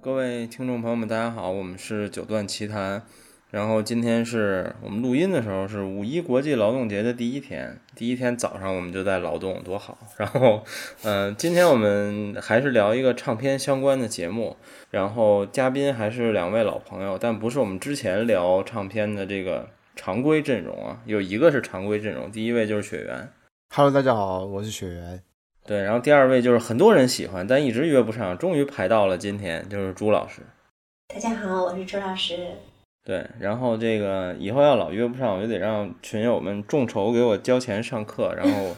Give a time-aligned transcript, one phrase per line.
[0.00, 3.02] 各位听众朋友们，大家好，我们是九段奇谈。
[3.50, 9.98] 然后今天是我们录音的时候是五一国际劳动节的第一天，第一天早上我们就在劳动，多好。
[10.16, 10.62] 然后，
[11.02, 14.56] 嗯，今天我们还是聊一个唱片相关的节目。
[14.92, 23.28] 然后嘉宾还是两位老朋友，但不是我们之前聊唱片的这个常规阵容啊，有一个是常规阵容，第一位就是雪原。
[23.74, 25.20] Hello，大家好，我是雪原。
[25.68, 30.40] 对，然后第二位就是很多人喜欢，但一直约不上，终于排到了今天，就是朱老师。
[31.12, 32.38] 大家好，我是朱老师。
[33.04, 38.74] 对，然后这个以后要老约不上，我就得让群友们众筹给我交钱上课，然后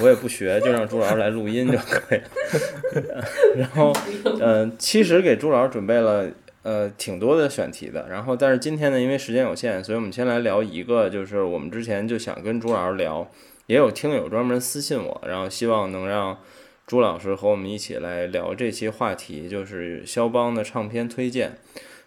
[0.00, 3.24] 我也不学，就让朱老师来录音就可以了。
[3.56, 3.90] 然后，
[4.38, 6.30] 呃，其实给朱老师准备了
[6.62, 13.26] 呃挺多的选题的，然后但是今天呢，因为时间有限，所以我们先来聊一个，就是我们之前就想跟朱老师聊，
[13.66, 16.38] 也有听友专门私信我，然后希望能让
[16.86, 21.58] 朱老师和我们一起来聊这期话题，就是肖邦的唱片推荐。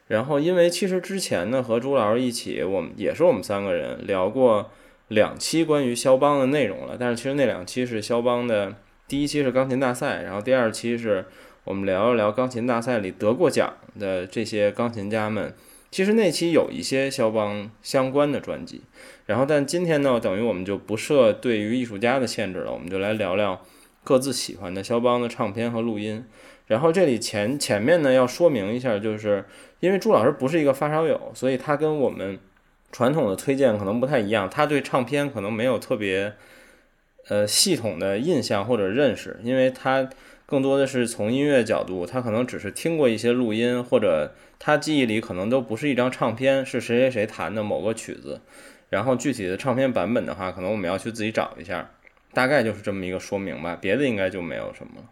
[0.07, 4.69] 然后，因为其实之前呢，和朱老师一起，我们也是我们三个人聊过
[5.09, 6.95] 两期关于肖邦的内容了。
[6.99, 8.75] 但是其实那两期是肖邦的，
[9.07, 11.25] 第一期是钢琴大赛，然后第二期是
[11.63, 15.53] 我们聊一聊钢琴大赛里得过奖的这些钢琴家们。
[15.89, 18.81] 其实那期有一些肖邦相关的专辑。
[19.25, 23.61] 然后，但今天呢，等于我们就不设对于艺术家的限制了，我们就来聊聊
[24.03, 26.23] 各自喜欢的肖邦的唱片和录音。
[26.67, 29.45] 然后这里前前面呢要说明一下，就是
[29.79, 32.37] 因为朱老师不是一个发烧友，所以他跟我们
[32.91, 34.49] 传统的推荐可能不太一样。
[34.49, 36.33] 他对唱片可能没有特别
[37.27, 40.09] 呃系统的印象或者认识，因为他
[40.45, 48.41] 更多的是从音乐角度，他可能只是听过一些录音，或者他记忆里可能都不是一张唱片，是谁谁谁弹的某个曲子。
[48.89, 51.91] 然后具体的唱片版本的话，可能我们要去自己找一下。
[52.33, 55.09] 大概就是这么一个说明吧，别的应该就没有什么了。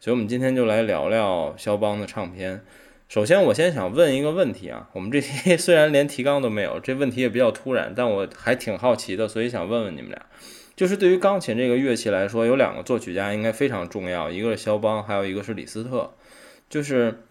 [0.00, 2.62] 所以，我们今天就来聊聊肖邦的唱片。
[3.08, 10.26] 首先，我先想问一个问题啊，我们这些 虽然连提纲都没有，这问题也比较突然，但我还挺好奇的，所以想问问你们俩，
[10.76, 16.14] 就是对于钢琴这个乐器来说，有两个作曲家应该非常重要，一个是肖邦，还有一个是李斯特。
[16.68, 17.22] 就是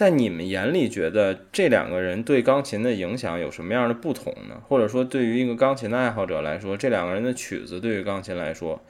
[0.00, 4.58] 在你们眼里，觉得这两个人对钢琴的影响有什么样的不同呢？
[4.66, 8.80] 或者说，对于一个钢琴的爱好者来说，这两个人的曲子对于钢琴来说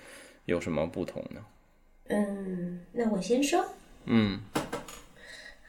[0.45, 1.41] 有什么不同呢？
[2.11, 3.67] 嗯，那我先说。
[4.05, 4.39] 嗯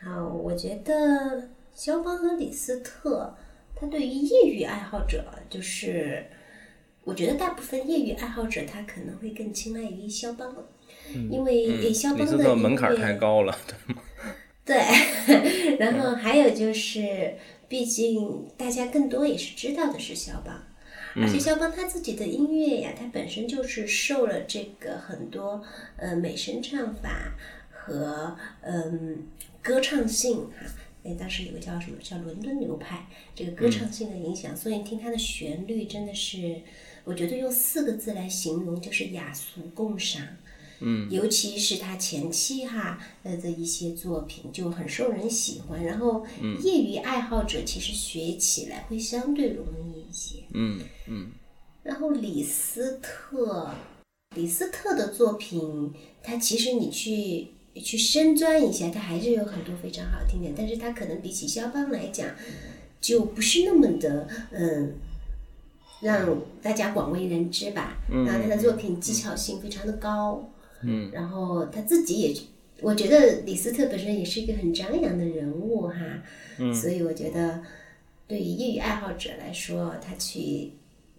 [0.04, 3.36] 好，我觉得肖邦和李斯特，
[3.74, 6.24] 他对于业余爱好者，就是
[7.04, 10.56] 我觉得大部分业余爱好者他可能会更青睐于肖邦，
[11.32, 13.96] 因为肖邦的特门槛太高了，对，
[15.80, 17.36] 然后还有就是，
[17.68, 20.64] 毕竟大家更多也是知道的是肖邦，
[21.16, 25.64] 而且肖邦他自己的音乐呀，他本身就是受了这个很多
[25.98, 27.34] 呃美声唱法
[27.72, 29.28] 和嗯
[29.62, 30.68] 歌唱性哈。
[31.04, 36.62] 哎，当时有个叫什么叫伦敦流派，这个歌唱性的影响，所以你听它的旋律真的是，
[37.04, 40.22] 我觉得用四个字来形容就是雅俗共赏。
[41.10, 46.26] 尤其是他前期哈呃的一些作品就很受人喜欢，然后
[46.64, 50.44] 业余爱好者其实学起来会相对容易一些。
[50.54, 51.32] 嗯嗯
[51.84, 53.72] 然后李斯特，
[54.36, 55.94] 李斯特的作品，
[56.24, 62.28] 他其实你去去深钻一下，他还是有很多非常好听的，但是他可能比起肖邦来讲，
[63.00, 64.96] 就不是那么的嗯。
[66.02, 70.50] 让大家广为人知吧，然后他的作品技巧性非常的高，
[70.84, 72.36] 嗯然后他自己也，
[72.82, 75.96] 我觉得李斯特本身也是一个很张扬的人物哈，
[76.58, 77.62] 嗯所以我觉得
[78.28, 80.72] 对于业余爱好者来说，他去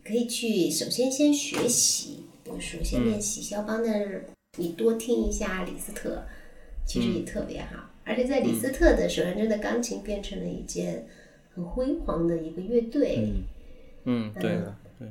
[0.04, 4.22] 可以去首先先学习，比如说先练习肖邦的，
[4.58, 6.24] 你多听一下李斯特，
[6.86, 7.90] 其实也特别好。
[8.04, 11.06] 而且在李斯特的手上，真的钢琴变成了一件
[11.54, 13.32] 很辉煌的一个乐队。
[14.04, 15.08] 嗯，对嗯对，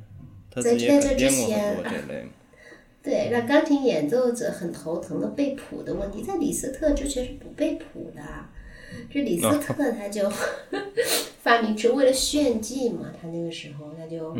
[0.50, 1.78] 他在在这之前。
[3.02, 8.22] 对，让钢琴演奏者很头疼的背谱的问题，在李斯特之前是不背谱的。
[9.10, 10.30] 这李斯特他就
[11.42, 14.36] 发明出为了炫技嘛，他那个时候他就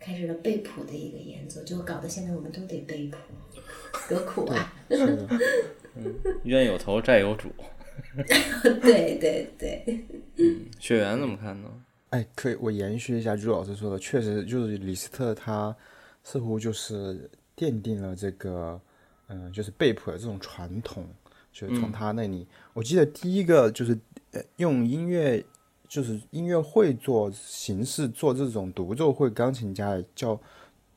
[0.00, 3.18] 开始了背谱的一个演奏，就搞得现在我们都得背谱，
[4.08, 4.72] 多苦啊！
[4.90, 5.28] 是的，
[6.44, 7.48] 冤有头债有主。
[8.82, 10.04] 对对对，
[10.80, 11.68] 雪原怎么看呢？
[12.10, 15.74] 哎，可以，我延续一下朱老师说的，确实就是李斯特他
[16.22, 18.80] 似乎就是奠定了这个，
[19.28, 21.06] 嗯、就是贝普的这种传统，
[21.52, 23.98] 就是从他那里，我记得第一个就是
[24.32, 25.44] 呃用音乐，
[25.88, 30.38] 就是音乐会做形式做这种独奏会钢琴家叫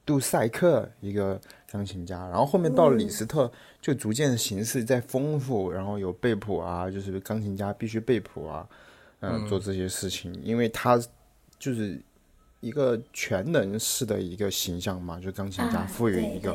[0.05, 1.39] 杜塞克，一个
[1.69, 2.27] 钢琴家。
[2.27, 3.51] 然后后面到了李斯特，
[3.81, 8.67] 就逐渐形式在丰富，然后有贝普啊，就是钢琴家必须贝普啊，
[9.19, 10.97] 嗯，做这些事情，因为他
[11.59, 12.01] 就是
[12.59, 16.51] 一个全能式的一个形象嘛，就钢琴家赋予一个。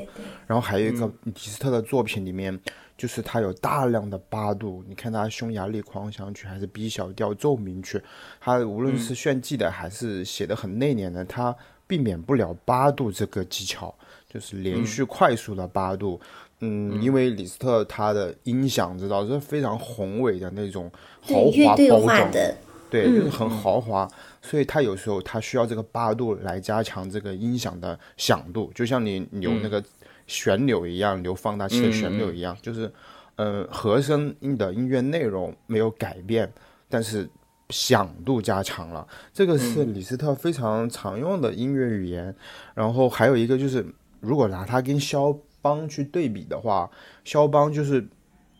[0.46, 2.58] 然后还有一个李斯特的作品里面。
[2.94, 8.00] 就是他有大量的八度，你看他匈牙利狂想曲还是 B 小调奏鸣曲，
[8.38, 11.56] 他无论是炫技的还是写的很内敛的，他
[11.88, 13.93] 避免不了八度这个技巧，
[14.28, 16.20] 就是连续快速的八度。
[16.60, 20.88] 嗯，因为李斯特他的音响知道是非常宏伟的那种
[21.22, 22.31] 豪华包装。
[22.31, 22.55] 的，
[22.88, 24.08] 对，就是很豪华，
[24.43, 29.83] 所以它有时候它需要这个八度来加强这个音响的响度，就像你扭那个。
[30.29, 32.91] 旋钮一样，留放大器的旋钮一样，就是，
[33.35, 36.50] 呃，和声音的音乐内容没有改变，
[36.89, 37.29] 但是
[37.71, 39.06] 响度加强了。
[39.35, 42.35] 这个是李斯特非常常用的音乐语言。
[42.73, 43.85] 然后还有一个就是，
[44.21, 46.89] 如果拿它跟肖邦去对比的话，
[47.25, 48.09] 肖邦就是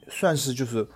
[0.09, 0.87] 算是就是，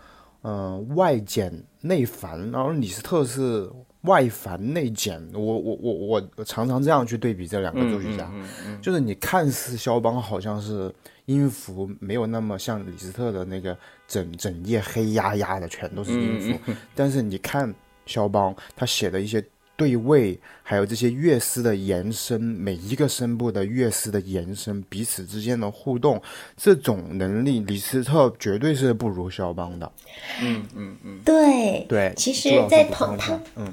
[0.42, 3.70] 嗯，外简内繁，然后李斯特是。
[4.06, 8.32] 外繁内简，我我我我常常这样去对比这两个作曲家，
[8.80, 10.92] 就是你看似肖邦好像是
[11.26, 13.76] 音符没有那么像李斯特的那个
[14.08, 17.74] 整整页黑压压的全都是音符， 但是你看
[18.06, 19.44] 肖邦他写的一些
[19.76, 26.22] 对位，还有这些乐师的延伸，每一个声部的乐师的延伸，彼此之间的互动，
[26.56, 29.92] 这种能力李斯特绝对是不如肖邦的。
[30.40, 33.70] 嗯嗯嗯，对对，其实，在同他嗯。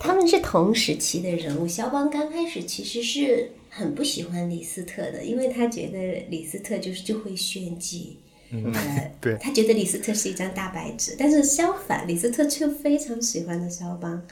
[0.00, 1.68] 他们是同时期的人物。
[1.68, 8.16] 肖邦刚开始其实是很不喜欢李斯特的，因为他觉得李斯特就是就会炫技，
[8.50, 11.14] 呃， 对，他觉得李斯特是一张大白纸。
[11.18, 14.26] 但是相反，李斯特却非常喜欢的肖邦。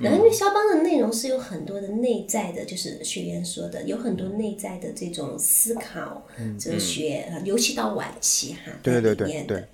[0.00, 6.26] 然后，因为肖邦的内容是有很多的内在的，就是学员说的，有很多内在的这种思考、
[6.58, 9.64] 哲学，尤其到晚期哈，对对对对。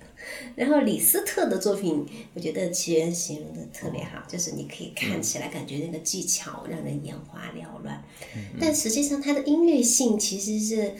[0.55, 8.03] 然后李斯特的作品，我觉得奇缘形容的特别好，就是你可以看起来感觉那个技巧让人眼花缭乱，
[8.59, 10.93] 但实际上它的音乐性其实是。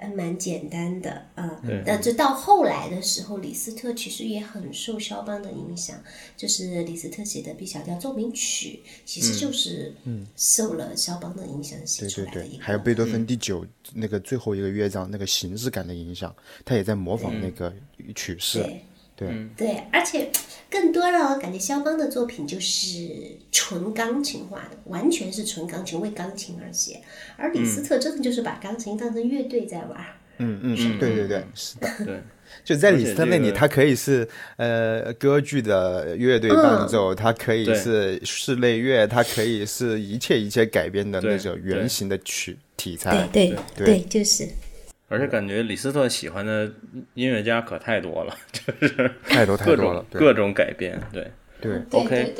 [0.00, 6.00] 呃，蛮简单的，嗯，那这到后来的时候，李斯特其实也很受肖邦的影响，
[6.36, 12.32] 就是李斯特写的 B 小调奏鸣曲，其实就是嗯受了肖邦的影响写出来的。
[12.34, 16.32] 对对对，还有贝多芬第九那个最后一个乐章那个形式感的影响，
[16.64, 17.74] 他也在模仿那个
[18.14, 18.64] 曲式。
[19.16, 20.30] 对对，而且
[20.70, 27.00] 更多让我感觉肖邦的作品就是纯钢琴化的，完全是纯钢琴为钢琴而写，
[27.36, 30.06] 而李斯特真的就是把钢琴当成乐队在玩。
[30.38, 31.88] 嗯嗯，对对对，是的。
[32.04, 32.22] 对，
[32.64, 43.28] 就在李斯特那里，它可以是呃歌剧的乐队伴奏，它可以是室内乐，它可以是一切一切改编的那种原型的曲题材。
[43.32, 44.48] 对对对，就是。
[45.08, 46.70] 而且感觉李斯特喜欢的
[47.14, 52.34] 音乐家可太多了， 就是太多太多了，各种改编，对对，OK，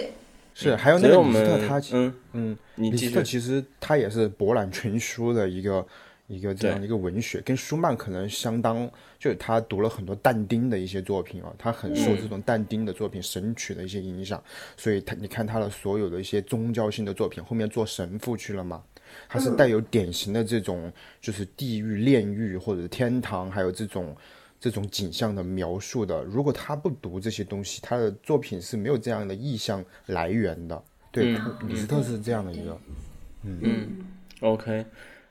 [0.55, 5.87] 是还有那个李斯特，他嗯嗯，李斯特其实他也是博览群书的一个
[6.27, 8.87] 一个这样一个文学，跟舒曼可能相当，
[9.19, 14.43] 就是他读了很多但丁的一些作品啊，他很受这种但丁的作品神曲的一些影响，
[14.77, 18.83] 所以他你看他的所有的一些宗教性的作品，后面做神父去了嘛。
[19.29, 24.17] 它是带有典型的这种，就是地狱、炼狱或者天堂，还有这种
[24.61, 26.23] 这种景象的描述的。
[26.25, 30.83] 如果他不读这些东西，他的作品是没有这样的意象来源的。
[31.11, 32.79] 对，李斯特是这样的一个。
[33.45, 34.05] 嗯嗯
[34.41, 34.85] ，OK，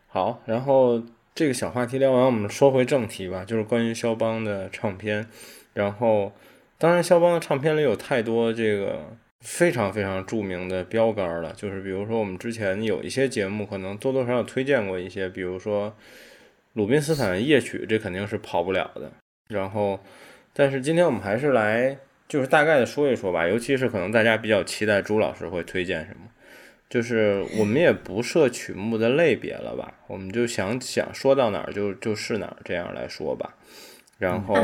[0.08, 0.42] 好。
[0.46, 1.02] 然后
[1.36, 5.28] 这个小话题聊完，我们说回正题吧，就是关于肖邦的唱片。
[5.74, 6.32] 然后，
[6.78, 9.18] 当然，肖邦的唱片里有太多这个。
[9.40, 15.96] 非常非常著名的标杆了，就是比如说我们之前有一些节目，可能多多少少推荐过一些，比如说
[16.74, 19.12] 鲁宾斯坦夜曲，这肯定是跑不了的。
[19.50, 20.00] 然后，
[20.54, 26.28] 但是今天我们还是来，就是大概的说一说吧，尤其是可能大家比较期待朱老师会推荐什么，
[26.90, 33.56] 就是我们也不设曲目的类别了吧，我们就想想说到哪儿就就是哪儿这样来说吧。
[34.18, 34.56] 然后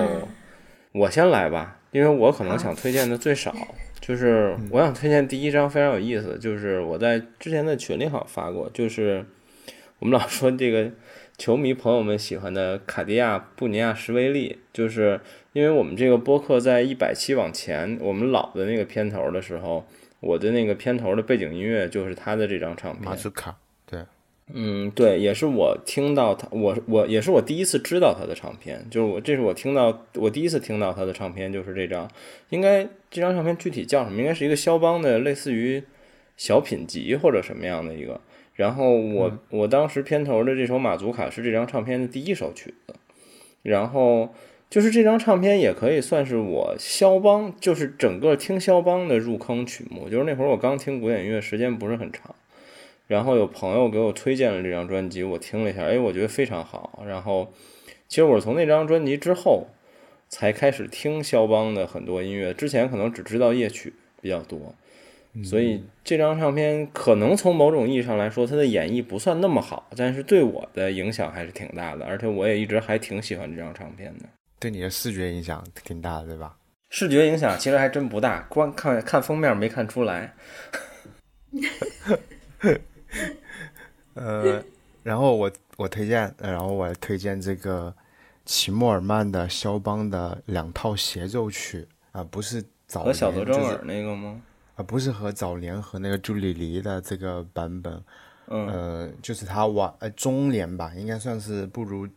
[0.91, 3.55] 我先来吧，因为我可能想推荐的最少。
[4.05, 9.25] 就是我想推荐第一张非常有意思，就是我在之前的群里好像发过，就是
[9.99, 10.91] 我们老说这个
[11.37, 15.21] 球迷朋友们喜欢的卡地亚布尼亚什维利，就是
[15.53, 19.85] 因为我们这个播客在一百期往前，我们老的那个片头的时候，
[20.19, 23.05] 我的那个片头的背景音乐就是他的这张唱片。
[23.05, 23.55] 马斯卡。
[24.51, 32.09] 嗯，对，也是我听到他，我我也是我第一次知道他的唱片，就是我这是我听到我第一次听到他的唱片，就是这张，
[32.49, 34.19] 应该这张唱片具体叫什么？
[34.19, 35.81] 应该是一个肖邦的类似于
[36.35, 38.19] 小品集或者什么样的一个。
[38.55, 42.93] 然后我我当时片头的这首《马祖卡》是这张唱片的第一首曲子，
[43.63, 44.31] 然后
[44.69, 50.07] 就是这张唱片也可以算是我肖邦，就是整个听肖邦的入坑曲目。
[50.07, 52.35] 就是那会儿我刚听古典音乐，时间不是很长，
[53.07, 57.03] 然后有朋友给我推荐了这张专辑，我听了一下，哎，我觉得非常好。
[57.07, 57.51] 然后
[58.07, 59.67] 其实我是从那张专辑之后
[60.29, 64.73] 才开始听肖邦的很多音乐，之前可能只知道夜曲比较多。
[65.43, 74.25] 所以这张唱片可能从某种意义上来说，它的演绎不算那么好，但是对我的影响还是挺大的，而且我也一直还挺喜欢这张唱片的。
[74.59, 76.55] 对你的视觉影响挺大的，对吧？
[76.91, 80.35] 视觉影响其实还真不大，光看看封面没看出来。
[84.15, 84.63] 呃，
[85.03, 87.93] 然后我我推荐，然后我推荐这个
[88.45, 94.41] 齐默尔曼的肖邦的两套协奏曲啊，不是早和小泽征尔那个吗？
[94.75, 98.03] 啊，不是和早年和那个朱里黎的这个版本，
[98.47, 102.07] 嗯，呃，就是他晚呃中年吧，应该算是步入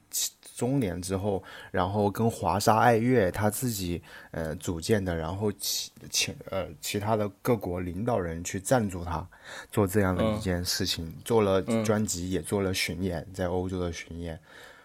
[0.56, 9.24] 中年之后，然后跟华沙爱乐他自己呃组建的，然后其其呃其他的各国领导人去赞助他
[9.70, 14.40] 做这样的一件事情，做了专辑，也做了巡演，在欧洲的巡演。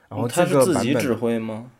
[0.09, 1.71] 然后他是自己指挥吗？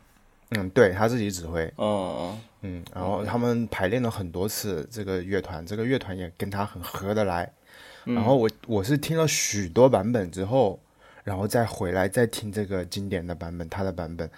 [0.52, 1.66] 嗯，对他自己指挥。
[1.76, 2.38] 哦哦。
[2.62, 7.52] 嗯，然后他们排练了很多次，这个乐团，这个乐团也跟他很合得来。
[8.04, 10.80] 然后我我是听了许多版本之后，
[11.24, 14.30] 然后再回来再听这个经典的版本，他的版本。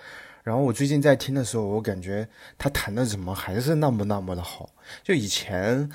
[0.44, 4.70] 然后我最近在听的时候，我感觉他弹的怎么还是那么那么的好。
[5.02, 5.90] 就以前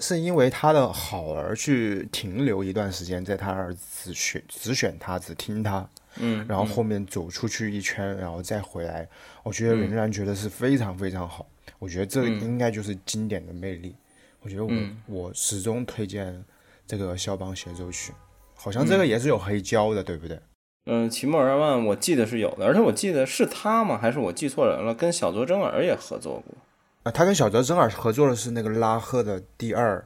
[0.00, 5.88] 是因为他的好而去停留一段时间，在他儿只选只选他，只听他。
[6.18, 9.08] 嗯，然后后面走出去一圈，然后再回来，
[9.42, 11.46] 我觉得仍然觉得是非常非常好。
[11.78, 13.94] 我觉得这应该就是经典的魅力。
[14.40, 14.72] 我觉得我
[15.06, 16.44] 我始终推荐
[16.86, 18.12] 这个肖邦协奏曲，
[18.66, 20.36] 好像这个也是有黑胶的，对不对？
[20.86, 23.96] 嗯，齐默尔万我记得是有的，而且我记得是他吗？
[23.96, 24.92] 还是我记错人了？
[24.92, 26.52] 跟小泽征尔也合作过
[27.04, 27.12] 啊？
[27.12, 30.04] 他跟小泽征尔合作的是那个拉赫的第二，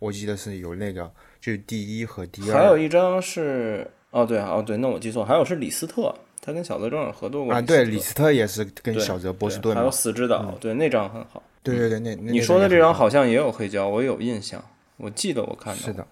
[0.00, 1.08] 我记得是有那个
[1.40, 2.58] 就是第一和第二。
[2.58, 6.12] 还有一张是哦，对哦对，那我记错，还有是李斯特。
[6.42, 11.40] 他跟小泽征尔合作过啊，对，李斯特也是跟小泽波士顿，还有死之岛，对，那张很好。
[11.62, 14.60] 对对对，那你说的这张好像也有黑胶，我有印象，
[14.96, 15.82] 我记得我看到。
[15.82, 16.06] 是的，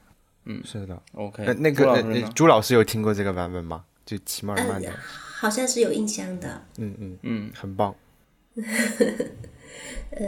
[0.48, 1.00] 嗯，是的。
[1.12, 2.02] OK，那个
[2.34, 3.84] 朱老师有听过这个版本吗？
[4.06, 4.90] 就齐默尔曼的，
[5.38, 6.62] 好像是有印象的。
[6.78, 7.94] 嗯嗯嗯，很棒。
[8.56, 10.24] 呃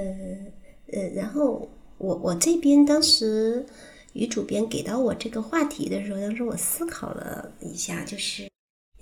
[0.92, 3.64] 呃，然后我我这边当时
[4.12, 8.49] 于主编给到我这个话题的时候，当时我思考了一下，就是。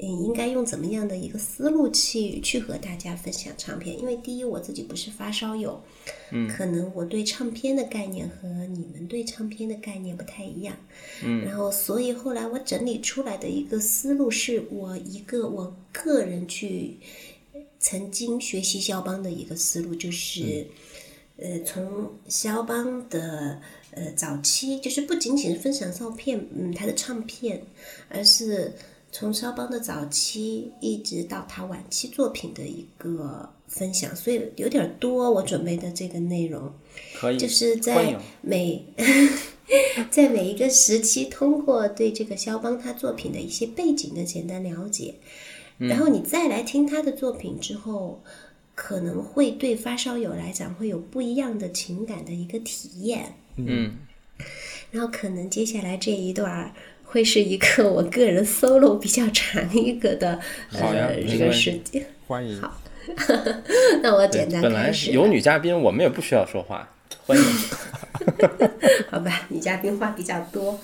[0.00, 3.98] 嗯，应该用怎么样的一个思路去去和大家分享唱片？
[3.98, 5.82] 因为第一，我自己不是发烧友，
[6.30, 10.76] 嗯，可能我对唱片的概念和你们对唱片的概念不太一样，
[11.24, 16.98] 嗯，然后所以后来我整理出来的一个思路是我一个我个人去
[17.80, 20.68] 曾经学习肖邦的一个思路，就是，
[21.38, 27.64] 呃，从肖邦的呃早期，就是不仅仅是分享照片，嗯，他的唱片，
[28.08, 28.74] 而是。
[29.10, 35.30] 从肖邦的早期一直到他晚期作品的一个分享，所以有点多。
[35.30, 36.70] 我准备的这个内容，
[37.18, 38.84] 可以就是在每
[40.10, 45.14] 在每一个时期，通过对这个肖邦他作品的一些背景的简单了解，
[45.78, 48.22] 然后你再来听他的作品之后，
[48.74, 53.34] 可能会对发烧友来讲会有不一样的情感的一个体验。
[53.56, 53.96] 嗯，
[54.90, 56.74] 然后可能接下来这一段。
[57.10, 60.38] 会是一个我个人 solo 比较长一个的
[60.72, 62.60] 呃这个时间，欢迎。
[62.60, 62.78] 好，
[64.02, 65.10] 那我简单开始。
[65.10, 66.86] 有女嘉宾，我们也不需要说话，
[67.26, 67.44] 欢迎。
[69.10, 70.78] 好吧，女嘉宾话比较多。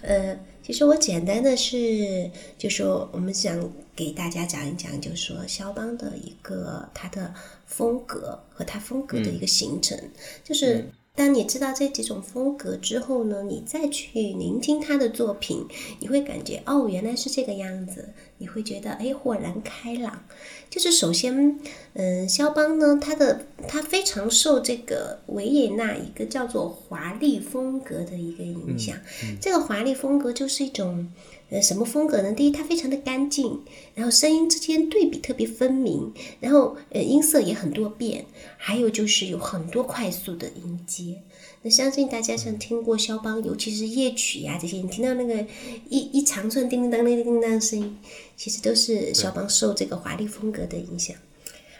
[0.00, 7.34] 呃，其实我简单的是，就说我们想给大家讲一讲，就是说肖邦的一个他的
[7.66, 9.98] 风格和他风格的一个形成，
[10.42, 10.88] 就是。
[11.16, 15.66] 当你知道这几种风格之后呢，你再去聆听他的作品，
[15.98, 20.22] 你会感觉哦，原来是这个样子，你会觉得哎，豁然开朗。
[20.68, 21.58] 就是首先，
[21.94, 28.96] 嗯，肖邦呢，他的他非常受这个维也纳一个叫做华丽风格的一个影响。
[29.40, 31.10] 这个华丽风格就是一种。
[31.48, 32.32] 呃，什么风格呢？
[32.32, 33.62] 第一，它非常的干净，
[33.94, 38.26] 然后声音之间对比特别分明，然后呃，音色也很多变，
[38.56, 41.22] 还有就是有很多快速的音阶。
[41.62, 45.46] 那相信大家像听过肖邦，尤其是夜曲呀这些，你听到那个
[45.88, 47.96] 一一长串叮叮当、叮叮当的声音，
[48.36, 51.14] 其实都是肖邦受这个华丽风格的影响。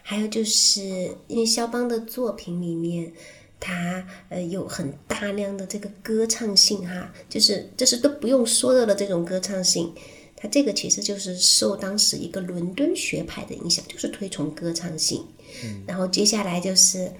[0.02, 3.12] 还有就是因为肖邦的作品里面。
[3.58, 9.92] 它呃有很大量的这个歌唱性哈，就是就是都不用说的了这种歌唱性，
[10.36, 15.24] 它这个其实就是受当时一个伦敦学派的影响，就是推崇歌唱性。
[15.64, 17.12] 嗯，然后接下来就是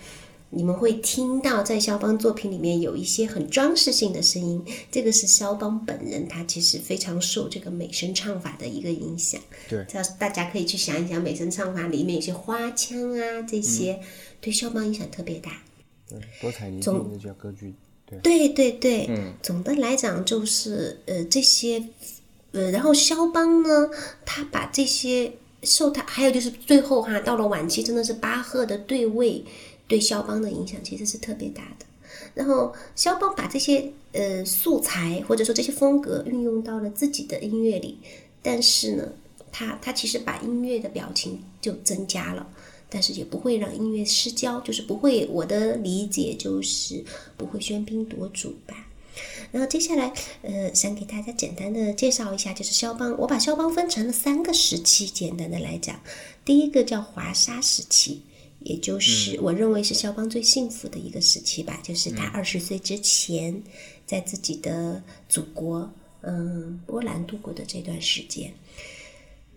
[0.50, 4.62] 你们会听到在肖邦作品里面有一些很装饰性的声音，
[4.92, 9.40] 这个是肖邦本人他其实非常受这个美声唱法的一个影响。
[9.68, 14.00] 对，这大家可以去想一想美声唱法里面有些花腔啊这些，
[14.40, 15.62] 对肖邦影响特别大。
[16.08, 17.74] 对，多彩霓虹那叫歌剧，
[18.06, 21.82] 对，对对对，嗯，总的来讲就是呃这些，
[22.52, 23.90] 呃，然后肖邦呢，
[24.24, 25.32] 他把这些
[25.62, 29.44] 受他，还有就是最后哈，到了晚期真的是巴赫的对位
[29.88, 31.86] 对肖邦的影响其实是特别大的。
[32.34, 37.98] 然后肖邦把这些呃素材或者说这些风格运用到了自己的音乐里，
[38.42, 39.08] 但是呢，
[39.50, 42.46] 他他其实把音乐的表情就增加了。
[42.96, 45.26] 但是也不会让音乐失焦，就是不会。
[45.30, 47.04] 我的理解就是
[47.36, 48.88] 不会喧宾夺主吧。
[49.52, 50.10] 然后接下来，
[50.40, 53.14] 呃，想给大家简单的介绍一下，就是肖邦。
[53.18, 56.00] 我把肖邦分成了三个时期，简单的来讲，
[56.42, 58.22] 第一个叫华沙时期，
[58.60, 63.62] 也就是我认为是肖邦最幸福的一个时期吧，就是他二十岁之前
[64.06, 68.54] 在自己的祖国，嗯，波兰度过的这段时间。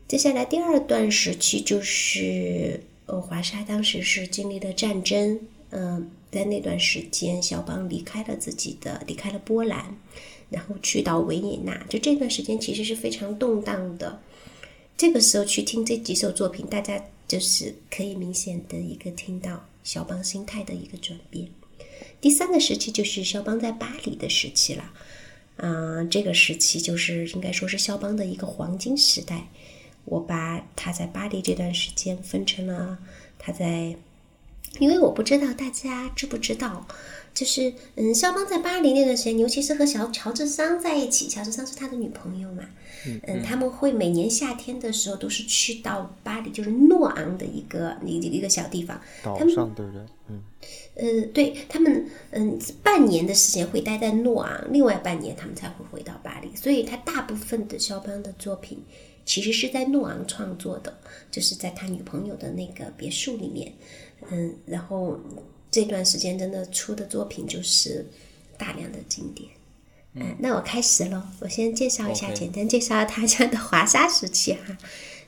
[0.10, 2.84] 接下来第二段时期就是。
[3.10, 5.40] 呃，华沙当时是经历了战争，
[5.72, 9.98] 嗯，在那段时间，肖邦离开了自己的，离开了波兰，
[10.52, 11.76] 然后去到维也纳。
[11.90, 14.22] 就这段时间其实是非常动荡的。
[14.96, 21.48] 这个时候去听这几首作品，大家就是可以明显的一个听到肖邦心态的一个转变。
[22.22, 24.92] 第三个时期就是肖邦在巴黎的时期了，
[25.58, 29.48] 啊，这个时期就是应该说是肖邦的一个黄金时代。
[30.10, 32.98] 我把他在巴黎这段时间分成了
[33.38, 33.96] 他在，
[34.80, 36.88] 因为我不知道大家知不知道，
[37.34, 42.64] 就是嗯，肖邦在巴黎那段时间，尤其是和小乔治桑在一起，乔治桑是他的女朋友嘛，
[43.28, 50.02] 嗯，他们会每年夏天的时候都是去到巴黎，就是诺昂的一个一一个小地方，岛上对不对？
[50.28, 50.44] 嗯，
[50.96, 58.84] 呃，对他们，嗯，半年的时间会待在诺昂，另外半年他们才会回到巴黎，所以他大部分的肖邦的作品。
[59.30, 60.92] 其实是在诺昂创作的，
[61.30, 63.72] 就是在他女朋友的那个别墅里面，
[64.32, 65.20] 嗯，然后
[65.70, 68.04] 这段时间真的出的作品就是
[68.58, 69.48] 大量的经典，
[70.16, 74.76] 嗯，那我开始了，我先介绍一下，简单介绍他家的华沙时期哈，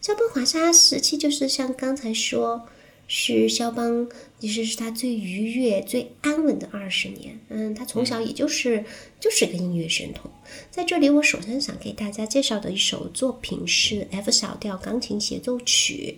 [0.01, 2.67] 肖邦华沙时期就是像刚才说。
[3.13, 4.07] 是肖邦，
[4.41, 7.39] 其实是他最愉悦、最安稳的二十年。
[7.49, 8.83] 嗯，他从小也就是
[9.19, 10.31] 就是个音乐神童。
[10.71, 16.17] 在这里，我首先想给大家介绍的一首作品是 F 小调钢琴协奏曲，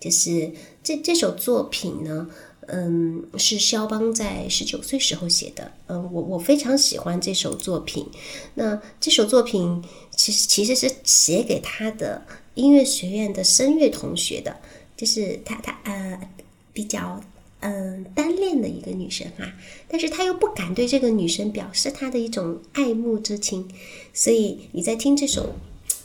[0.00, 0.50] 就是
[0.82, 2.28] 这这首作品呢，
[2.66, 5.70] 嗯，是肖邦在十九岁时候写的。
[5.86, 8.04] 嗯，我我非常喜欢这首作品。
[8.54, 14.56] 那这首作品其实其实是写给他的音乐学院的声乐同学的。
[14.96, 16.20] 就是他，他呃
[16.72, 17.20] 比较
[17.64, 19.52] 嗯单恋的一个女生哈，
[19.88, 23.68] 但是他又不敢对这个女生表示他的一种爱慕之情，
[24.12, 25.54] 所以你在听这首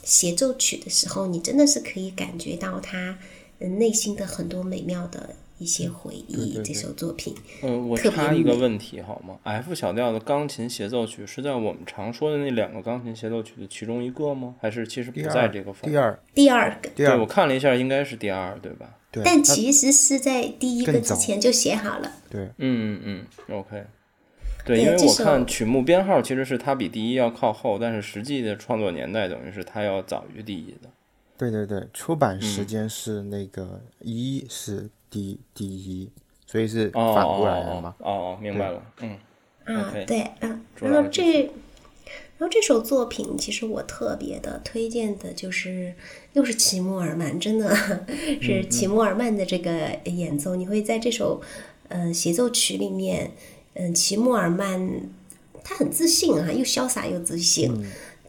[0.02, 3.18] 协奏曲的时候，你真的是可以感觉到他
[3.58, 5.36] 内心的很多美妙的。
[5.60, 7.34] 一些回忆，这首作品。
[7.60, 14.54] 嗯，我插一个问题好吗？F 小调的钢琴协奏曲是在我们常说的那两个钢琴协奏曲的其中一个吗？
[14.58, 15.90] 还是其实不在这个范？
[15.90, 16.88] 第二，第二个。
[16.96, 18.88] 对，我看了一下，应该是第二，对吧？
[19.10, 19.22] 对。
[19.24, 22.12] 但其实是在第一个之前就写好了。
[22.28, 23.84] 对，嗯嗯嗯，OK。
[24.64, 30.88] 对，因为我看曲目编号其实是它比第一要靠后，但是实际的创作年代等于是它要早于第一的。
[31.36, 34.88] 对对对，出版时间是那个一是。
[35.12, 36.08] 第第一，
[36.46, 37.92] 所以是反过来的嘛？
[37.98, 39.18] 哦哦，明白了，嗯，
[39.64, 41.50] 啊，对，嗯，然后这，
[42.40, 45.92] 然后这首作品其实我特别的推荐的就是
[46.32, 47.76] 又是齐默尔曼，真的
[48.40, 49.70] 是齐默尔曼的这个
[50.04, 51.42] 演奏，你会在这首
[51.88, 53.32] 嗯协奏曲里面，
[53.74, 55.02] 嗯，齐默尔曼
[55.62, 57.70] 他很自信啊，又潇洒又自信，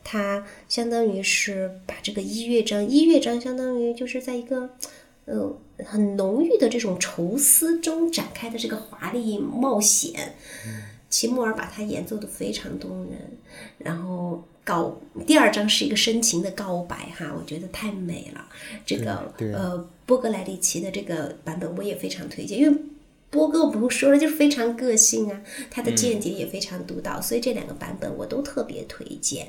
[0.03, 4.71] 他相当于是把这个一乐章，一乐章相当于就是在一个。
[5.27, 10.33] 嗯，很浓郁的这种愁思中展开的这个华丽冒险，
[11.11, 13.37] 齐默尔把它演奏的非常动人。
[13.77, 18.47] 然后告第二章是一个深情的告白，哈，我觉得太美了。
[18.85, 22.77] 这个呃，波格莱利奇的这个版本我也非常推荐，因为
[23.29, 29.47] 波哥我不用说了，就是非常个性啊，他的见解也非常独到，所以这两个版本我都特别推荐。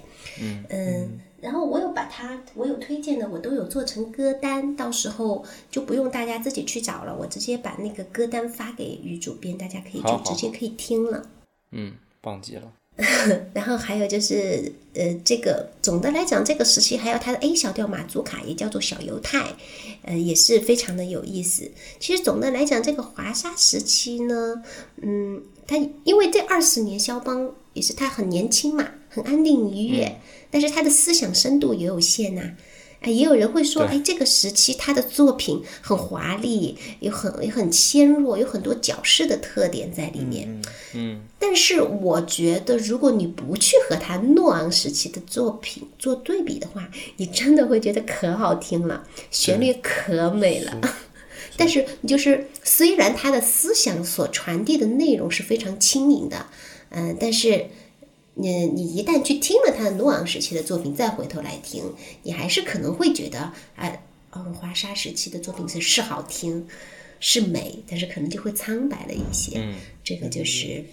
[0.71, 11.29] 嗯然后我有把它，我有推荐的，我都有做成歌单，到时候就不用大家自己去找了，我直接把那个歌单发给于主编，大家可以就直接可以听了。
[11.73, 12.73] 嗯，棒极了。
[13.55, 19.57] 然后还有就是，呃，这个总的来讲，这个时期还有他的 A 小调马祖卡，也叫做小犹太，
[20.03, 21.71] 呃，也是非常的有意思。
[21.99, 24.63] 其实总的来讲，这个华沙时期呢，
[25.01, 32.57] 嗯，他因为这二十年肖邦也是他很年轻嘛，很安定愉悦，但是他的思想深度也有限呐、哎，
[33.11, 33.97] 也有人会说，对。
[33.97, 40.63] 哎，这个时期他的作品很华丽，有很也很纤弱，有很多矫饰的特点在里面。
[40.95, 50.81] 嗯，但是我觉得，如果你不去和他诺昂时期的作品做对比的话，你真的会觉得可好听了，旋律可美了。
[51.57, 56.47] 但是，就是虽然他的思想所传递的内容是非常轻盈的，
[56.89, 57.67] 嗯、但是，
[58.35, 66.67] 你你一旦去听了他的诺昂时期的作品，再回头来听，你还是可能会觉得，哎、嗯，华沙时期的作品是是好听，
[67.21, 69.59] 是美，但是可能就会苍白了一些。
[69.59, 70.85] 嗯，这个就是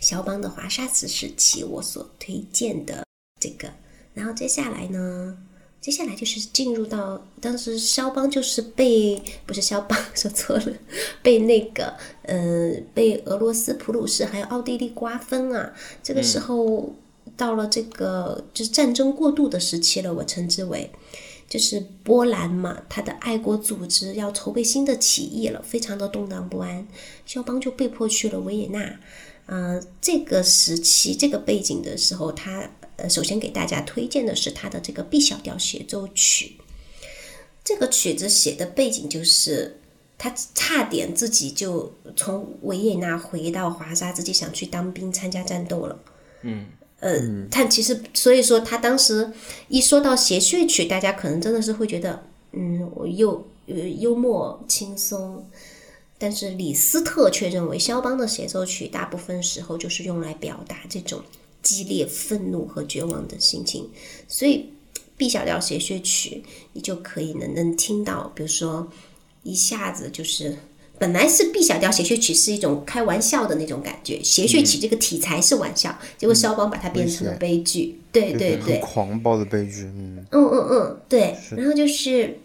[0.00, 3.04] 肖邦的华沙斯时期我所推荐的
[3.40, 3.72] 这个。
[4.14, 5.36] 然后接下来呢，
[5.80, 10.72] 接下来就是进入到当时肖邦就是被不是肖邦 说错了，
[11.22, 15.72] 被那个呃被俄罗斯普鲁士还有奥地利瓜分啊。
[16.02, 16.92] 这个时候
[17.36, 20.90] 到了这个就是战争过渡的时期了，我称之为。
[21.48, 26.86] 就是波兰嘛，他的爱国组织要筹备新的起义了，非常的动荡不安。
[27.24, 29.00] 肖邦就被迫去了维也纳。
[29.46, 36.58] 呃，这个时期这个背景的时候，他呃首先给大家推荐的是他的这个 B 小调协奏曲。
[37.64, 39.80] 这个曲子写的背景就是
[40.16, 45.98] 他差点自己就从维也纳回到华沙，自己想去当兵参加战斗了。
[46.42, 46.66] 嗯
[47.00, 49.32] 呃，他其实所以说他当时
[49.68, 52.20] 一说到协谑曲，大家可能真的是会觉得，
[52.52, 55.46] 嗯，我又呃幽默轻松，
[56.18, 61.22] 但是李斯特却认为肖邦的协奏曲大部分时候就是用来表达这种
[61.62, 63.88] 激烈愤怒和绝望的心情，
[64.26, 64.70] 所以
[65.16, 66.42] B 小调协谑曲
[66.72, 68.88] 你就可以能能听到，比如说
[69.42, 70.56] 一下子就是。
[71.00, 78.00] 本来是 B 小调协谑曲是一种开玩笑的那种感觉，协谑曲这个题材是玩笑，结果肖邦把它变成了悲剧。
[78.10, 81.36] 对对对，很狂暴的悲剧，嗯，嗯嗯嗯，对。
[81.56, 82.40] 然后就是，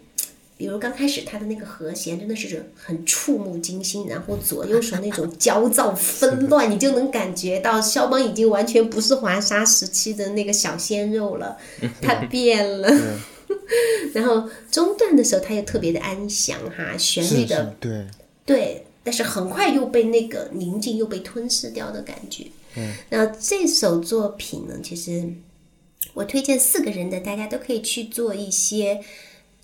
[0.64, 11.58] 比如刚开始他的那个和弦真的是很触目惊心，然后左右手那种焦躁纷乱，你就能感觉到肖邦已经完全不是华沙时期的那个小鲜肉了，
[12.00, 12.90] 他变了。
[14.14, 18.06] 然后中段的时候，他又特别的安详哈，旋律的是，对，
[18.46, 22.46] 对，但是很快又被那个宁静又被吞噬掉的感觉。
[22.76, 25.28] 嗯，然后这首作品呢，其实
[26.14, 29.02] 我推荐四个人的，大家都可以去做一些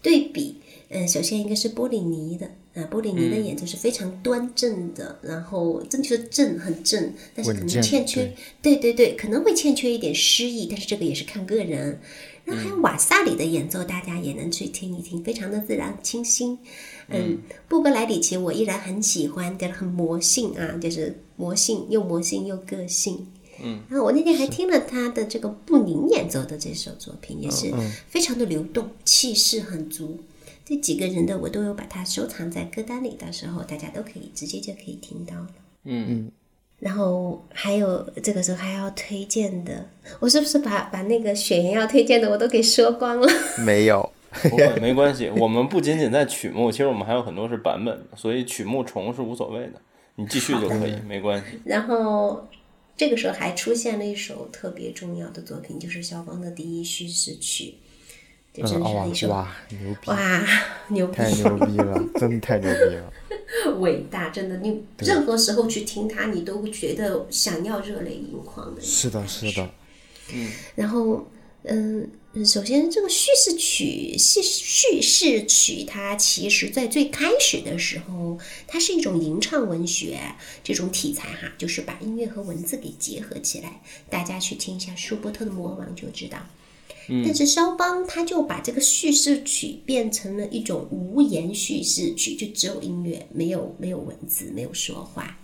[0.03, 0.60] 对比。
[0.93, 12.01] 嗯，首先一个是波里尼的啊，波里尼的演奏是非常端正的，然后正确的正很正，但是可能欠缺，对对对，可能会欠缺一点诗意，但是这个也是看个人。
[12.45, 16.59] 然后还有瓦萨里的演奏，大家也能去听一听，非常的自然清新。
[17.09, 23.29] 嗯，布格莱里奇我依然很喜欢，就是很魔性啊，就是魔性又魔性又个性。
[23.63, 27.73] 嗯，然后我那天还听了他的这个布宁演奏的这首作品，也是
[28.09, 30.19] 非常的流动，气势很足。
[30.71, 35.49] 这几个人的我都有把它收藏在歌单里，到时候大家都可以直接就可以听到了。
[35.83, 36.31] 嗯
[36.79, 43.29] 然后还有这个时候还要推荐的，我是不是把把那个雪原要推荐的我都给说光了？
[43.67, 45.29] 没有，不会，没关系。
[45.31, 49.83] 我们不仅仅在曲目，其实我们还有很多是版本的，所以曲目重是无所谓的，
[50.15, 51.59] 你继续就可以，没关系。
[51.65, 52.49] 然后
[52.97, 57.75] 这个时候还出现了一首特别重要的作品，就是肖邦的第一叙事曲，
[58.53, 60.47] 这真嗯，是一首、哇，牛逼，哇
[60.89, 63.13] 牛逼太牛逼了，真的太牛逼了，
[63.79, 68.81] 伟大，真的，你任何时候去听它，你都觉得想要热泪盈眶的。
[68.81, 69.71] 是的，是的，
[70.35, 71.29] 嗯然后，
[71.63, 72.11] 嗯，
[72.45, 78.37] 首先这个叙事曲、叙叙事曲，它其实在最开始的时候，
[78.67, 80.19] 它是一种吟唱文学
[80.65, 83.81] 这种题材哈，就是把音乐和文字给结合起来。
[84.09, 86.39] 大家去听一下舒伯特的《魔王》就知道。
[87.25, 95.37] 但是肖邦他就把这个叙事曲变成了一种无言叙事曲，就只有音乐，没有没有文字，没有说话。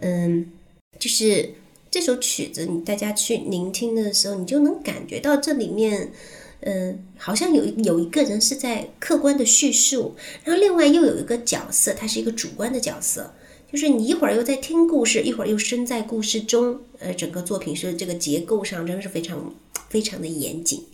[0.00, 0.50] 嗯
[0.98, 1.54] 就是
[1.90, 6.12] 这首曲子，你大家去聆听的时候，你就能感觉到这里面，
[6.60, 10.14] 嗯，好像有有一个人是在客观的叙述，
[10.44, 13.34] 然后另外又有一个角色，他是一个主观的角色，
[13.72, 19.54] 就是你一会儿又在听故事，一会儿又身在故事中，呃，整个作品是这个结构上真的是非常
[19.88, 20.84] 非常的严谨。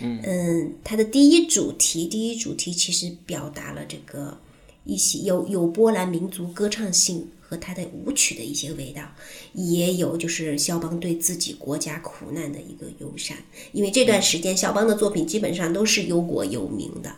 [0.00, 4.38] 嗯，它的第一主题，第一主题其实表达了这个
[4.84, 9.02] 一些有有波兰民族歌唱性和它的舞曲的一些味道，
[9.52, 13.36] 也有就是肖邦对自己国家苦难的一个忧伤，
[13.72, 17.14] 因为这段时间肖邦的作品基本上都是忧国忧民的。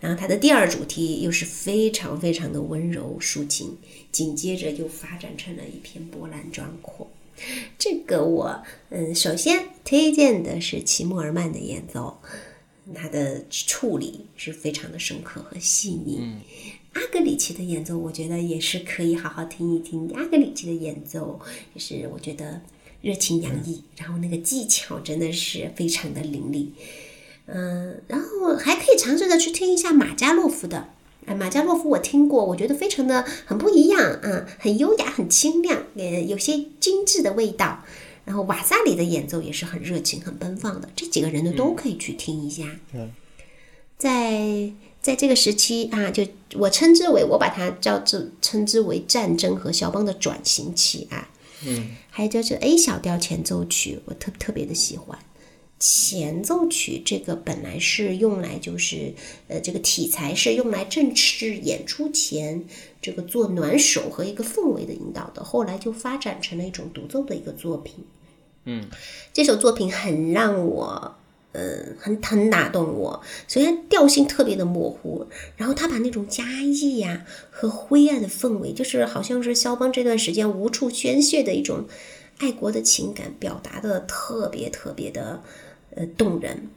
[0.00, 3.78] 然后它的第二主题又是非常非常的温柔抒情，
[4.14, 7.10] 紧接着就发展成了一片波澜壮阔。
[7.76, 12.16] 这个我嗯，首先推荐的是齐默尔曼的演奏，
[12.94, 16.22] 他的处理是非常的深刻和细腻。
[16.92, 20.08] 阿格里奇的演奏，我觉得也是可以好好听一听。
[20.14, 21.40] 阿格里奇的演奏
[21.74, 22.62] 也是我觉得
[23.02, 26.72] 热情洋溢，然后那个技巧真的是非常的凌厉。
[27.46, 30.93] 嗯，然后还可以尝试着去听一下马加洛夫的，哎，
[31.32, 37.84] 马加洛夫我听过，我觉得非常的很不一样啊，很优雅，很清亮，也有些精致的味道。
[38.24, 42.64] 然后瓦萨里的演奏也是很热情、很奔放的，这几个人呢都可以去听一下。
[42.94, 43.12] 嗯，
[43.98, 51.28] 在在这个时期啊，就我称之为，我把它叫做称之为战争和肖邦的转型期啊。
[51.66, 55.18] 嗯，还有就是 A 小调前奏曲，我特特别的喜欢。
[55.86, 59.12] 前奏曲这个本来是用来就是
[59.48, 62.64] 呃这个题材是用来正式演出前
[63.02, 67.96] 这个做暖手和一个氛围的引导的，后来就发展成了一种独奏的一个作品。
[68.64, 68.88] 嗯，
[69.34, 71.16] 这首作品很让我
[71.52, 71.60] 呃
[71.98, 75.26] 很很打动我，首先调性特别的模糊，
[75.58, 81.84] 然后他把那种压抑呀和灰暗的氛围，就是好像是肖邦这段时间无处宣泄的一种
[82.38, 85.42] 爱国的情感，表达的特别特别的。
[85.96, 86.68] 呃，动人，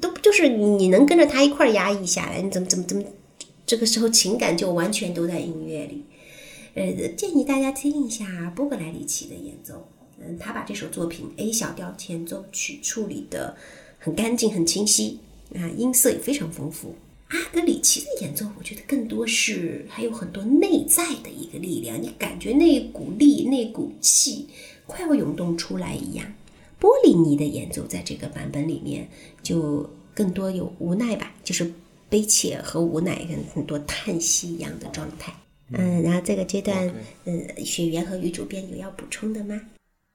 [0.00, 3.02] 都就是你能跟着他一块儿压抑下来，你怎么怎么怎么，
[3.64, 6.04] 这个时候情感就完全都在音乐里。
[6.74, 9.88] 呃，建议大家听一下波格莱里奇的演奏，
[10.18, 13.56] 嗯，他把这首作品 A 小调前奏曲处理的
[13.98, 15.18] 很干净、很清晰，
[15.54, 16.94] 啊，音色也非常丰富。
[17.28, 24.48] 阿格里奇的演奏，我觉得更多是还有很多内在的一个力量，你感觉那股力、那股气
[24.86, 26.26] 快要涌动出来一样。
[26.82, 29.08] 波利尼的演奏在这个版本里面
[29.40, 31.72] 就更多有无奈吧，就是
[32.08, 35.32] 悲切和无奈，跟很多叹息一样的状态。
[35.70, 36.92] 嗯，然后这个阶段，
[37.24, 39.60] 嗯，雪原和女主编有要补充的吗？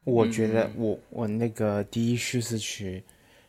[0.04, 3.02] 我觉得我我那个第一叙事曲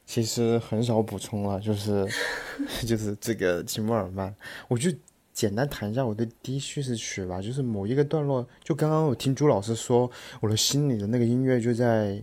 [0.06, 2.06] 其实很少补充了，就是
[2.86, 4.32] 就是这个吉莫尔曼，
[4.68, 4.92] 我就
[5.32, 10.08] 简单谈一下我的第一叙事曲吧，就是某一个段落，就刚刚我听朱老师说，
[10.40, 12.22] 我的心里的那个音乐就在。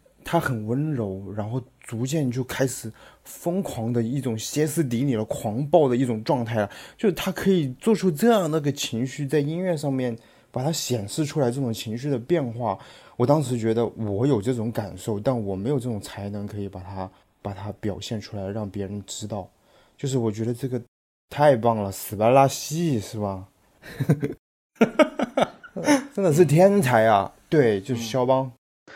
[0.23, 1.61] 他很温柔，然后。
[1.83, 2.89] 逐渐就开始
[3.25, 10.17] 疯狂的一种歇斯底里的狂暴的一种状态了，就是他可以做出这样那个情绪，在音乐上面
[10.51, 12.79] 把它显示出来，这种情绪的变化。
[13.17, 19.49] 我当时觉得我有这种感受，但我没有这种才能可以把它把它表现出来，让别人知道。
[19.97, 20.81] 就是我觉得这个
[21.29, 23.47] 太棒了，斯巴拉西是吧？
[26.13, 27.33] 真的是天才啊！
[27.49, 28.49] 对，就是肖邦。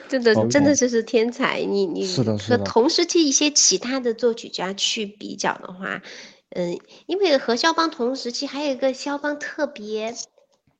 [0.07, 1.61] 真的，真的就是天才。
[1.61, 2.07] 你你
[2.47, 6.01] 和同时期一些其他的作曲家去比较的话，
[6.49, 10.15] 嗯，因为和肖邦同时期还有一个肖邦特别，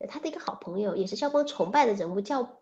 [0.07, 2.59] 他的一个好朋友，也是肖邦崇拜的人物，叫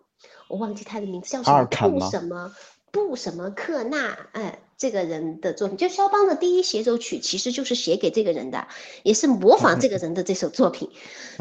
[0.47, 2.51] 我忘记他的名字叫什么布什么
[2.91, 8.67] 布什么克纳，哎，这个人的作品，就肖邦的第一协奏曲其实就是写给这个人的，
[9.03, 10.89] 也是模仿这个人的这首作品。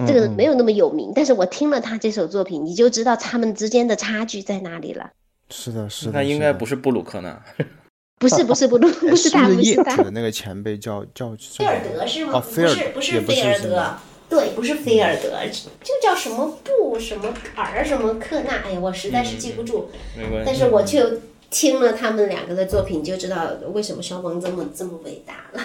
[0.07, 5.11] 这个人没有那么有名，但是我听了他这首作品，你就知道他们之间的差距在哪里了。
[5.51, 6.13] 是的，是的。
[6.13, 7.43] 那应该不是布鲁克纳，
[8.19, 9.97] 不是，不是布鲁，不是他，不是他。
[9.97, 12.33] 的那个前辈叫叫菲尔德是吗？
[12.35, 13.95] 哦，菲尔德，不是菲尔德，
[14.31, 15.39] 对，不是菲尔德，
[15.83, 18.63] 就叫什么布什么尔什么克纳。
[18.65, 19.91] 哎呀，我实在是记不住。
[20.17, 20.43] 没关系。
[20.47, 21.21] 但是我就
[21.53, 25.61] 听了他们两个的作品，就知道为什么肖邦这么这么伟大了。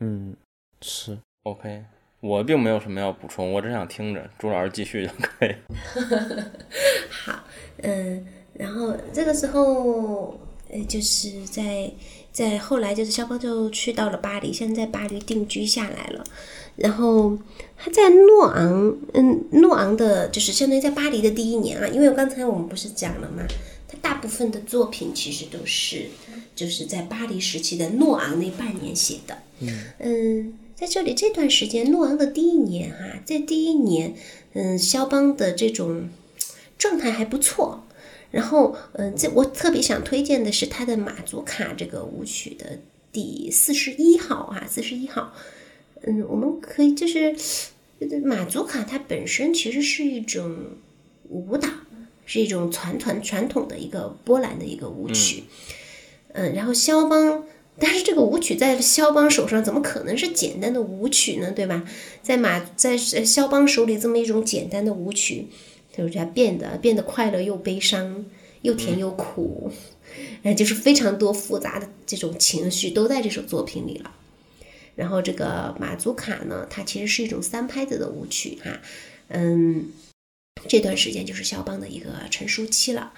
[0.00, 0.36] 嗯，
[0.82, 1.82] 是 OK。
[2.20, 5.54] 我并没有什么要补充，我只想听着朱老师继续就可以。
[7.08, 7.44] 好，
[7.82, 8.26] 嗯。
[8.54, 10.36] 然后这个时候，
[10.68, 11.88] 呃，就是在
[12.32, 16.24] 在后来就是肖邦就去到了巴黎，现在在巴黎定居下来了。
[16.74, 17.38] 然后
[17.76, 23.44] 他在诺昂，嗯，诺昂的就是相当于在巴黎的第一年啊，因为刚才我们不是讲了吗？
[23.88, 26.06] 他大部分的作品其实都是
[26.54, 29.38] 就是在巴黎时期的诺昂那半年写的。
[29.98, 34.14] 嗯，在这里这段时间，诺昂的第一年哈，在第一年，
[34.52, 36.08] 嗯，肖邦的这种
[36.76, 37.84] 状态还不错。
[38.30, 42.78] 然后，嗯，这我特别想推荐的是他的马祖卡这个舞曲的
[43.10, 45.32] 第四十一号啊，四十一号。
[46.02, 47.34] 嗯，我们可以就是
[48.22, 50.56] 马祖卡，它本身其实是一种
[51.30, 51.68] 舞蹈，
[52.28, 55.44] 是一种传传传统的一个波兰的一个舞曲。
[56.34, 57.46] 嗯，然后肖邦，
[57.78, 61.50] 但是这个舞曲在肖邦手上怎么可能是简单的舞曲呢？
[61.50, 61.88] 对吧？
[62.22, 65.46] 在马在肖邦手里这么一种简单的舞曲，
[65.96, 68.26] 就是它变得变得快乐又悲伤，
[68.60, 69.72] 又甜又苦，
[70.42, 74.12] 嗯，就是非常多复杂的这种情绪都在这首作品里了。
[74.94, 78.80] 然后这个马祖卡呢，它其实是一种三拍子的舞曲哈，
[79.28, 79.92] 嗯，
[80.66, 83.12] 这段时间就是肖邦的一个成熟期了。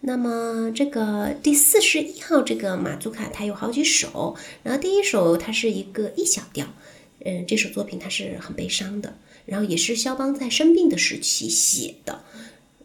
[0.00, 6.66] 那么这个第四十一号这个马祖卡，它有好几首，然后第一首它是一个 E 小调，
[7.24, 12.24] 嗯，这首作品它是很悲伤的，然后也是肖邦在生病的时期写的，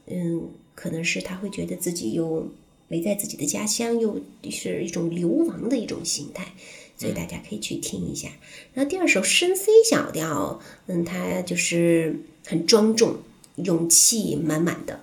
[0.07, 2.51] 嗯，可能是他会觉得自己又
[2.87, 6.53] 没在自己的家乡，又是一种流亡的一种心态。
[6.95, 8.29] 所以大家可以去听一下。
[8.73, 13.17] 然后第二首升 C 小调，嗯，它就是很庄重、
[13.55, 15.01] 勇气满满的。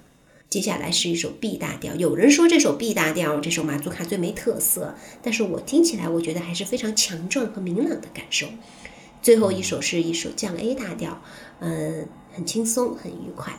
[0.48, 8.46] 接下来是一首 B 大调，有人说这首 B 大调这首马祖卡最没特色，但是我听起来我觉得还是非常强壮和明朗的感受。
[9.22, 11.22] 最后一首是一首降 A 大调，
[11.60, 13.52] 嗯，很轻松、很愉快。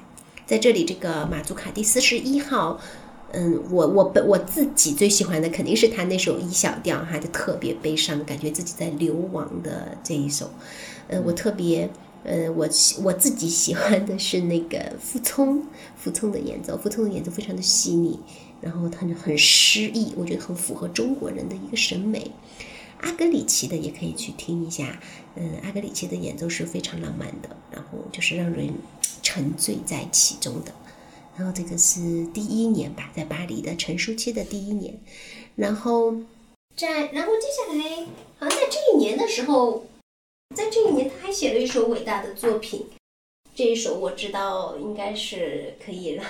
[0.45, 2.79] 在这里，这个马祖卡第四十一号。
[3.33, 10.51] 嗯，我我本我自己最喜欢的肯定是他那首 E 小调哈，就特别悲伤，感觉自己在流亡的这一首。
[11.07, 11.89] 呃，我特别，
[12.23, 15.63] 呃，我喜我自己喜欢的是那个傅聪，
[15.95, 18.19] 傅聪的演奏，傅聪的演奏非常的细腻，
[18.61, 22.31] 然后他就很诗意，我觉得很符合中国人的一个审美。
[22.99, 24.99] 阿格里奇的也可以去听一下，
[25.35, 28.71] 嗯，阿格里奇的演奏是非常浪漫的，然后就是让人
[29.23, 30.71] 沉醉在其中的。
[31.35, 34.99] 然后这个是第一年吧，在巴黎的成熟期的第一年，
[35.55, 36.13] 然后
[36.75, 38.05] 在然后接下来
[38.37, 39.85] 好像在这一年的时候，
[40.53, 42.85] 在这一年他还写了一首伟大的作品，
[43.55, 46.25] 这一首我知道应该是可以让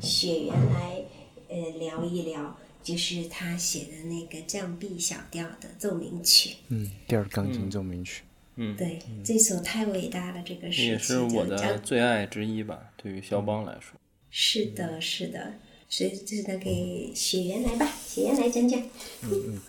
[0.00, 1.02] 雪原来
[1.48, 8.22] 呃聊一聊，就是他写的那个降 B 小调的奏鸣曲，嗯，第二钢琴奏鸣曲，
[8.56, 13.98] 嗯，对，这首太伟大了，这个是也是我的最爱之一吧，对于肖邦来说。
[14.30, 15.54] 是的，是的，
[15.88, 18.80] 所以这是他给雪原来吧，雪原来讲讲。
[19.22, 19.60] 嗯嗯，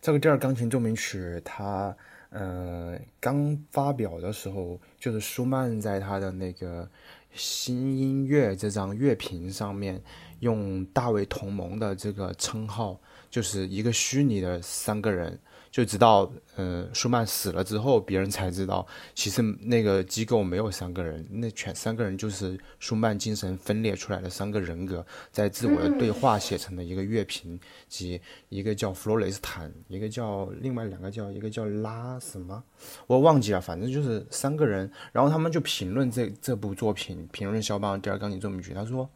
[0.00, 1.96] 这个第二钢琴奏鸣曲，它
[2.30, 6.88] 呃刚发表的时候，就是舒曼在他的那个
[7.32, 10.02] 新音乐这张乐评上面
[10.40, 15.38] 用大卫同盟的这个称号，就是一个虚拟的三个人。
[15.70, 32.62] 就直到嗯舒曼死了之后，别人才知道，其实那个机构没有三个人，那全三个人就是舒曼精神分裂出来的三个人格，在自我的对话写成的一个乐评，及一个叫弗洛雷斯坦，一个叫另外两个叫一个叫拉什么，
[33.06, 39.08] 我忘记了，反正就是三个人，然后他们就评论这这部作品，评论肖邦第二钢琴奏鸣曲，他说。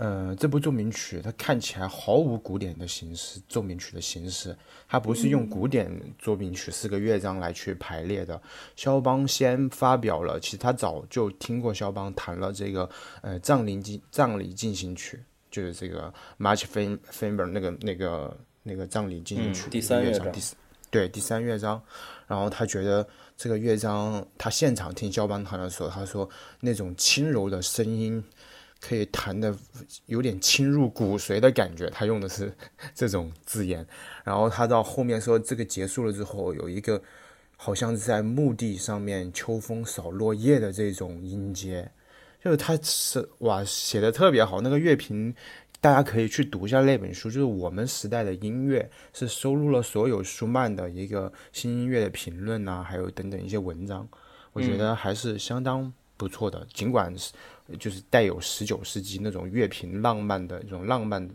[0.00, 4.56] 呃，这部奏鸣曲它看起来毫无古典的形式，奏鸣曲的形式，
[4.88, 8.40] 它不是用古典奏鸣曲四个乐章来去排列的。
[8.76, 12.88] 肖邦先发表了，其实他早就听过肖邦弹了这个
[13.20, 20.40] 呃葬礼进葬礼进行曲，就是这个 March Fam Famber 那个那个那个葬礼进行曲第三乐章，第
[20.90, 21.78] 对第三乐章。
[22.26, 26.26] 然后他觉得这个乐章，他现场听肖邦弹的时候，他说
[26.60, 28.24] 那种轻柔的声音。
[28.80, 29.54] 可以弹的
[30.06, 32.50] 有点侵入骨髓的感觉，他用的是
[32.94, 33.86] 这种字眼。
[34.24, 37.02] 然后他到后面说，这个结束了之后，有一个
[37.56, 41.90] 好像在墓地上面秋风扫落叶的这种音阶，
[42.42, 44.62] 就是他是哇写的特别好。
[44.62, 45.34] 那个乐评
[45.82, 54.08] 大家可以去读一下那本书，就是我们时代的音乐，是收录了所有舒曼的一个新音乐的评论呐，还有等等一些文章，
[54.54, 57.34] 我觉得还是相当不错的，尽管是。
[57.78, 61.28] 就是带有十九世纪那种乐评浪漫的这种浪漫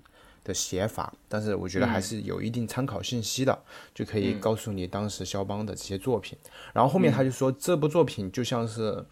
[0.44, 3.58] 的写法，但是我觉得还是有一定参考信息的，
[3.94, 6.38] 就可以告诉你当时肖邦的这些作品。
[6.74, 9.04] 然后后面他就说，这部作品就像是，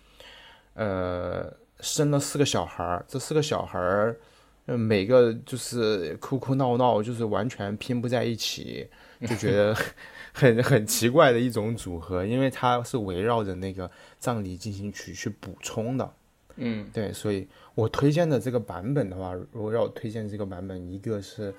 [0.76, 4.20] 呃，生了四个小孩儿，这四个小孩儿，
[4.68, 8.88] 呃，每个就是哭哭闹闹，就是完全拼不在一起，
[9.28, 9.76] 就觉得
[10.34, 16.14] 很很奇怪的一种组合，因为它是围绕着那个葬礼进行曲去补充的。
[16.58, 21.54] 嗯，对，所以我推荐的这个版本的话，如果要我推荐这个版本，一个是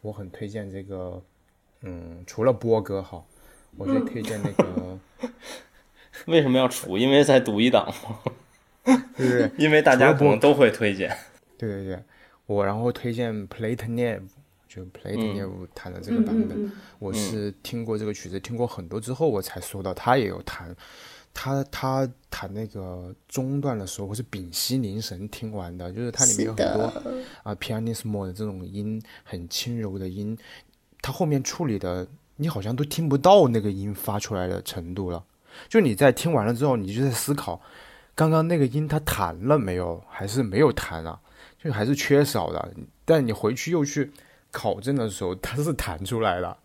[0.00, 1.22] 我很推荐这个，
[1.82, 3.24] 嗯，除了波哥哈，
[3.76, 4.98] 我就推荐那个，
[6.26, 6.98] 为什么要除？
[6.98, 8.18] 因为在赌一档吗？
[9.16, 9.50] 对对对？
[9.58, 11.16] 因为大家可能都会推荐。
[11.56, 12.02] 对对对，
[12.46, 14.22] 我然后推荐 Platenev，
[14.66, 20.74] 就 Platenev 弹的这个版本，嗯我是听过这个曲子，听过很多之后，我才说到他也有弹。
[21.32, 26.92] 他他弹那个中段的时候，我是屏息凝神听完的，就是它里面有很多
[27.42, 30.36] 啊 pianissimo 的这种音，很轻柔的音，
[31.00, 32.06] 它后面处理的
[32.36, 35.24] 你好像都听不到那个音发出来的程度了。
[35.68, 37.60] 就你在听完了之后，你就在思考，
[38.14, 41.18] 刚刚那个音它弹了没有，还是没有弹啊？
[41.62, 42.72] 就还是缺少的。
[43.04, 44.10] 但你回去又去
[44.50, 46.56] 考证的时候，它是弹出来的，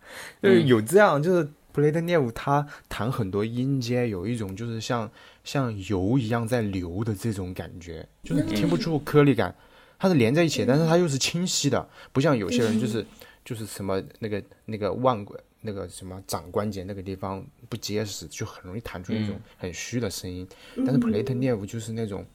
[0.41, 5.11] 就是有这样，就是布雷德涅夫他弹很多音阶，有一种就是像
[5.43, 9.53] 像油一样在流的这种感觉，就是你听不出颗粒感，
[9.99, 13.05] 它是连在一起，但是它又是清晰的，不像有些人就是
[13.43, 20.47] 就是什么那个那个腕关那个什么掌关节那个地方不结实，就很容易弹出一种很虚的声音。
[20.77, 22.25] 但是普雷特涅夫就是那种。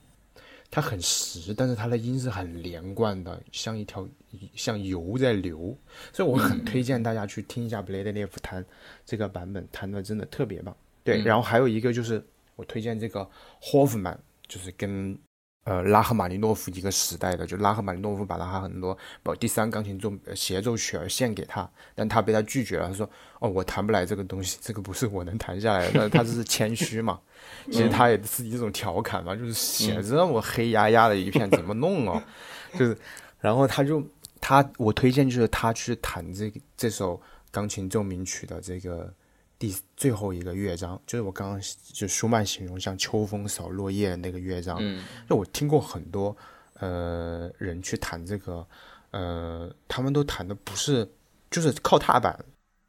[0.71, 4.09] 它很实，但是它的音是很连贯的，像一条
[4.55, 5.77] 像油在流，
[6.13, 8.65] 所以我很推荐大家去听一下 Blade l e f 弹
[9.05, 10.77] 这个版本，弹的真的特别棒。
[11.03, 13.29] 对，然后还有一个就是我推荐这个
[13.61, 14.17] Hoffman，
[14.47, 15.19] 就是跟
[15.65, 23.09] 呃拉赫玛尼诺夫一个时代的，就拉赫玛尼诺夫把他很多把第三钢琴奏协奏曲儿献给他，但他被他拒绝了，他说
[23.39, 27.21] 哦我弹不来这个东西，这个不是我能弹下来的，他这是谦虚嘛。
[27.71, 32.23] 其实他也是一种调侃嘛，就是写这么黑压压的一片，怎么弄哦？
[32.79, 32.97] 就是，
[33.41, 34.03] 然后他就
[34.41, 39.13] 他，我推荐就是他去弹这个这首钢琴奏鸣曲的这个
[39.61, 41.61] 第最后一个乐章，就是我刚刚
[41.93, 44.79] 就舒曼形容像秋风扫落叶那个乐章。
[44.81, 46.35] 嗯，就我听过很多
[46.79, 48.67] 呃人去弹这个，
[49.11, 51.07] 呃，他们都弹的不是
[51.51, 52.43] 就是靠踏板。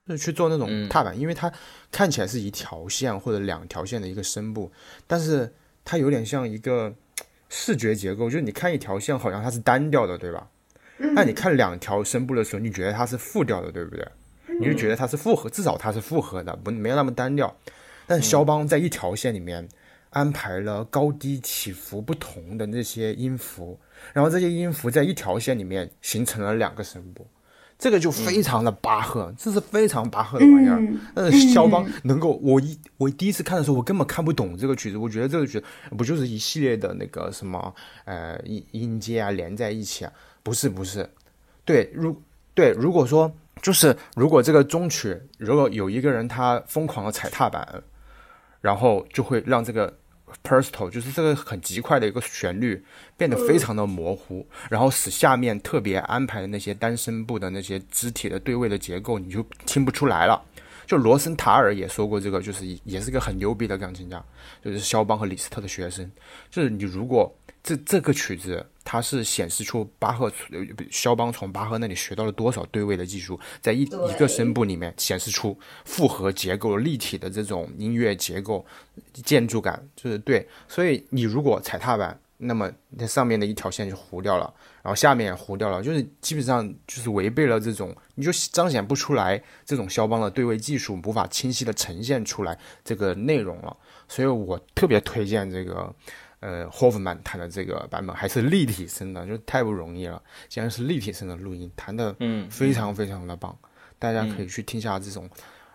[0.08, 1.52] 就是去做那种踏板，因为它
[1.92, 4.72] 看起来是一条线或者两条线的一个声部，
[5.06, 5.54] 但是
[5.84, 6.92] 它有点像一个
[7.50, 10.50] 视觉结构，就是你看一条线好像它是单调的，对吧？
[10.98, 14.08] 那你看两条声部的时候，你觉得它是复调的，对不对？
[14.62, 17.54] 你就觉得它是复合，至少它是复合的，不没有那么单调。
[18.08, 19.68] 但是肖邦在一条线里面
[20.12, 23.80] 安排了高低起伏不同的那些音符，
[24.14, 27.26] 然后这些音符在一条线里面形成了两个声部。
[27.80, 30.80] 这个就非常的巴赫，这是非常巴赫的玩意儿。
[31.16, 34.98] 但是肖邦能够，我一我第一次看的时候，我根本看不懂这个曲子。
[34.98, 35.66] 我觉得这个曲子
[35.98, 37.74] 不就是一系列的那个什么
[38.06, 40.14] 呃音音阶啊连在一起啊？
[40.44, 41.10] 不是不是，
[41.66, 42.16] 对，如
[42.54, 43.32] 对如果说
[43.62, 47.84] 就是如果这个中曲如果有一个人他疯狂的踩踏板，
[48.62, 49.98] 然后就会让这个。
[50.44, 52.82] p e r s t a l 就是这个很极快的一个旋律
[53.18, 60.42] 变得非常的模糊，然后使下面特别安排的那些单声部的那些肢体的对位的结构你就听不出来了。
[60.88, 64.24] 就罗森塔尔也说过这个，就是也是个很牛逼的钢琴家，
[64.64, 66.10] 就是肖邦和李斯特的学生。
[66.50, 67.30] 就是你如果
[67.64, 68.66] 这这个曲子。
[68.84, 70.30] 它是显示出巴赫、
[70.90, 78.66] 肖邦从巴赫那里学到了多少对位的技术，在一一个声部里面显示出复合结构、立体的这种音乐结构、
[79.14, 80.46] 建筑感，就是对。
[80.68, 84.52] 所以你如果踩踏板，那么那上面的一条线就糊掉了，
[84.82, 93.78] 然后下面也糊掉了，就是基本上就是违背了这种，你就彰显不出来这种肖邦的对位技术，无法清晰的呈现出来这个内容了。
[94.10, 95.94] 所以我特别推荐这个。
[96.42, 100.22] 呃，霍夫曼弹的这个版本还是立体声的，就太不容易了。
[100.50, 103.58] 竟然是立体声的录音，弹的嗯非常非常的棒，
[103.98, 105.30] 大家可以去听下这种，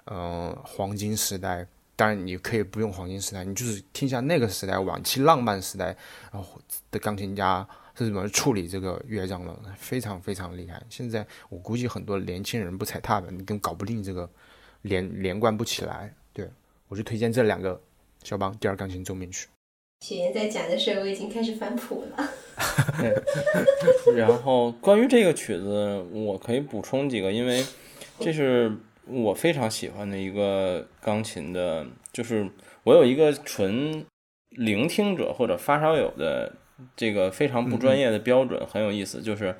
[0.04, 1.66] 呃，黄金时代。
[1.98, 5.96] 当然你可以不用黄金时代，你就是听下那个时代晚期浪漫时代，
[6.30, 6.60] 然后
[6.90, 10.82] 的钢琴家是怎么处理这个乐章的，非常非常厉害。
[10.90, 14.28] 现在我估计很多年轻人不踩踏板，你根本搞不定这个
[14.82, 16.12] 连连贯不起来。
[16.34, 16.50] 对
[16.88, 17.80] 我就推荐这两个
[18.24, 19.46] 肖邦第二钢琴奏鸣曲。
[20.01, 22.30] 雪岩在讲的时候，我已经开始翻谱了。
[24.16, 27.64] 然后关于这个曲子，我可以补充几个，因为
[28.20, 28.72] 这是
[29.07, 32.49] 我非常喜欢的一个钢琴的，就是
[32.84, 34.05] 我有一个纯
[34.51, 36.53] 聆听者或者发烧友的
[36.94, 39.20] 这个非常不专业的标准，很有意思。
[39.20, 39.55] 就是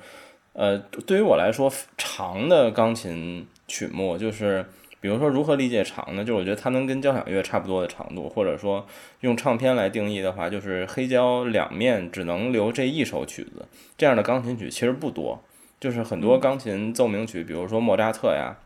[0.53, 4.65] 呃，对于我来说，长的钢琴曲目就是
[4.99, 6.23] 比如说如何理解长呢？
[6.23, 8.85] 就是我觉得它能跟交响乐差不多的长度，或者说
[9.21, 13.65] 用唱片来定义的话，就是黑胶两面只能留这一首曲子，
[13.97, 15.43] 这样的钢琴曲其实不多。
[15.79, 18.57] 就是很多钢琴奏鸣曲，比如说莫扎特呀，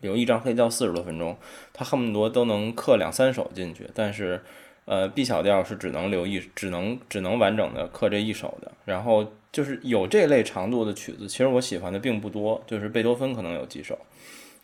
[0.00, 1.36] 有一张黑胶四十多分钟，
[1.72, 4.40] 他恨不得都能刻两三首进去，但是。
[4.86, 8.72] 呃，B 小调是只能留一，只能只能完整的刻这一首的。
[8.86, 13.96] 然后就是有这类长度的曲子，其实我喜欢的并不多，就是贝多芬可能有几首，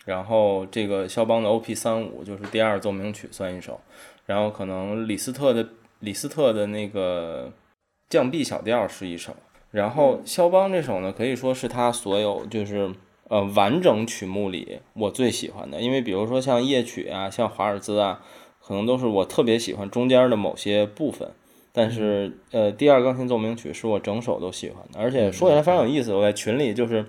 [0.07, 1.75] 然后这个肖邦的 O.P.
[1.75, 3.79] 三五就是第二奏鸣曲算一首，
[4.25, 7.53] 然后可能李斯特的李斯特的那个
[8.09, 9.37] 降 B 小调是一首，
[9.71, 12.91] 然后肖邦这首呢，可以说是他所有就是
[13.29, 18.23] 呃完整曲目里我最喜欢的，因为比如说像夜曲啊，像华尔兹啊。
[18.69, 21.31] 可能都是我特别喜欢中间的某些部分，
[21.73, 26.13] 但是呃，第二钢琴奏鸣曲是我整首都喜欢的，而且说起来非常有意思。
[26.13, 27.07] 我在群里就是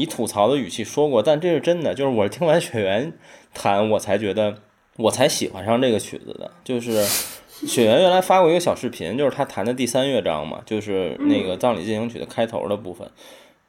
[0.00, 3.12] 以吐槽的语气说过，但这是真的，就是我听完雪原
[3.52, 4.56] 弹，我才觉得
[4.96, 6.50] 我才喜欢上这个曲子的。
[6.64, 7.04] 就是
[7.66, 13.06] 雪原原来发过一个小视频，就是他弹的第三乐章嘛，就是那个葬礼进行曲的开头的部分。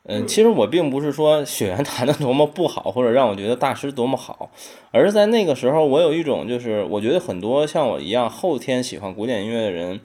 [0.03, 4.49] 嗯，其实我并不是说雪原弹的多么不好，或者让我觉得大师多么好，
[4.91, 9.99] 而是在那个时候，我有一种就是我觉得很多像我一样后天喜欢古典音乐的人，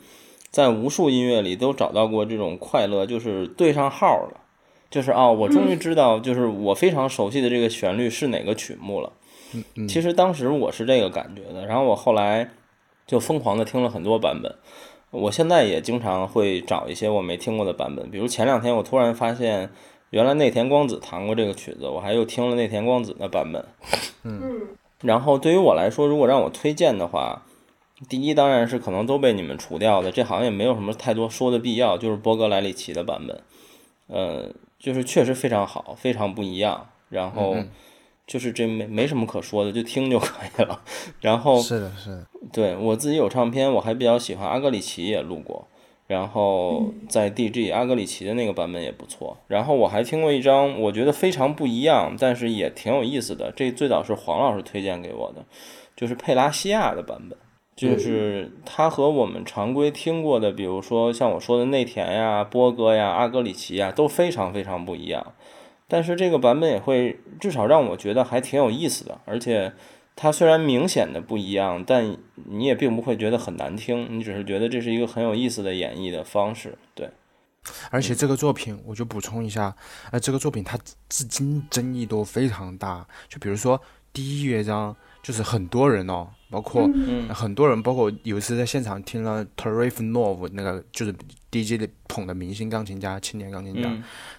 [0.51, 4.41] 在无数音乐里都找到过这种快乐，就是对上号了，
[4.97, 9.13] 就是啊，我终于知道，就是我非常熟悉的这个旋律是哪个曲目了。
[9.87, 12.49] 其实当时我是这个感觉的，然后我后来
[13.07, 14.55] 就疯狂的听了很多版本。
[15.11, 19.69] 我现在也经常会找一些我没听过的版本，比如前两天我突然发现，
[20.09, 23.63] 原来内田光子弹过这个曲子，我还又听了内田光子的版本。
[24.25, 24.63] 嗯，
[25.05, 27.43] 然后对于我来说，如果让我推荐的话，
[28.09, 33.41] 第一当然是可能都被你们除掉的，这好像也没有什么太多说的必要，就是波格莱里奇的版本，
[34.09, 34.49] 呃，
[34.79, 37.57] 就是确实非常好，非常不一样，然后。
[38.27, 40.83] 就是这没没什么可说的，就听就可以了。
[41.21, 45.69] 然后是的，是的，对我自己有唱片，我还比较喜欢阿格里奇也录过，
[46.09, 49.37] 然后在 DG 阿格里奇的那个版本也不错。
[49.47, 53.53] 然后我还听过一张，我觉得非常不一样，但是也挺有意思的。
[53.53, 55.45] 这最早是黄老师推荐给我的，
[55.95, 57.39] 就是佩拉西亚的版本，
[57.77, 65.35] 就是它和我们常规听过的，比如说像我说的内田呀、波哥呀、阿格里奇呀，都非常非常不一样。
[65.87, 69.73] 但是这个版本也会至少让我觉得还挺有意思的，而且
[70.17, 72.17] 它虽然明显的不一样，但
[72.47, 76.77] 你也并不会觉得很难听，你只是觉得这是一个很有意思的演绎的方式。
[76.95, 77.11] 对，
[77.91, 79.77] 而且这个作品我就补充一下，
[80.11, 83.81] 呃，这个作品它至今争议都非常大，就比如说
[84.13, 84.97] 第一乐章，
[85.27, 86.89] 就是很多人哦，包括
[87.35, 91.13] 很多人，包括有一次在现场听了 Tarif Nov 那个就是。
[91.49, 93.91] DJ 的捧的明星钢琴家、青年钢琴家，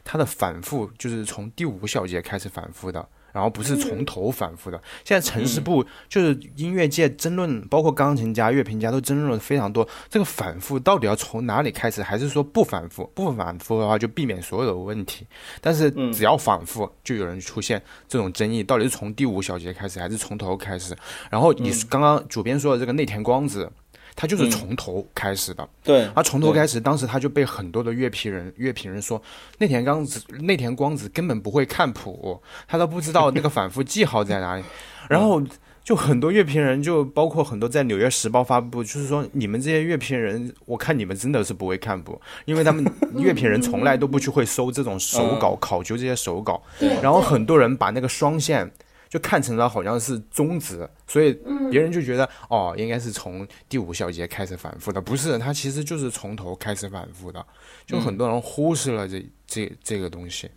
[0.03, 4.81] 他的反复就是从第五小节开始反复的，然后不是从头反复的。
[5.05, 9.87] 现在城市部就是音乐界争论，包括钢琴家、乐评家都争论了非常多。
[10.09, 12.01] 这个反复到底要从哪里开始？
[12.01, 13.07] 还是说不反复？
[13.13, 15.27] 不反复的话就避免所有的问题。
[15.61, 20.95] 但是只要反复，就有人出现这种争议，到底是从第五小节开始，还是从头开始？
[21.29, 23.71] 然后你刚刚主编说的这个内田光子。
[24.19, 29.21] 他就是从头开始的，对，他从头开始，当时他就被很多的乐评人、乐评人说，
[29.59, 34.63] 内田刚子、内田光子根本不会看谱， 他都不知道那个反复记号在哪里。
[35.07, 35.39] 然后
[35.83, 46.63] 就很多乐评人，就包括很多在《纽约时报》发布，就是说你们这些乐评人，我看你们真的是不会看谱， 因为他们乐评人从来都不去会搜这种手稿、考究这些手稿。
[47.03, 48.71] 然后很多人把那个双线。
[49.17, 51.33] 就看成了好像是中止，所以
[51.71, 57.43] 别人就觉得哦，应该是从第五小节开始反复的，不是，它其实就是从头开始反复的，
[57.85, 60.49] 就很多人忽视了这这这个东西。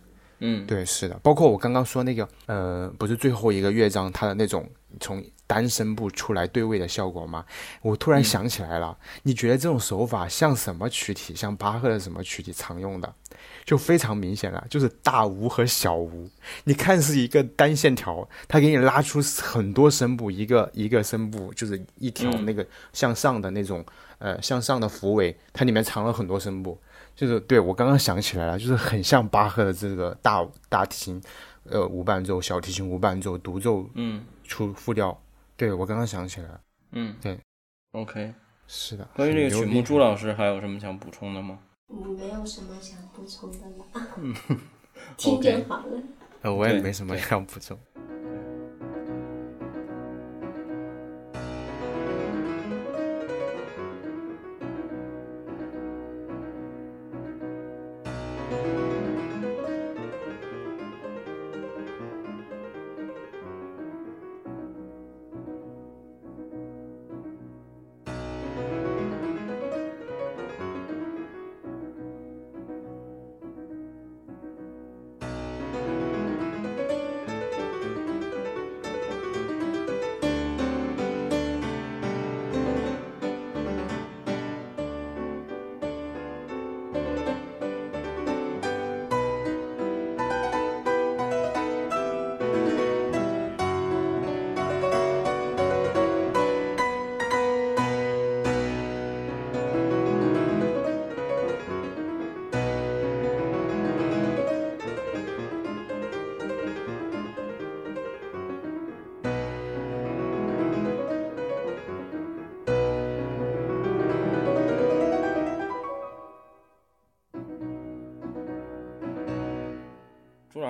[0.43, 4.69] 嗯，对，是的，包括我刚刚说那个，呃，不是最后一个乐章它的那种
[4.99, 7.45] 从单声部出来对位的效果吗？
[7.81, 11.35] 我突然想起来了，你觉得这种手法像什么曲体？
[11.35, 13.13] 像巴赫的什么曲体常用的？
[13.65, 16.29] 就非常明显了，就是大无和小无。
[16.63, 23.83] 你看是一个单线条，它给你拉出很多声部，一个一个声部就是一条那个向上的那种，
[24.19, 26.77] 呃，向上的符尾，它里面藏了很多声部。
[27.13, 31.21] 就是对我刚刚想起来了，就是很像巴赫的这个大大提琴，
[31.69, 35.17] 呃，无伴奏，小提琴无伴奏，独奏，嗯，出复调。
[35.55, 37.39] 对我刚刚想起来了，嗯，对
[37.91, 38.33] ，OK，
[38.67, 39.07] 是的。
[39.15, 41.59] 关于这个曲目，朱老师还有什么想补充的吗？
[41.89, 44.35] 嗯，没有什么想补充的了，嗯，
[45.17, 46.01] 听就好了。
[46.41, 47.77] 呃，我也没什么要补充。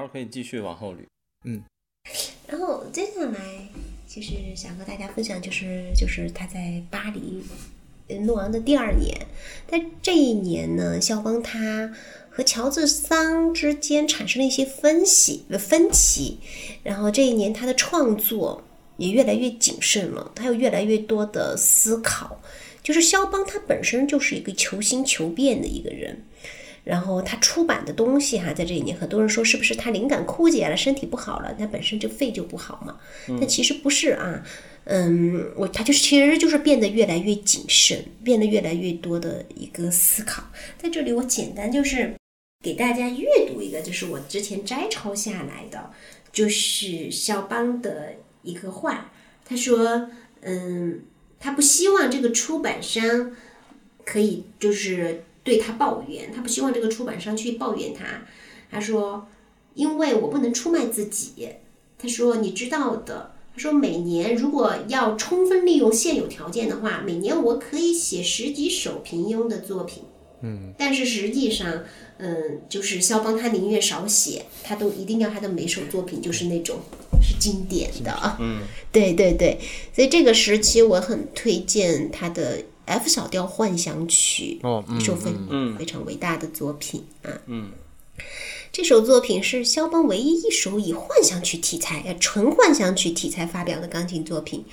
[0.08, 0.97] 可以继续往后捋。
[1.45, 1.64] 嗯
[2.47, 3.39] 然后接下来
[4.08, 7.43] 其实想和大家分享，就是就是他在巴黎
[8.08, 9.26] 呃诺昂的第二年，
[9.68, 11.93] 在这一年呢，肖邦他
[12.30, 16.39] 和乔治桑之间产生了一些分析呃分歧，
[16.84, 18.64] 然后这一年他的创作
[18.97, 22.41] 也越来越谨慎了，他有越来越多的思考。
[22.84, 26.26] 就是肖邦他本身就是一个求新求变的一个人，
[26.84, 32.97] 然后他出版的东西哈，在这里面很多人说是不是他灵感枯竭了，身体不好了，他本身就肺就不好嘛？
[33.39, 34.43] 但其实不是啊，
[34.86, 40.43] 嗯，我他就是其实就是变得越来越谨慎，变得越来越多的一个思考。
[40.77, 42.15] 在这里我简单就是
[42.63, 45.91] 给大家阅读一个，就是我之前摘抄下来的，
[46.32, 49.11] 就是肖邦的一个话，
[49.45, 50.09] 他说，
[50.41, 51.01] 嗯。
[51.43, 53.36] 他不希望这个出版商
[54.05, 58.05] 可以就是对他抱怨，他不希望这个出版商去抱怨他。
[58.69, 59.27] 他说
[59.75, 61.49] ：“因为我不能出卖自己。”
[61.97, 70.03] 他说：“你知道的。”他说：“每年如果要充分利用现有条件的话，每年我可以写十几首平庸的作品。”
[70.43, 71.83] 嗯，但是实际上，
[72.17, 76.79] 嗯，就是肖邦他宁愿少写，他都一定要他的每首作品就是那种
[77.21, 78.37] 是经典的啊。
[78.39, 78.61] 嗯，
[78.91, 79.59] 对对对，
[79.93, 87.31] 所以这个时期我很推荐他的 F 小调幻想曲，哦，一首非嗯非常伟大的作品啊。
[87.47, 87.69] 嗯，
[88.71, 94.65] 这首作品是肖邦唯一一首以幻想曲题材，呃，纯幻想曲题材发表的钢琴作品。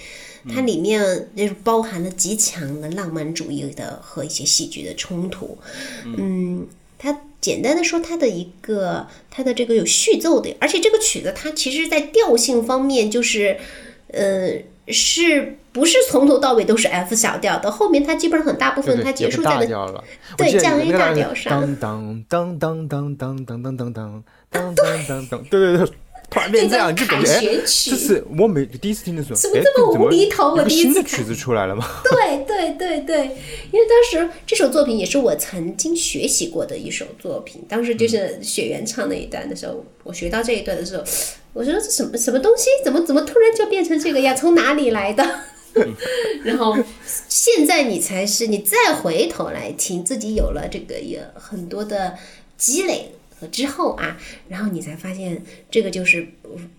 [0.48, 5.58] 它里面就是包含了极强的浪漫主义的和一些戏剧的冲突。
[6.04, 6.66] 嗯，
[6.96, 13.58] 它简单的说，它的一个它的这个有序奏的，而且这个曲子它其实在调性方面就是，
[14.12, 14.52] 呃，
[14.92, 17.70] 是不是从头到尾都是 F 小调的？
[17.70, 20.04] 后面它基本上很大部分它结束在了大调了。
[20.36, 25.88] 对降 A 大调上当当当当当当当当当当当当当当，对对对，
[26.30, 31.86] 突然变这样，就感觉凯哎，旋曲这是我每第一次听的时候，怎么哎，这么无厘头我第一次看新的曲子出来了吗？
[32.04, 33.16] 对对对对，
[33.72, 37.62] 因为当时这首作品也是我曾经学习过的一首作品。
[37.68, 41.04] 当时就是雪原唱那一段的时候，我学到这一段的时候，
[41.54, 42.68] 我说这什么什么东西？
[42.84, 44.36] 怎么怎么突然就变成这个样？
[44.36, 45.24] 从哪里来的？
[46.44, 46.76] 然后
[47.06, 52.14] 现在你才是你再回头来听，自己有了这个有很多的
[52.56, 53.12] 积累。
[53.38, 54.16] 和之后啊，
[54.48, 56.26] 然后你才发现这个就是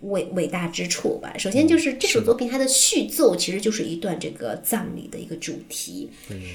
[0.02, 1.38] 伟伟大之处吧。
[1.38, 6.10] 首先就是这首作品它的序奏其实就是一段这个葬礼的一个主题。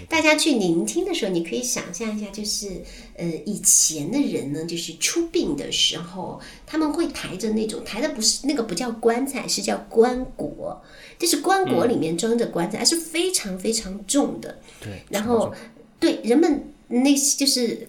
[0.09, 2.83] 大家去聆听的时候，你可以想象一下，就是
[3.17, 10.77] 呃以前的人呢，就是出殡的时候，他们会抬着那种抬的不是那个不叫棺材，是叫棺椁，
[11.19, 14.59] 就是棺椁里面装着棺材，还是非常非常重的。
[14.81, 15.55] 对，然后
[15.99, 17.89] 对人们那就是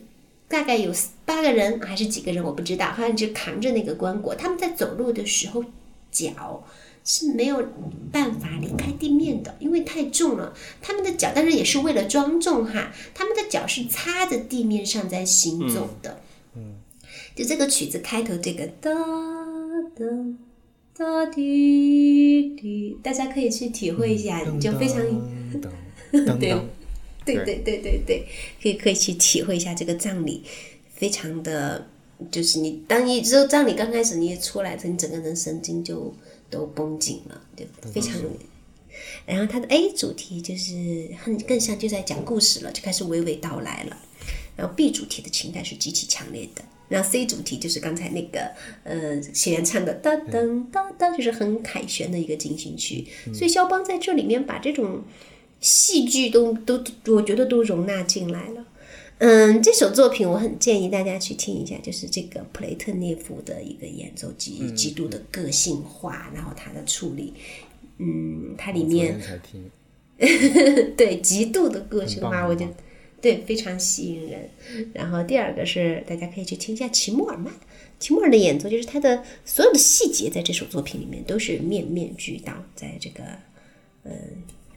[0.55, 0.89] 大概有
[1.25, 5.61] 八个人还是几个人，我不知道，好像就扛着那个棺椁，他们在走路的时候
[6.09, 6.63] 脚
[7.03, 7.61] 是没有
[8.09, 10.53] 办法离开地面的，因为太重了。
[10.81, 16.21] 他们的脚，当然也是为了庄重哈，他们的脚是擦着地面上在行走的。
[16.55, 16.75] 嗯，
[17.35, 18.89] 就这个曲子开头这个哒
[19.93, 20.05] 哒
[20.95, 25.01] 哒滴滴，大家可以去体会一下，就非常。
[26.39, 26.65] 对当，
[27.25, 28.25] 对对对对对，
[28.61, 30.43] 可以可以去体会一下这个葬礼，
[30.93, 31.87] 非常的，
[32.29, 36.13] 就是你当你这个葬礼刚开始你一出来，你整个人神经就
[36.49, 38.13] 都绷紧了，就非常。
[39.25, 43.97] 然后它的 A 主题就是很更像就在讲故事了，就开始娓娓道来了。
[44.55, 48.49] 然后 B 主题的情感是极其强烈的，然后 C 主题就是刚才那个
[48.85, 53.05] 呃谢元唱的哒噔哒噔，就是很凯旋的一个进行曲。
[53.33, 55.03] 所以肖邦在这里面把这种
[55.65, 58.63] 戏剧都都我觉得都容纳进来了。
[59.17, 67.33] 嗯，这首作品我很建议大家去听一下，就是这个普雷特涅夫的一个演奏极极度的个性化，然后他的处理，
[67.97, 69.19] 嗯，它里面
[70.95, 72.71] 对极度的个性化，我觉得
[73.19, 74.49] 对非常吸引人。
[74.93, 77.51] 然后第二个是大家可以去听一下齐默尔曼，
[77.97, 83.23] 齐默尔的演奏，就是他的所有的细节在这首作品里面都是面面俱到，在这个
[84.03, 84.13] 嗯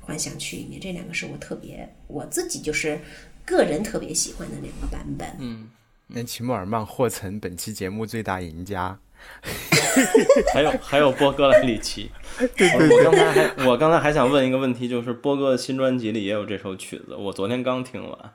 [0.09, 2.99] 幻想曲里面，这两个是我特别我自己就是
[3.45, 5.29] 个人特别喜欢的两个版本。
[5.39, 5.69] 嗯，
[6.07, 8.99] 那齐默尔曼获成本期节目最大赢家。
[10.55, 12.11] 还有还有波哥莱里奇。
[12.41, 18.35] 我刚才还我刚才还想问一个问题，就是波哥的新专辑里也有这首曲子，我昨天刚听完。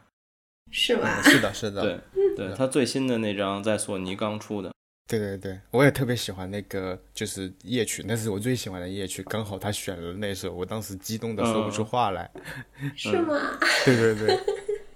[0.69, 1.23] 是吗？
[1.23, 1.99] 是的，是的，对
[2.35, 4.72] 对，他最新的那张在索尼刚出的。
[5.05, 12.31] 对对对，我也特别喜欢那个就是夜曲，那是我最喜欢的夜曲，刚好他选了那首，我当时激动的说不出话来。
[12.95, 13.37] 是吗？
[13.85, 14.35] 对对对，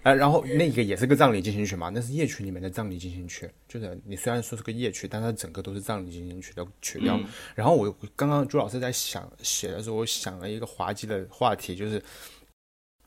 [0.03, 7.19] 啊，然后那个也是个葬礼进行曲嘛，那是夜曲里面的葬礼进行曲，就是你虽然说是个夜曲，但它整个都是葬礼进行曲的曲调。
[7.53, 12.01] 然后我刚刚朱老师在想写的时候，我想了一个滑稽的话题，就是。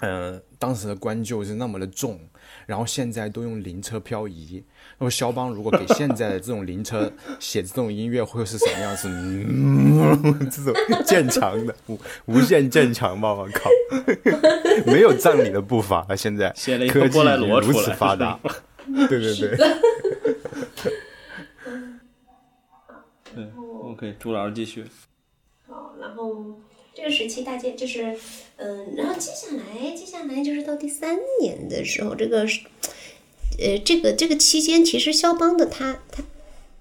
[0.01, 2.18] 呃，当时的官就是那么的重，
[2.66, 4.64] 然后现在都用灵车漂移。
[4.98, 9.09] 那么肖邦如果给现在的这种灵车写这种音乐，会是什么样子？
[9.09, 10.74] 嗯 这种
[11.05, 13.32] 渐强的无无限渐强吧！
[13.32, 13.70] 我靠，
[14.86, 16.16] 没有葬礼的步伐了。
[16.16, 16.51] 现在
[16.88, 17.18] 科技
[17.62, 18.38] 如此发达，
[19.09, 19.57] 对对对。
[23.34, 23.53] 对，
[23.84, 24.84] OK，朱老师继续。
[25.68, 26.59] 好，然后。
[27.01, 28.14] 这个时期大家就是，
[28.57, 32.46] 嗯，然后接下来，接下来就是到第三年的时候，这个，
[33.59, 36.22] 呃，这个这个期间，其实肖邦的他他，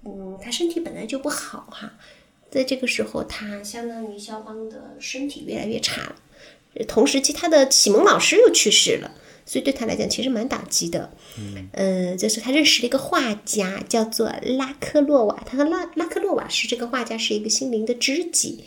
[0.04, 1.94] 嗯，他身体本来就不好哈，
[2.50, 9.12] 在这个时候，他相当于肖邦的身体越来越差了，同时期他的启蒙老师又去世了。
[9.50, 11.10] 所以对他来讲，其实蛮打击的。
[11.36, 15.42] 嗯，呃，就是他认识了一个画家，叫做拉克洛瓦。
[15.44, 18.62] 他和拉拉克洛瓦是这个画家是一个心灵的知己。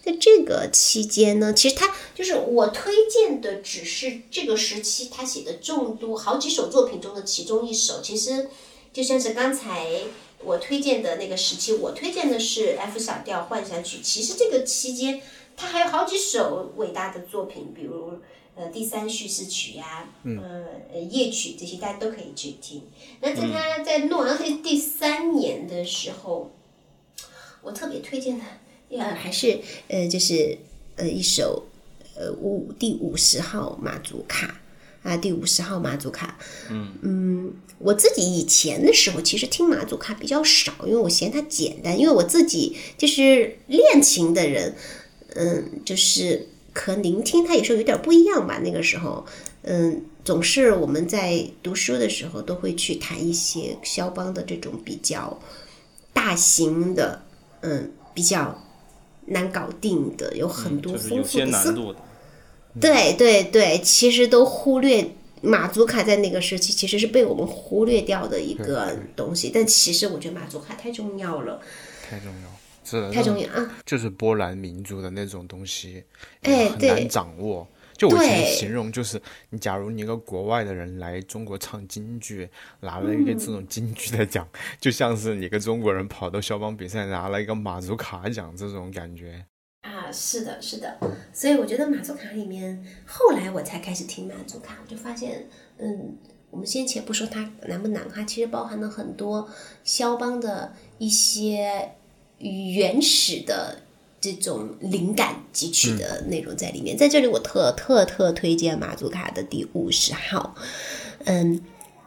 [0.00, 8.00] 在这个期间呢，其实他就是我推荐的，只是这个时期他写的众多好几首作品中的其中一首。
[8.00, 8.48] 其实
[8.92, 9.88] 就像是刚才
[10.44, 13.98] 我推荐的那个时期，我推荐的是 F 小调幻想曲。
[14.04, 15.20] 其实这个期间
[15.56, 18.12] 他还有好几首伟大的作品，比如。
[18.58, 22.82] 呃，第三叙事曲呀，呃，夜曲这些大家都可以去听。
[23.20, 26.50] 那在他在诺昂第第三年的时候，
[27.62, 28.44] 我特别推荐的，
[28.90, 30.58] 呃，还是呃，就是
[30.96, 31.68] 呃一首
[32.16, 34.60] 呃五第五十号马祖卡
[35.04, 36.36] 啊，第五十号马祖卡。
[36.68, 44.74] 嗯嗯，我自己以前的时候其实听马祖卡比较少，因为我嫌它简单，因为我自己就是练琴的人，
[45.36, 46.48] 嗯，就是。
[46.78, 48.60] 和聆听它有时候有点不一样吧。
[48.62, 49.26] 那个时候，
[49.62, 55.38] 嗯，总是我们在读书的时候都会去谈一些肖邦的这种比较
[56.12, 57.22] 大型的，
[57.60, 58.64] 嗯，比较
[59.26, 61.98] 难搞定的，有很多丰富的难度的。
[62.80, 65.10] 对对对，其实都忽略
[65.42, 69.50] 马祖卡在那个时期其实是被我们忽略掉的一个东西。
[69.52, 71.60] 但其实我觉得马祖卡太重要了，
[72.08, 72.57] 太重要。
[72.88, 73.76] 是太重要啊！
[73.84, 76.04] 就是波兰民族的那种东西，
[76.42, 77.66] 哎，很难掌握。
[77.96, 79.20] 就我以前形容，就是
[79.50, 84.48] 你假如你一个国外的人来中国唱京剧，拿了一个这种京剧的奖，
[84.80, 89.44] 就像是你个中国人跑到肖邦比赛拿了一个马祖卡奖这种感觉。
[89.80, 90.96] 啊，是的，是的。
[91.32, 96.16] 所以我觉得马祖卡里面，后来我才开始听马祖卡，我就发现，嗯，
[96.50, 99.50] 我们先且不说它难不难，它其实包含了很多
[99.82, 101.96] 肖邦的一些。
[102.38, 103.78] 原始的
[104.20, 110.54] 这种灵感汲取的内容在里面，在这里我特特特推荐马祖卡的第五十号。
[111.24, 111.60] 嗯，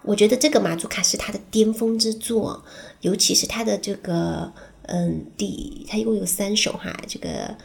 [0.04, 2.64] 我觉得这个马祖卡是他的巅峰之作，
[3.02, 4.52] 尤其是他的这个
[4.84, 7.56] 嗯第，他一共有三首哈，这个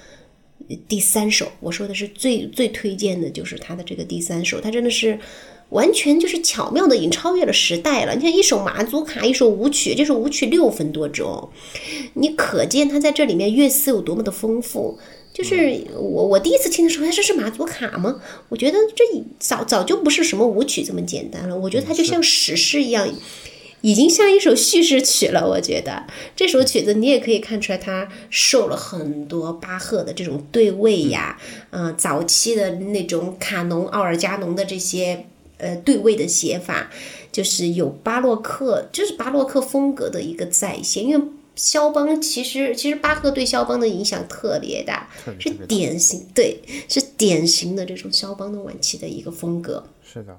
[0.88, 5.18] 第三首我说的是最最推荐的就是他的这个第三首，他真的是。
[5.70, 8.14] 完全就是巧妙的已经超越了时代了。
[8.14, 11.48] 你看，一首马祖卡，一首舞曲，这首舞曲六分多钟，
[12.14, 14.98] 你可见他在这里面乐思有多么的丰富。
[15.34, 18.22] 就是我我第一次听的时候，哎，这是马祖卡吗？
[18.48, 19.04] 我觉得这
[19.38, 21.58] 早早就不是什么舞曲这么简单了。
[21.58, 23.06] 我觉得它就像史诗一样，
[23.82, 25.46] 已经像一首叙事曲了。
[25.46, 26.04] 我觉得
[26.34, 31.36] 这首曲子你也可以看出来，它受了很多巴赫的这种对位呀，
[31.70, 35.26] 嗯，早期的那种卡农、奥尔加农的这些。
[35.58, 36.90] 呃，对位的写法
[37.32, 41.04] 就是有巴洛克，就是巴洛克风格的一个再现。
[41.04, 49.82] 因为肖邦其实其实巴赫对肖邦的影响特别大，是典型对，是典型的这种肖邦的晚期的一个风格。
[50.02, 50.38] 是的，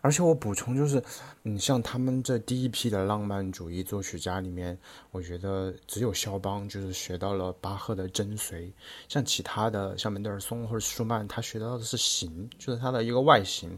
[0.00, 1.02] 而且我补充就是，
[1.42, 4.78] 嗯，像他们这第一批的浪漫主义作曲家里面，
[5.10, 8.72] 我觉得只有肖邦就是学到了巴赫的真髓，
[9.06, 13.76] 像其他的像门德尔松或者舒曼，他学到的是形，就是他的一个外形。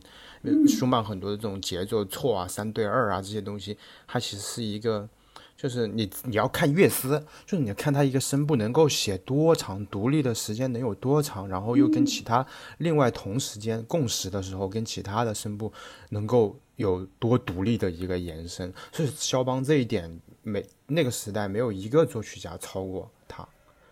[0.69, 3.77] 舒曼很多的这种节奏错啊、三对二啊这些东西，
[4.07, 5.09] 它其实是一个，
[5.57, 12.47] 就是你你要看乐思，就是你看他一个声部能够写多长，独立的时间能有多长，然后又跟其他
[12.79, 15.73] 另外同时间共识的时候，跟其他的声部
[16.11, 18.73] 能够有多独立的一个延伸。
[18.93, 23.47] 所以肖邦这一点，没那个时代没有一个作曲家超过他，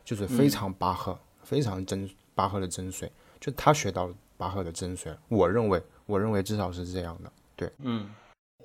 [0.05, 3.09] 就是非常巴赫，非常真巴赫的真髓，
[3.41, 5.83] 就他学到巴赫的真髓，我认为。
[6.07, 8.09] 我认为至少是这样的，对，嗯，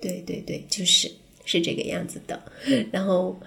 [0.00, 1.10] 对对对，就是
[1.44, 2.42] 是这个样子的。
[2.92, 3.38] 然后，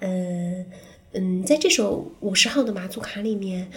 [0.00, 0.64] 嗯
[1.12, 3.70] 嗯，在这首五十号的马祖卡里面，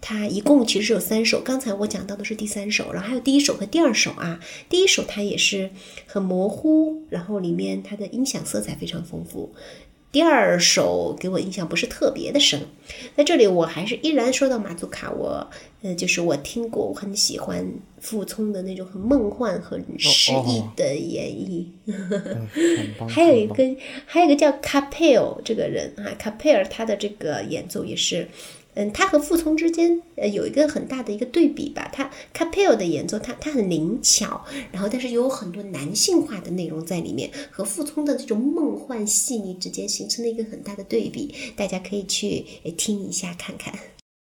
[0.00, 4.40] 它一共其实有三首，刚才我讲到的是第三首，然后还有第一首和第二首啊。
[4.68, 5.70] 第一首它也是
[6.06, 9.54] 很模糊，然后里面它的音响色彩非常丰富。
[10.12, 12.60] 第二首给我印象不是特别的深，
[13.16, 15.50] 在这里我还是依然说到马祖卡，我
[15.82, 17.66] 呃就是我听过，我很喜欢
[18.04, 21.64] 傅聪的那种很梦幻很诗意的演绎。
[23.08, 28.28] 还有一个还有一个叫卡佩尔这个人啊，卡佩尔他的这个演奏也是。
[28.76, 31.88] 嗯，他和傅聪之间呃有一个很大的一个对比吧。
[31.92, 41.32] 他 Capel 的演奏，他他很灵巧，然后但是有很多男性化的内容在里面，和傅聪的这种梦幻细腻之间形成了一个很大的对比。
[41.54, 42.44] 大家可以去
[42.76, 43.72] 听一下看看。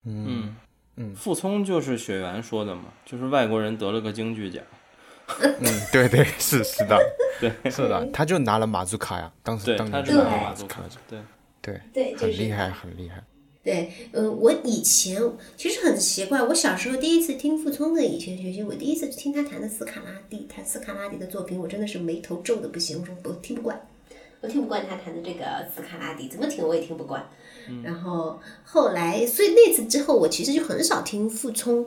[0.05, 0.55] 嗯
[1.01, 4.61] 嗯，傅聪就是雪原说的嘛，就是外国人得了个京剧奖。
[5.39, 5.55] 嗯，
[5.93, 6.99] 对对 是是的，
[7.39, 7.71] 对。
[7.71, 11.19] 是的，他就拿了马祖卡呀，当时当年就拿了马祖卡，对。
[11.61, 11.81] 对。
[11.93, 13.23] 对，很厉害很厉害。
[13.63, 15.21] 对，嗯，我以前
[15.55, 23.79] 其实很奇怪，我小时候第一次听傅聪的以前学习，我第一次听他弹的斯卡拉蒂，弹斯卡拉蒂的作品，我真的是眉头皱的不行，我说我听不惯，
[24.41, 27.25] 我听不惯他弹的这个斯卡拉蒂，怎么听我也听不惯。
[27.83, 31.85] 然后后来，所以那次之后，我其实就很少听傅聪，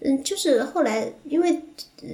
[0.00, 1.62] 嗯，就是后来因为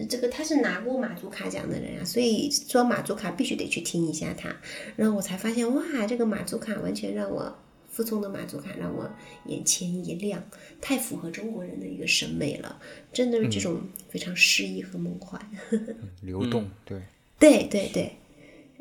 [0.08, 4.54] 这个他是拿过马祖卡奖的人啊，所以说马祖卡必须得去听一下他，
[4.96, 7.56] 然后我才发现哇，这个马祖卡完全让我。
[7.88, 9.10] 傅聪的马祖卡让我
[9.46, 10.44] 眼前一亮，
[10.82, 12.78] 太符合中国人的一个审美了，
[13.10, 13.80] 真的是这种
[14.10, 15.40] 非常诗意和梦幻，
[16.20, 17.00] 流动，对，
[17.38, 18.12] 对对对，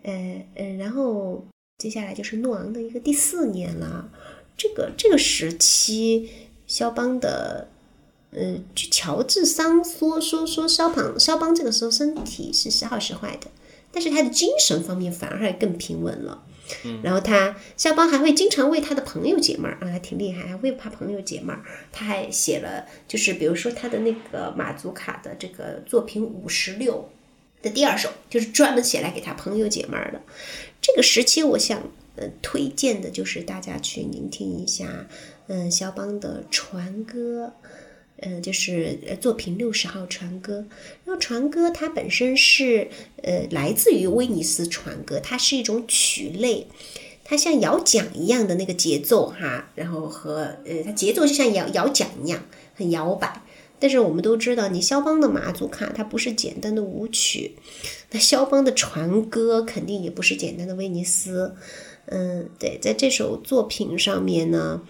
[0.03, 1.47] 呃呃，然后
[1.77, 4.09] 接下来就是诺昂的一个第四年了，
[4.55, 6.29] 这个这个时期，
[6.65, 7.67] 肖邦的，
[8.31, 13.47] 呃，乔治桑说说说肖邦肖邦这个时候身体是时好时坏的，
[13.91, 16.43] 但是他的精神方面反而还更平稳了。
[17.03, 21.61] 然后他肖邦还会经常为他的朋友解闷儿啊，还挺厉害，还会怕朋友解闷儿。
[21.91, 27.07] 他还写了，就是比如说他的那个马祖卡的这个作品五十六
[27.61, 30.19] 的第二首，就是专门写来给他朋友解闷儿的。
[30.85, 31.81] 这个时期，我想
[32.15, 35.07] 呃推荐的就是大家去聆听一下，
[35.47, 37.53] 嗯，肖邦的船歌。
[38.17, 40.65] 嗯，就是呃，作品六十号船歌。
[41.03, 42.87] 然后船歌它本身是
[43.23, 46.67] 呃来自于威尼斯船歌，它是一种曲类，
[47.23, 53.41] 它像摇桨一样的那个节奏哈，然后和呃它节奏就像摇摇桨一样，很摇摆。
[53.85, 57.55] 但是我们都知道，你肖邦的马祖卡它不是简单的舞曲，
[58.09, 61.53] 那肖邦的船歌肯定也不是简单的威尼斯。
[62.07, 64.81] 嗯，对，在这首作品上面呢。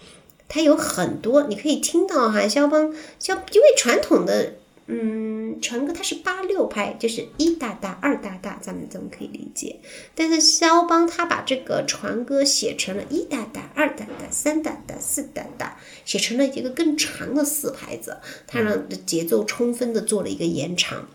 [0.48, 4.54] 它有很多，你可以听到哈，肖邦，肖，因为传统的，
[4.88, 9.80] 嗯，船歌它是八六拍，就是一大大、二大大，咱们这么可以理解。
[10.14, 21.08] 但是肖邦他把这个船歌写成了一大大、二大大、三大大、四大大，写成了一个更长的四拍子，他让的节奏充分的做了一个延长。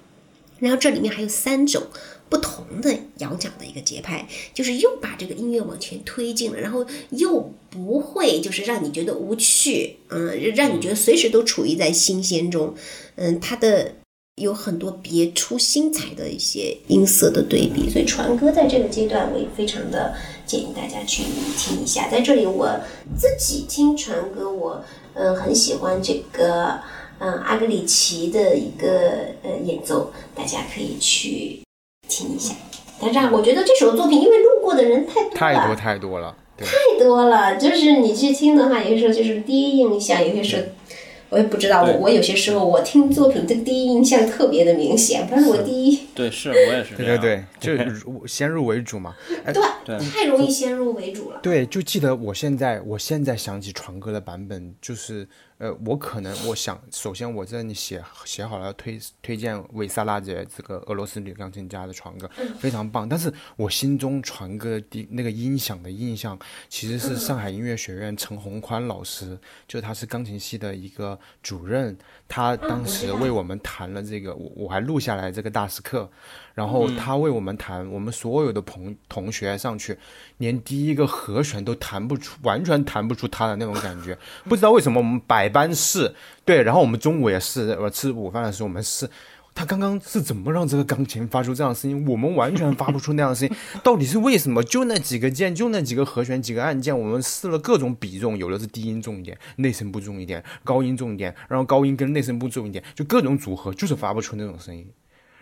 [0.59, 1.83] 然后这里面还有三种。
[2.31, 12.73] 不同的摇桨的一个节拍，就是又把这个音乐往前推进了，然后又不会就是让你觉得无趣，嗯，让你觉得随时都处于在新鲜中，
[13.17, 13.95] 嗯，它的
[14.35, 20.15] 有很多别出心裁的一些音色的对比，所以传歌在这个阶段我也非常的
[20.45, 21.23] 建议大家去
[21.57, 22.07] 听一下。
[22.09, 22.79] 在这里我
[23.19, 24.81] 自己听传歌，我
[25.15, 26.79] 嗯很喜欢这个
[27.19, 31.59] 嗯阿格里奇的一个呃演奏，大家可以去。
[32.21, 32.53] 听一下，
[32.99, 37.55] 但是我觉得这首作品，因为路过的人太多了，太多太多了，太多了。
[37.55, 40.63] 就是你去听的话，有些时候就是第一印象，有些时候
[41.29, 41.83] 我也不知道。
[41.83, 45.27] 我我有些时候我听作品，的第一印象特别的明显。
[45.27, 49.15] 反正我第一，对，是我也是，对对对，就先入为主嘛。
[49.83, 51.39] 对，太容易先入为主了。
[51.41, 55.27] 对，就记得我现在，我现在想起传歌的版本，就是。
[55.61, 63.07] 呃，我可能我想，首先我这里写写好了推推荐维萨拉姐这个俄罗斯女钢琴家的传歌，非常棒。
[63.07, 66.35] 但是我心中传歌的那个音响的印象，
[66.67, 71.95] 其实是上海音乐学院陈宏宽老师，就他是钢琴系的一个主任，
[72.27, 76.10] 他当时为我们弹了这个，我我还录下来这个大师课。
[76.53, 79.97] 然后他为我们弹，我们所有的朋同学上去，
[80.37, 84.17] 连第一个和弦都弹不出，完全弹不出他的那种感觉。
[84.45, 89.09] 不知道为什么我们百般试，对，然后我们中午也是，我吃午饭的时候我们试，
[89.55, 92.05] 他刚刚是怎么让这个钢琴发出这样的声音？
[92.05, 94.61] 我们完全发不出那样的声音，到底是为什么？
[94.61, 104.85] 就那几个键，就那几个和弦，几个按键，我们试了各种比重，有的是低音重一点，内声部重一点，高音重一点，然后高音跟内声部重一点，就各种组合，就是发不出那种声音。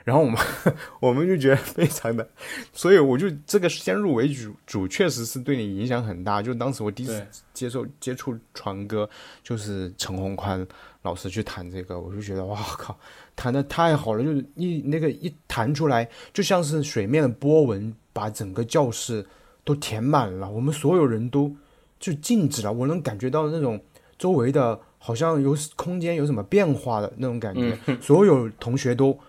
[0.05, 0.39] 然后我们
[0.99, 2.27] 我们就觉得非常的，
[2.73, 6.41] 所以我就这个先入为主，主确实是对你影响很大。
[6.41, 9.07] 就当时我第一次接受接触传歌，
[9.43, 10.65] 就是陈宏宽
[11.01, 12.97] 老师去弹这个，我就觉得哇靠，
[13.35, 19.25] 弹的太好了，就是一那个一弹出来，就像是水面的波纹把整个教室
[19.63, 21.53] 都填满了，我们所有人都
[21.99, 23.79] 就静止了，我能感觉到那种
[24.17, 29.19] 周围的好像有空间有什么变化的那种感觉，所有同学都。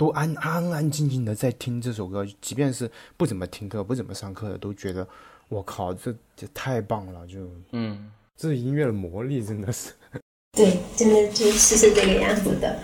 [0.00, 5.06] 都安安安静静的在听这首歌，即便是不怎么听课、不怎么上课的，都觉得
[5.50, 7.26] 我靠，这这太棒了！
[7.26, 7.40] 就
[7.72, 9.90] 嗯，这是音乐的魔力，真的是。
[10.56, 12.78] 对，真的就是是这个样子的。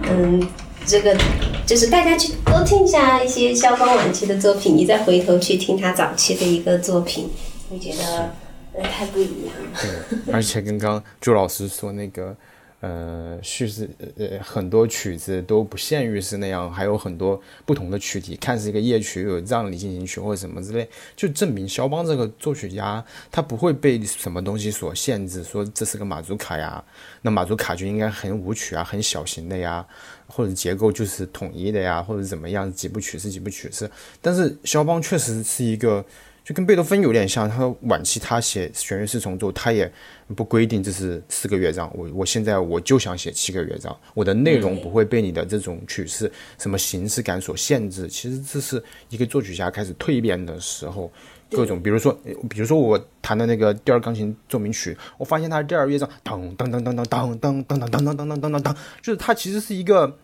[0.00, 0.46] 嗯，
[0.84, 1.18] 这个
[1.64, 7.30] 就是大家去多听一下一些肖邦晚期的作品，你再回头去听他早期的一个作品，
[7.70, 8.34] 会觉得
[8.74, 9.80] 呃太不一样了。
[9.80, 12.36] 对，而且跟刚朱老师说那个。
[12.80, 26.82] 呃，叙事呃很多曲子都不限于是那样，还有很多不同的曲体，看似一个夜曲，有葬礼进行曲或者什么之类，就证明肖邦这个作曲家他不会被什么东西所限制，说这是个马祖卡呀，
[27.20, 29.86] 那马祖卡就应该很舞曲啊，很小型的呀，
[30.26, 33.90] 或者结构就是统一的呀，或者怎么样，几部曲是几部曲是，
[34.22, 36.02] 但是肖邦确实是一个。
[36.50, 39.88] 就跟贝多芬有点像，他晚期他写弦乐四重奏，他也
[40.34, 41.88] 不规定这是四个乐章。
[41.94, 46.28] 我我现在我就想写七个乐章，我的内容不会被你的这种曲式
[46.58, 48.08] 什么形式感所限制。
[48.08, 51.08] 其实这是一个作曲家开始蜕变的时候，
[51.52, 52.12] 各种比如说，
[52.48, 60.18] 比如说我弹的那个第二钢琴奏鸣曲，我发现它的第二乐章当当当当当当当当当当当当当当当，就是它其实是一个。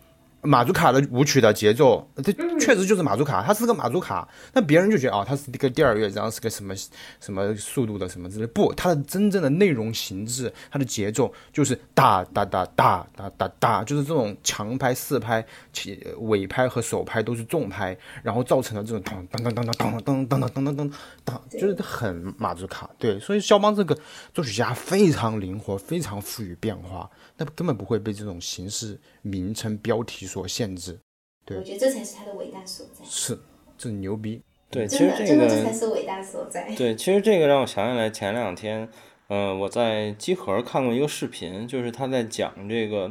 [0.47, 4.27] 马祖卡的舞曲的节奏，它确实就是马祖卡，它是个马祖卡。
[4.53, 6.73] 那别人就觉得啊，它是一个第二乐章，是个什么
[7.19, 8.47] 什么速度的什么之类。
[8.47, 20.91] 不，它的真正的内容形制，它的节奏就是哒哒哒哒哒哒哒，就是这种强拍、四拍、起尾拍和手拍都是重拍，然后造成了这种当当当当当当当当当当当
[21.25, 22.89] 当，就是很马祖卡。
[22.97, 23.97] 对，所以肖邦这个
[24.33, 27.09] 作曲家非常灵活，非常富于变化。
[27.39, 30.99] 那根本不会被这种形式、名称、标题所限制。
[31.45, 33.05] 对，我觉得这才是他的伟大所在。
[33.05, 33.39] 是，
[33.77, 34.41] 这牛逼。
[34.69, 36.75] 对，其实这个这才是伟大所在。
[36.75, 38.89] 对，其实这个让我想起来前两天，
[39.29, 43.09] 嗯，我在机核看过一个视频，就是他在讲这个。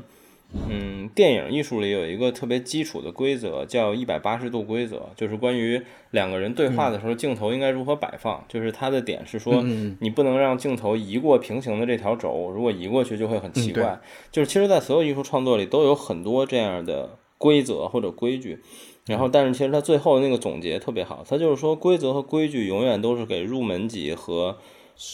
[0.69, 5.81] 嗯，电影艺术里有一个特别基础的规则，叫一百八十度规则，就是关于
[6.11, 8.45] 两个人对话的时候，镜头应该如何摆放。
[8.49, 9.63] 就是它的点是说，
[10.01, 14.01] 你不能让镜头移过平行的这条轴，如果移过去就会很奇怪。
[14.33, 18.59] 就是其实，在所有艺术创作里都有很多这样的规则或者规矩。
[19.07, 24.59] 然后，但是其实他最后那个总结特别好，他就是说，规则和规矩永远都是给入门级和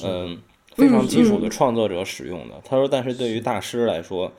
[0.02, 0.38] 嗯
[0.74, 2.54] 非常基础的创作者使用的。
[2.64, 4.32] 他说，但是对于大师来说。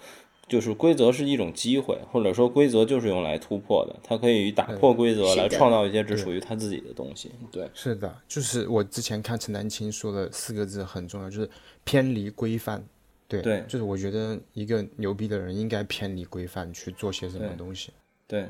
[0.54, 7.32] 就是规则是一种机会，或者说规则就是用来突破的，它可以打破规则来创造一些只属于他自己的东西。
[7.52, 11.50] 对，是的，就是我之前看陈丹青说的四个字很重要，就是
[11.84, 12.86] 偏离规范。
[13.28, 17.90] 对，对，就是我觉得一个牛逼的人应该偏离规范去做些什么东西。
[18.28, 18.48] 对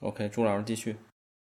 [0.00, 0.96] ，OK，朱老师继续。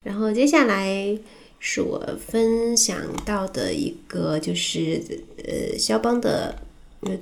[0.04, 1.18] 然后接下来
[1.58, 5.00] 是我分享到的一个，就是
[5.38, 6.54] 呃，肖邦的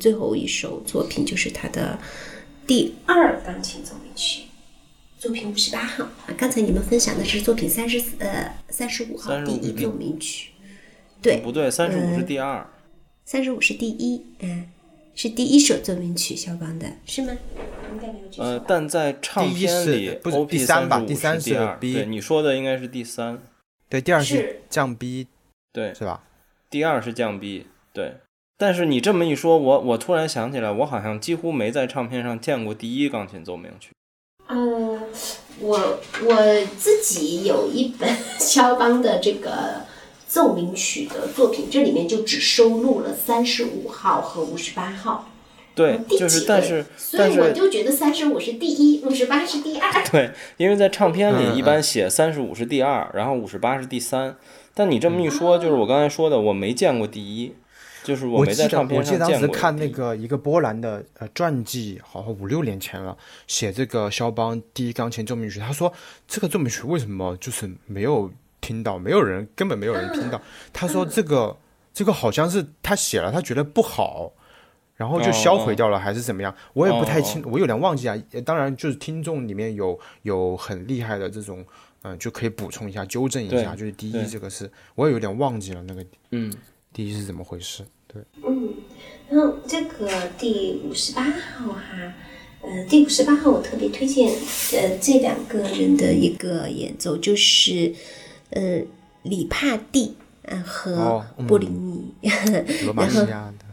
[0.00, 1.96] 最后一首作品，就是他的。
[2.68, 4.42] 第二钢琴奏鸣曲，
[5.18, 6.34] 作品五十八号啊。
[6.36, 10.50] 刚才你们分享的是作品三十四呃三十五号第一奏鸣曲，
[11.22, 11.70] 对不对？
[11.70, 12.68] 三十五是第二，
[13.24, 14.68] 三十五是第一，嗯，
[15.14, 17.34] 是第一首奏鸣曲，肖邦的是吗？
[17.90, 21.00] 应该没有呃，但在唱片里不是第三吧？
[21.00, 23.42] 第三是第二，对，你说的应该是第三，
[23.88, 25.26] 对，第二是降 B，
[25.72, 26.22] 对，是吧？
[26.68, 27.64] 第二是降 B，
[27.94, 28.14] 对。
[28.60, 33.90] 但是你这么一说，我我突然想起来，我好像几乎没在唱片上见过第一钢琴奏鸣曲。
[34.48, 35.00] 嗯，
[35.60, 39.84] 我我自己有一本 肖邦的这个
[40.26, 45.30] 奏鸣曲的作品，这里面就只收录了三十五号和五十八号。
[45.76, 49.92] 对，就是但是所以我就觉得三十五是第一，五十八是第二。
[50.10, 54.36] 对，因为在唱片里一般写三十五是第二，然后五十八是第三。
[54.74, 57.54] 但你这么一说，就是我刚才说的，我没见过第一。
[58.08, 59.26] 就是我没在唱片上见过。
[59.26, 63.14] 我记得当时看那个一个波兰的呃传记，好像五六年前了，
[63.46, 65.58] 写这个肖邦第一钢琴奏鸣曲。
[65.58, 65.92] 他说
[66.26, 68.30] 这个奏鸣曲为什么就是没有
[68.62, 70.40] 听到，没有人根本没有人听到。
[70.72, 71.54] 他说这个
[71.92, 74.32] 这个好像是他写了，他觉得不好，
[74.96, 76.54] 然后就销毁掉了，还是怎么样？
[76.72, 78.16] 我也不太清，我有点忘记啊。
[78.44, 81.64] 当然，就是听众里面有有很厉害的这种，
[82.02, 83.76] 嗯，就可以补充一下、纠正一下。
[83.76, 86.52] 就是第一，这个是我也有点忘记了那个，嗯，
[86.92, 87.84] 第一是怎么回事？
[88.44, 88.74] 嗯，
[89.28, 92.14] 然后这个第五十八号哈，
[92.62, 94.30] 呃，第五十八号我特别推荐
[94.72, 97.94] 呃这两个人的一个演奏，就是
[98.50, 98.82] 呃
[99.22, 102.14] 里帕蒂啊和哦嗯波里尼。
[102.84, 103.64] 罗 马西亚的，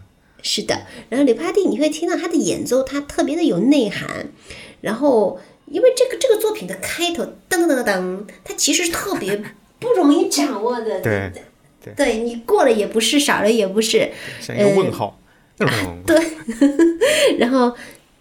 [0.41, 4.27] 是的，然后里帕蒂你会听到他的演奏，他特别的有内涵。
[4.81, 9.43] 然后，因为这个这个作品的开头噔噔噔噔，它其实特别
[9.79, 11.01] 不容易掌握的。
[11.01, 11.31] 对
[11.95, 14.11] 对，你过了也不是，少了也不是。
[14.41, 15.19] 像一个问号。
[15.59, 16.19] 嗯， 对，
[17.39, 17.73] 然后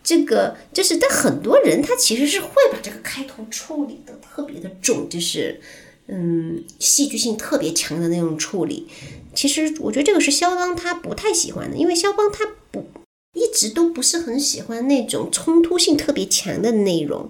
[0.03, 5.61] 这个就是，但很多人他其实是会把这个开头处理的特别的重，就是
[6.07, 8.87] 嗯，戏剧性特别强的那种处理。
[9.35, 12.87] 其实我觉得这个是肖邦他不太喜欢的，因为肖邦他不
[13.35, 17.29] 一直都不是很喜欢那种冲突性特别强的内容。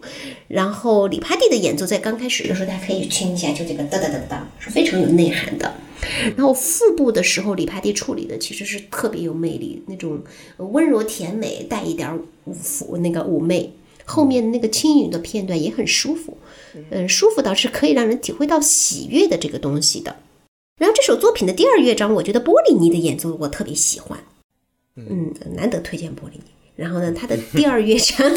[0.48, 5.72] 然后里帕蒂的演奏在刚开始的时候，大家可以听一下，就这个哒哒哒哒，是非常有内涵的。
[6.36, 10.22] 然后腹部的时候，里帕蒂处理的其实是特别有魅力，那种
[10.58, 12.08] 温柔甜美，带一点
[12.46, 13.72] 妩妩那个妩媚。
[14.06, 16.36] 后面那个轻盈的片段也很舒服，
[16.90, 20.14] 嗯，舒服到是可以让人体会到喜悦的这个东西的。
[20.78, 24.22] 然后这首作品的第二乐章，我觉得波里尼的演奏我特别喜欢，
[24.96, 26.50] 嗯，难得推荐波里尼。
[26.76, 28.30] 然后呢，他的 第二乐章，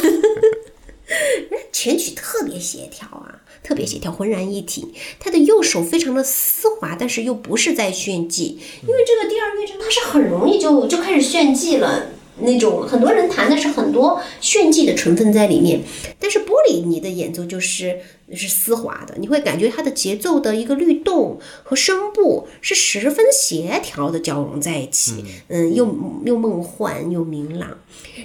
[1.74, 4.94] 全曲特别协调啊，特别协调，浑然一体。
[5.20, 12.12] 他的右手非常的丝滑，但是又不是在炫技，因为这个第二乐章它是很容易就就开始炫技了。
[12.40, 15.82] 那种很多人弹的是很多炫技的成分在里面，
[16.20, 18.00] 但是玻璃你的演奏就是
[18.34, 25.86] 是丝滑的，你会感觉它的节奏的一个律动和声部是十分协调的交融在一起，嗯，又
[26.26, 27.78] 又梦幻又明朗，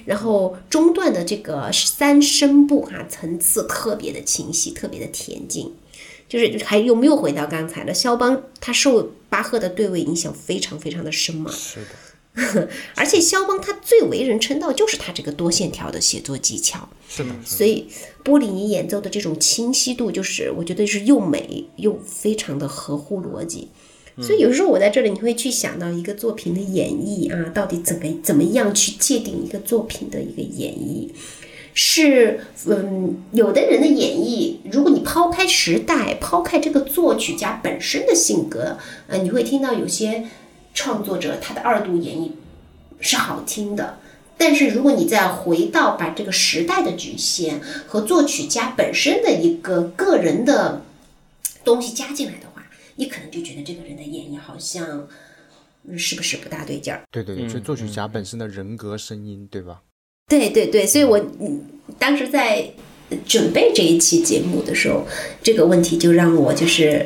[0.05, 5.73] 然后中段的这个三声部哈、层次特别的清晰，特别的恬静。
[6.29, 11.51] 就是还有没有回到刚才的肖邦，他受巴赫的对位影响非常非常的深嘛？
[11.51, 11.89] 是的。
[12.95, 17.87] 而且肖邦他最为人称道就是他这个多线条的写作技巧，是的，所以
[18.23, 23.67] 波里尼演奏的这种清晰度，就是我觉得是又美又非常的合乎逻辑。
[24.19, 31.09] 所以有时候我在这里，你会去想到一个作品的演绎啊，到底怎么怎么样去界定一个作品的一个演绎？
[31.75, 38.77] 是嗯，有的人的演绎，如果你抛开时代，抛开这个作曲家本身的性格，
[39.07, 40.25] 呃，你会听到有些。
[40.73, 42.31] 创作者他的二度演绎
[42.99, 43.99] 是好听的，
[44.37, 50.81] 但是如果你再回到把这个时代的局限和作曲家本身的一个个人的
[51.63, 52.65] 东西加进来的话，
[52.95, 55.07] 你可能就觉得这个人的演绎好像
[55.95, 57.03] 是不是不大对劲儿？
[57.11, 59.81] 对对对，就作曲家本身的人格声音，对吧？
[60.27, 61.23] 对对对，所以我
[61.99, 62.71] 当时在
[63.27, 65.05] 准备这一期节目的时候，
[65.43, 67.05] 这个问题就让我就是。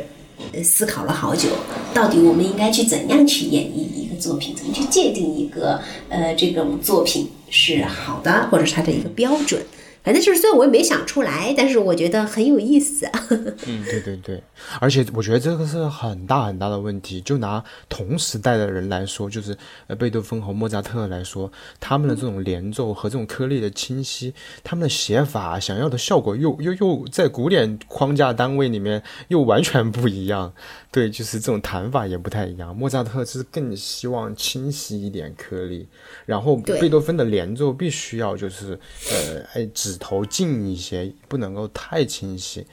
[0.64, 1.50] 思考了好久，
[1.94, 5.80] 到底我们应该去怎样去演绎一个作品，怎么去界定一个
[6.10, 9.62] 呃这种作品是好的，或者是它的一个标准。
[10.08, 13.06] 反正就是，虽然我也没想出来，但是我觉得很有意思。
[13.68, 14.42] 嗯，对对对，
[14.80, 17.20] 而且我觉得这个是很大很大的问题。
[17.20, 21.52] 就拿同时代的人来说，就是呃贝多芬和莫扎特来说，
[21.82, 24.34] 他们的这种连奏和这种颗粒的清晰，
[24.64, 30.54] 他们的写法想要的效果又又又在古典框架单位里面又完全不一样。
[30.90, 32.74] 对，就是这种弹法也不太一样。
[32.74, 35.86] 莫扎特是更希望清晰一点颗粒，
[36.26, 38.80] 然后贝多芬的连奏必须要就是
[39.12, 39.66] 呃哎
[39.98, 42.64] 指头近一些，不能够太清晰。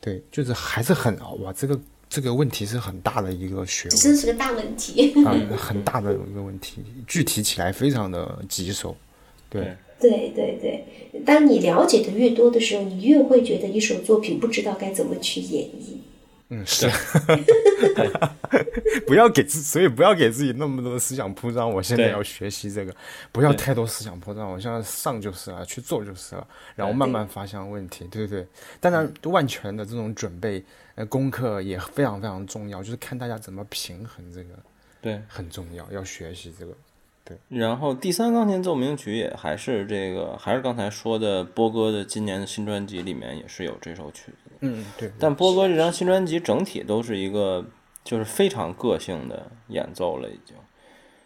[0.00, 8.96] 对，就是还是很哇，这个这个问题是很大的一个学问，真是个大问题啊，很大的一个问题，具体起来非常的棘手。
[9.50, 15.97] 对，对对对，当你了解的越多的时候，你越会觉得一首作品不知道该怎么去演绎。
[16.50, 16.88] 嗯，是，
[19.06, 21.70] 不要给自，所以不要给自己那么多的思想铺张。
[21.70, 22.94] 我现在要学习这个，
[23.30, 24.50] 不要太多思想铺张。
[24.50, 28.46] 我现在上就是了，去做就是了，然后慢慢发现问题，对不对？
[28.80, 30.64] 当然，万全的这种准备，
[30.94, 34.54] 呃，功课也非常非常重要，就是看大家怎么平衡这个，
[35.02, 36.72] 对，很重要，要学习这个。
[37.24, 44.47] 对，然后第三钢琴奏鸣曲也还是这个，还是刚才说的波哥的今年的新专辑里面也是有这首曲子。
[44.60, 45.10] 嗯，对。
[45.18, 47.64] 但波哥这张新专辑整体都是一个
[48.04, 50.56] 就是非常个性的演奏了，已经。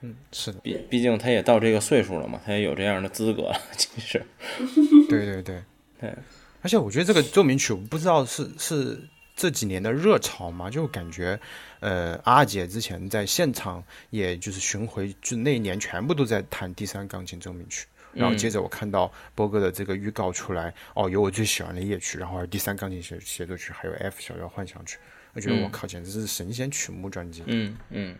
[0.00, 0.59] 嗯，是的。
[0.60, 3.60] 毕毕竟他也到这个岁数了嘛，他也有这样的资格了。
[3.76, 4.22] 其实。
[5.09, 5.62] 对对对
[6.00, 6.14] 对。
[6.60, 9.00] 而且我觉得这个奏鸣曲，我不知道是是
[9.34, 11.38] 这几年的热潮嘛，就感觉。
[11.80, 17.86] 呃，阿姐之前在现场，也就是巡回，就那一年全部都在弹第三钢琴奏鸣曲。
[18.12, 24.98] 然后接着我看到波哥的这个预告出来，哦，有我最喜欢的夜曲，然后还有第三钢琴协协奏曲，还有 F 小调幻想曲。
[25.34, 27.43] 我觉得我靠，简直是神仙曲目专辑。
[27.47, 28.14] 嗯嗯，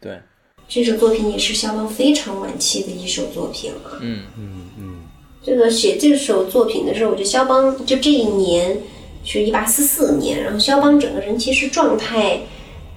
[0.00, 0.20] 对。
[0.68, 3.98] 这首作品也是肖邦非常晚期的一首作品了。
[4.00, 5.04] 嗯嗯嗯。
[5.42, 8.78] 这个写这首作品的时候，我觉得肖邦就这一年
[9.24, 12.42] 是一八四四年，然后肖邦整个人其实状态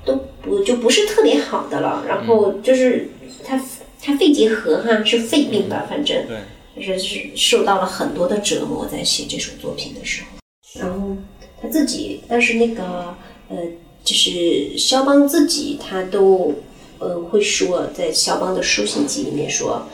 [0.05, 3.09] 都不就不是特别好的了，然后就是
[3.43, 3.57] 他
[4.05, 6.37] 他肺结核哈是肺病吧，反正对，
[6.75, 11.17] 就是是受到了很多的折磨，在写这首作品的时候，然后
[11.61, 13.15] 他自己，但是那个
[13.49, 13.57] 呃，
[14.03, 16.53] 就是肖邦自己他都
[16.99, 19.87] 呃会说，在肖邦的书信集里面说，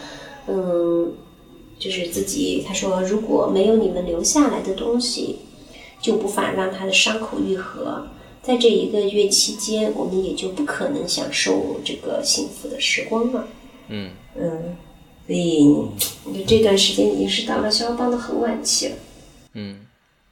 [0.48, 1.14] 嗯。
[1.80, 5.40] 就是自己，他说如果没有你们留下来的东西，
[6.00, 8.06] 就无法让他的伤口愈合。
[8.44, 13.48] 在这一个月期间，我们也就不可能享受这个幸福的时光了。
[13.92, 14.76] 嗯嗯，
[15.28, 15.66] 所以
[16.26, 18.96] 你这段时间已经是到了肖邦的很晚期了。
[19.54, 19.86] 嗯，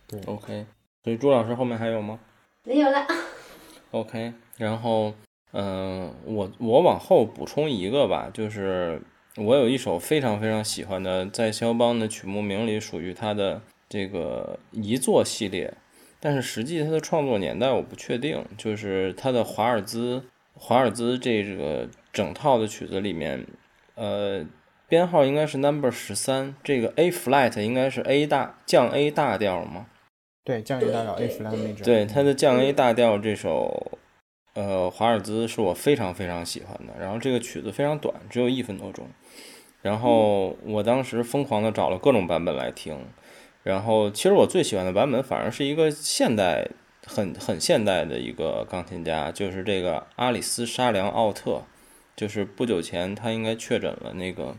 [0.08, 0.66] 对，OK。
[1.04, 2.20] 所以朱老师后面还有吗？
[2.64, 3.06] 没有了。
[3.92, 5.14] OK，然后，
[5.52, 9.02] 嗯、我我往后补充一个吧，就是
[9.36, 15.74] 我有一首非常非常喜欢的，在肖邦的曲目名里属于他的这个遗作系列，
[16.20, 20.24] 但是实际他的创作年代我不确定，就是他的华尔兹
[20.54, 21.88] 华尔兹这个
[22.20, 23.48] 整套的曲子里面，
[23.96, 24.46] 呃，
[24.90, 29.86] 编号应该是 Number 十三，这个 A flat 应该是 A 大降 A 大调吗？
[30.44, 31.84] 对，降 A 大调 A 对 flat major。
[31.86, 34.00] 对，它的降 A 大调这首，
[34.54, 36.94] 呃，华尔兹是我非常非常喜欢的。
[37.00, 39.08] 然后这个曲子非常短，只有一分多钟。
[39.82, 42.98] 然后我当时疯狂的找了各种版本来听。
[43.64, 46.68] 然后其实我最喜欢的版本反而是一个现代，
[47.08, 51.64] 很很现代的一个钢琴家，就是这个阿里斯沙良奥特。
[52.20, 54.54] 就是不久前他应该确诊了那个，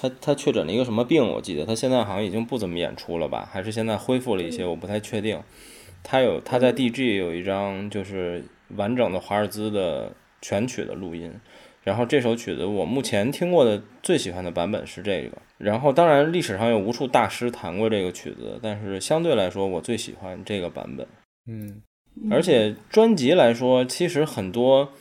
[0.00, 1.26] 他他确诊了一个什么病？
[1.26, 3.48] 我记得他现在好像已经不怎么演出了吧？
[3.50, 4.64] 还是现在恢复了一些？
[4.64, 5.42] 我不太确定。
[6.04, 8.44] 他有他在 DG 有一张就是
[8.76, 11.32] 完整的华尔兹的全曲的录音，
[11.82, 15.36] 然后这首曲子我目前听过的最喜欢的版本是这个。
[15.58, 21.04] 然后当然历史上有无数大师弹过这个曲子，但是相对来说我最喜欢这个版本。
[21.48, 21.82] 嗯，
[22.30, 24.92] 而且专辑来说，其实很多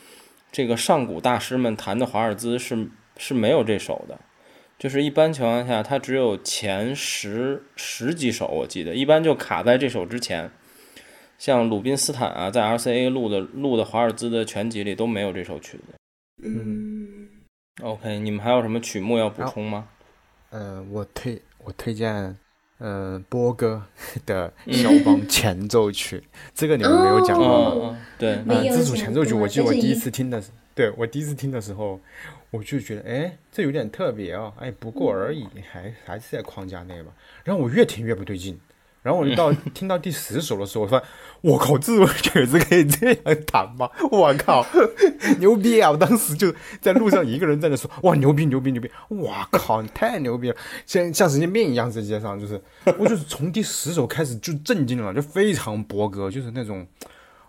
[0.55, 2.87] 这个上古大师们弹的华尔兹是
[3.17, 4.17] 是没有这首的，
[4.79, 10.49] 就是一般情况下它只有前十十几首，我记得一般就卡在这首之前。
[11.37, 15.93] 像鲁宾斯坦啊，在 RCA 录的录的华尔兹的全集里都没有这首曲子。
[16.41, 17.27] 嗯
[17.81, 19.89] ，OK，你们还有什么曲目要补充吗？
[20.51, 22.37] 呃，我推我推荐，
[22.77, 23.81] 呃，波哥
[24.25, 26.21] 的肖邦前奏曲，
[26.53, 27.71] 这个你们没有讲嗯过吗？
[27.75, 31.99] 嗯嗯，对，啊，没有这组前奏曲，我记得我第一次听的时，对我第一次听的时候，
[32.51, 37.11] 我就觉得，哎，这有点特别哦，哎，不过而已，还还是在框架内吧。
[37.43, 38.59] 然后我越听越不对劲，
[39.05, 40.99] 然后我就到听到第十首的时候，我说，
[41.41, 43.87] 我靠，这首曲子可以这样弹吗？
[44.09, 44.65] 我靠，
[45.37, 45.91] 牛逼啊！
[45.91, 46.51] 我当时就
[46.81, 48.89] 在路上一个人在那说，哇，牛逼牛逼牛逼！
[49.09, 50.55] 哇靠，你太牛逼了，
[50.87, 52.59] 像像神经病一样在街上，就是
[52.97, 56.87] 我就是从第十首开始就震惊了，就非常博格，就是那种。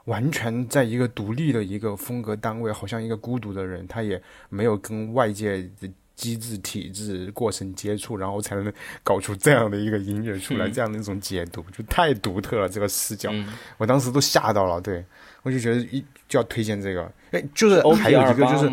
[0.07, 8.73] 完全在一个独立的一个风格单位，好像一个孤独的人，他也没有跟外界的机制、体制、过程接触，然后才能
[9.05, 12.69] 搞出这样的一个音乐出来，这样的一种解读，就太独特了。
[12.69, 14.81] 这个视角，嗯我当时都吓到了。
[14.81, 15.05] 对
[15.43, 17.13] 我就觉得一就要推荐这个。
[17.31, 18.71] 哎，就是还有一个就是？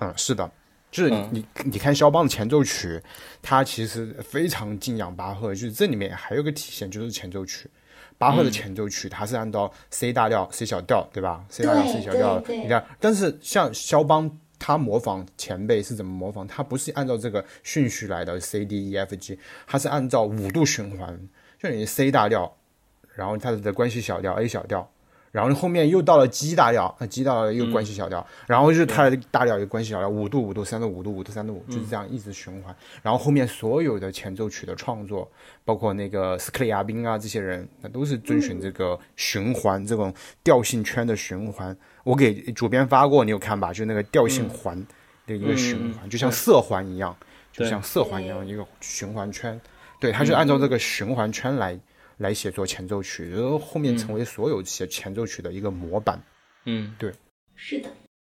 [0.00, 0.50] 嗯，是的，
[0.90, 3.00] 就是你、嗯你你看肖邦的前奏曲，
[3.40, 7.70] 它其实非常敬仰巴赫，就是这里面还有个体现，就是前奏曲。
[8.18, 14.30] 巴赫的嗯前奏曲，它是按照 C 大调、C 小调，对吧？C 大调、C 小调，你看，但是像肖邦，
[14.64, 16.46] 他模仿前辈是怎么模仿？
[16.46, 19.36] 他不是按照这个顺序来的 C D E F G，
[19.66, 21.18] 他是按照五度循环，
[21.58, 22.56] 就等于 C 大调，
[23.16, 24.88] 然后它的关系小调 A 小调，
[25.32, 32.76] 然后后面又到了 G 大调，那 G 大调又关系小调，然后就是它的大调又关系小调，五度五度三度五度五度三度五，就是这样一直循环。
[33.02, 35.26] 然后后面所有的前奏曲的创作，
[35.64, 40.12] 包括那个斯克里亚宾啊这些人，那都是遵循这个循环、这种
[40.44, 41.74] 调性圈的循环。
[42.04, 43.72] 我给主编发过，你有看吧？
[43.72, 44.76] 就那个调性环
[45.26, 47.16] 的一个循环，嗯就像色环一样，
[47.50, 49.58] 就像色环一样一个循环圈。
[49.98, 51.80] 对，它就按照这个循环圈来。
[52.22, 56.22] 来写作前奏曲，然后后面成为所有写前奏曲的一个模板。
[56.64, 57.12] 嗯，对。
[57.54, 57.88] 是的，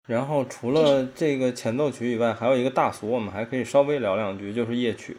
[0.07, 5.17] 然后除了这个前奏曲以外，还有一个大俗，我们还可以稍微聊两句，就是夜曲，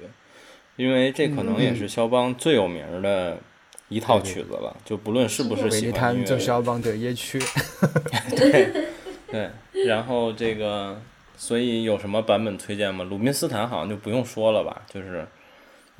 [0.76, 3.38] 因为这可能也是肖邦最有名的
[3.88, 7.38] 一套曲子了，就不论是不是维尼滩这喜欢音乐肖邦的夜曲，
[9.30, 9.51] 对，
[9.86, 11.01] 然后这个，
[11.36, 13.05] 所以有什么版本推荐吗？
[13.05, 15.26] 鲁宾斯坦好像就不用说了吧，就是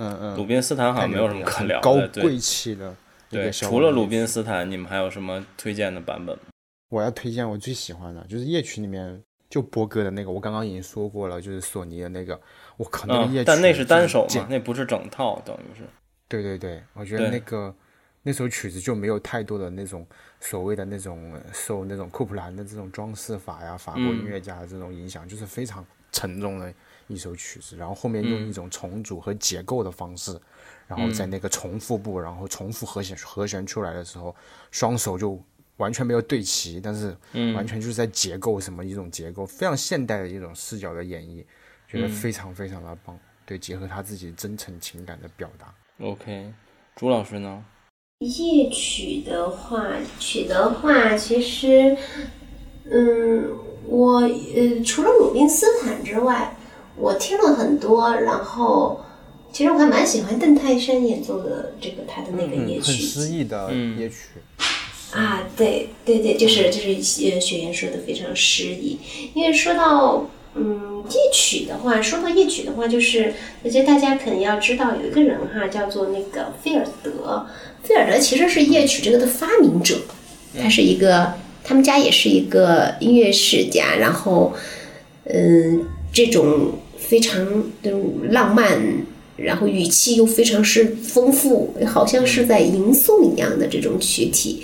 [0.03, 2.97] 嗯嗯，鲁宾斯坦好像没有什么可聊高的，高贵气的
[3.29, 3.51] 对。
[3.53, 6.45] 除了鲁宾斯坦，你们还有什么推荐的版本吗？
[6.89, 12.41] 我要推荐我最喜欢的，就是夜曲里面就波哥的那个，我刚刚已经说过了，就是索尼的那个，
[12.79, 15.85] 我靠，那个夜曲，但那是单首嘛，那不是整套，等于是。
[16.27, 17.75] 对对对，我觉得那个
[18.23, 20.07] 那首曲子就没有太多的那种
[20.41, 26.73] 所谓的那种受那种库普兰的这种装饰法呀，法国音乐家的这种影响，就是非常沉重的
[27.11, 27.77] 一首曲子。
[27.77, 30.39] 然后后面用一种重组和结构的方式，
[30.87, 34.35] 然后在那个重复部，然后重复和弦和弦出来的时候，
[34.71, 35.39] 双手就
[35.77, 37.17] 完全没有对齐，但是
[37.55, 41.45] 完全就是在结构什么一种结构，非常现代的一种视角的演绎，
[41.89, 43.19] 觉得非常非常的棒。
[43.47, 45.75] 对，结合他自己真诚情感的表达。
[46.01, 46.53] OK，
[46.95, 47.65] 朱老师呢？
[48.21, 51.97] 夜曲的话，曲的话，其实，
[52.85, 53.51] 嗯，
[53.87, 56.55] 我呃，除了鲁宾斯坦之外，
[56.97, 59.01] 我听了很多，然后，
[59.53, 64.17] 其实我还蛮喜欢邓泰山演奏的这个他的那个夜曲，很诗意的夜曲。
[65.13, 68.99] 啊，对对对，就是就是呃，学员说的非常诗意，
[69.35, 70.27] 因为说到。
[70.53, 77.47] 嗯，夜曲的话，说到夜曲的话，就是我觉得大家肯定要知道有一个人哈，叫做那个菲尔德。
[77.85, 79.97] 菲尔德其实是夜曲这个的发明者，
[80.61, 83.95] 他是一个，他们家也是一个音乐世家。
[83.95, 84.53] 然后，
[85.23, 85.87] 嗯，
[86.27, 87.47] 这种非常
[87.83, 87.93] 的
[88.31, 88.81] 浪漫，
[89.37, 94.63] 然后语气又非常是丰富，好像是在吟诵一样的这种曲体。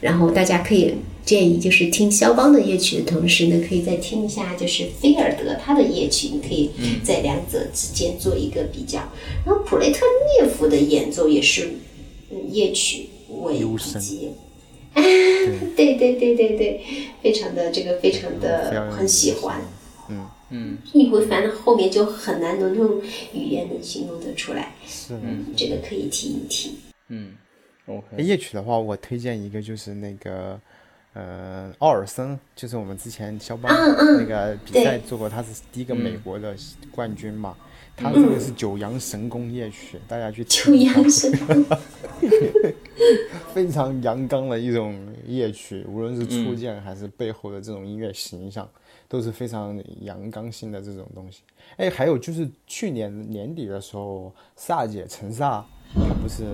[0.00, 0.94] 然后大家可以。
[1.26, 6.70] 建议就是听肖邦的夜曲的同时呢，可以再听一下就是菲尔德他的夜曲，你可以
[7.02, 9.00] 在两者之间做一个比较。
[9.44, 10.06] 然后普雷特
[10.38, 11.68] 涅夫的演奏也是
[12.48, 13.08] 夜曲
[13.42, 13.58] 为
[13.98, 14.28] 基，
[15.74, 16.80] 对对对对对，
[17.20, 19.62] 非常的这个非常的很喜欢，
[20.08, 23.00] 嗯嗯，你会反正后面就很难能用
[23.32, 25.14] 语言能形容得出来，是。
[25.14, 26.72] 嗯，这个可以听一听，
[27.08, 27.32] 嗯
[27.86, 28.22] ，OK。
[28.22, 30.60] 夜曲的话，我推荐一个就是那个。
[31.18, 33.72] 呃，奥尔森就是我们之前肖邦
[34.18, 36.54] 那个比赛做过，他是第一个美国的
[36.90, 37.56] 冠军嘛。
[37.96, 41.64] 他这个是九阳神功夜曲，大家去九阳神功，
[43.54, 44.94] 非常阳刚的一种
[45.26, 48.68] 夜曲，无论是初见还是背后的这种音乐形象，
[49.08, 51.42] 都是非常阳刚性的这种东西。
[51.76, 55.64] 哎，还有就是去年年底的时候，萨姐陈萨，
[55.94, 56.44] 她不是。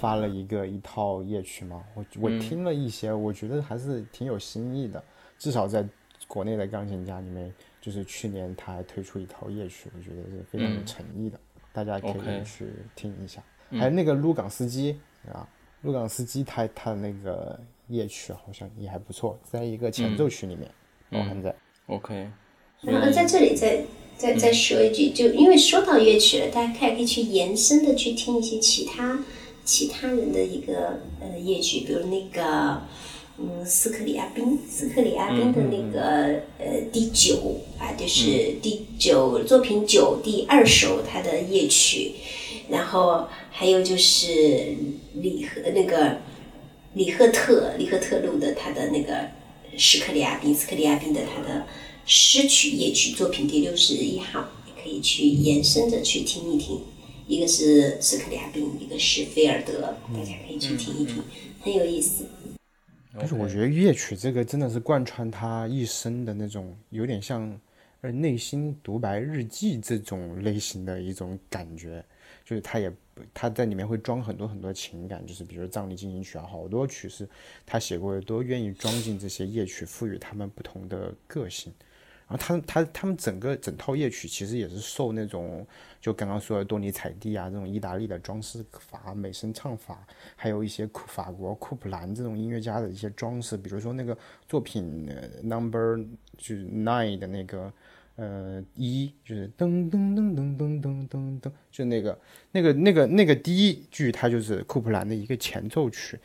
[0.00, 5.02] 发了一个一套夜曲吗，我我听了一些，我觉得还是挺有新意的。
[5.38, 5.86] 至少在
[6.26, 7.52] 国内的钢琴家里面，
[7.82, 11.38] 就是去年他还推出一套夜曲，我觉得是非常有诚意的，
[11.70, 13.42] 大家可以去听一下。
[13.72, 14.98] 还有那个卢港斯基
[15.30, 15.46] 啊，
[15.82, 20.70] 卢港斯基他他的那个夜曲好像也还不错，在一个前奏曲里面
[21.10, 21.54] 包含在。
[21.90, 22.28] OK。
[22.82, 23.84] 然后在这里再
[24.16, 29.24] 再再说一句，就因为说到乐曲了，大家可以去延伸的去听一些其他。
[29.62, 32.80] 其他人的一个呃乐曲，比如那个
[33.38, 42.14] 嗯斯克里亚宾，斯克里亚宾的那个呃第九啊，就是第九作品九第二首他的夜曲，
[42.68, 44.74] 然后还有就是
[45.14, 46.16] 李赫那个
[46.94, 49.28] 李赫特李赫特录的他的那个
[49.78, 51.66] 斯克里亚宾斯克里亚宾的他的
[52.04, 56.80] 诗曲夜曲作品第六十一号，也可以去延伸着去听一听。
[57.26, 61.22] 一个是斯克里亚宾，一个是菲尔德，大家可以去听一听，
[61.60, 62.26] 很有意思。
[63.12, 67.60] 但是我觉得乐曲这个真的是贯穿他一生的那种，有点像
[68.00, 72.04] 呃内心独白日记这种类型的一种感觉，
[72.44, 72.92] 就是他也
[73.32, 77.28] 他在里面会装很多很多情感，就是比如葬礼进行曲啊，好多曲是
[77.64, 81.72] 他写过的，都愿意装进这些夜曲，赋予他们不同的个性。
[82.28, 85.66] 然后他他他们整个整套夜曲其实也是受那种
[86.00, 90.06] 就刚刚说的多尼采蒂啊这种意大利的装饰法、美声唱法，
[90.36, 94.16] 还有一些库法国库普兰这种音乐家的一些装饰，比如说那个
[94.48, 95.10] 作品
[95.42, 95.96] Number
[96.38, 97.72] 就是 Nine 的那个
[98.16, 102.18] 呃一就是噔噔噔噔噔噔噔噔，就那个
[102.52, 106.18] 那个那个那个第一句它就是库普兰的一个前奏曲。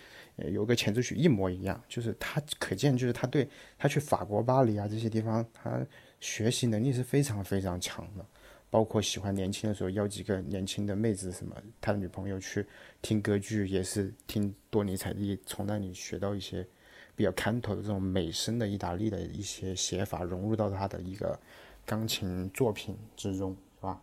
[0.52, 3.48] 有个前奏曲一模一样，就是他可见，就是他对
[3.78, 5.80] 他去法国巴黎啊这些地方，他
[6.20, 8.26] 学习能力是非常非常强的。
[8.70, 12.66] 包括喜欢年轻的时候邀几个年轻的妹子什么，他的女朋友去
[13.02, 16.68] 听歌剧，也是听多尼采蒂从那里学到一些
[17.16, 21.40] 比较看头的这种美声的意大利的一些写法，融入到他的一个
[21.86, 24.00] 钢琴作品之中，是吧？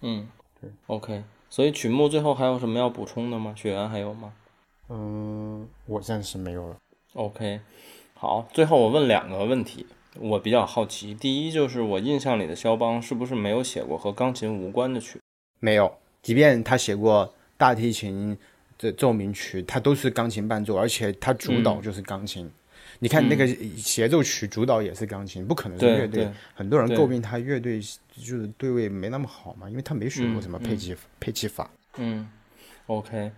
[0.00, 0.26] 嗯，
[0.60, 1.22] 对，OK。
[1.50, 3.54] 所以曲目最后还有什么要补充的吗？
[3.56, 4.32] 学员还有吗？
[4.88, 6.76] 嗯，我暂时没有了。
[7.14, 7.60] OK，
[8.14, 9.86] 好，最后我问两个问题，
[10.18, 11.14] 我比较好奇。
[11.14, 15.20] 第一就是我印象里的肖邦是不是没有写过和钢琴无关的曲？
[15.60, 18.36] 没有，即便他写过大提琴
[18.78, 22.50] 的奏鸣曲，他都是钢琴伴奏，而且他主导就是钢琴。
[22.98, 23.46] 你看那个
[23.76, 26.28] 协奏曲主导也是钢琴，不可能是乐队。
[26.54, 31.70] 很多人诟病他乐队就是对位没那么好嘛，因为他没学过什么配器配器法。
[31.96, 32.28] 嗯
[32.86, 33.32] ，OK。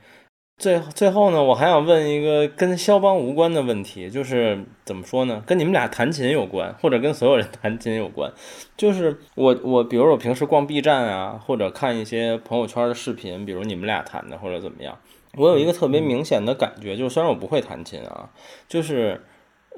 [0.58, 5.40] 最最后呢，我还想问一个跟肖邦无关的问题，就是怎么说呢？
[5.46, 8.32] 跟你们俩弹琴有关，或者跟所有人弹琴有关。
[8.76, 14.98] 就是我我，比如我平时逛 B 站啊，或者看一些朋友圈的视频，比如你们俩弹的或者怎么样，
[15.36, 18.28] 我有一个特别明显的感觉，就是虽然我不会弹琴啊，
[18.66, 19.22] 就是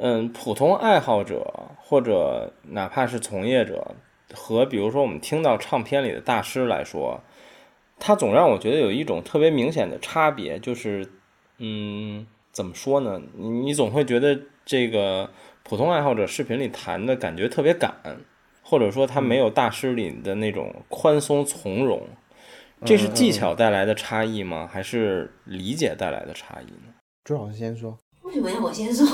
[0.02, 1.46] 嗯，普通爱好者
[1.78, 3.94] 或者哪怕是从业者，
[4.32, 7.20] 和比如说我们听到唱片里的大师来说。
[8.02, 11.06] 他总让我觉得有一种特别明显的差别，就是，
[11.58, 13.20] 嗯，怎么说呢？
[13.36, 15.28] 你你总会觉得这个
[15.64, 17.94] 普通爱好者视频里弹的感觉特别赶，
[18.62, 22.00] 或者说他没有大师里的那种宽松从容。
[22.86, 24.66] 这是技巧带来的差异吗？
[24.72, 26.94] 还是理解带来的差异呢？
[27.22, 27.98] 朱老师先说。
[28.30, 29.04] 为什么要我先说？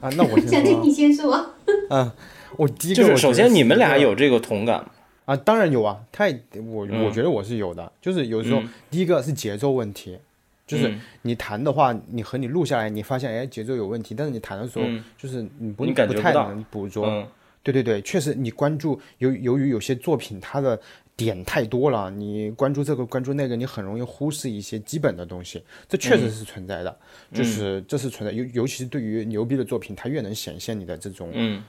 [0.00, 0.46] 啊，那我先。
[0.48, 1.54] 想听你先说。
[1.90, 2.10] 嗯，
[2.56, 4.90] 我第一个就是首先你们俩有这个同感吗？
[5.24, 10.16] 啊，当然有啊，太我我觉得我是有的，就是有时候第一个是节奏问题，
[10.64, 14.84] 就是你弹的话，你和你录下来，你发现哎节奏有问题，但是你弹的时候
[15.18, 17.26] 就是你不不太能捕捉，
[17.64, 20.80] 对对对，确实你关注由由于有些作品它的。
[21.24, 26.96] 点太多了，你关注这个关注那个，你很容易忽视一些基本的东西，这确实是存在的，
[27.32, 31.62] 就是这是存在，尤尤其是对于牛逼的作品，它越能显现你的这种，嗯。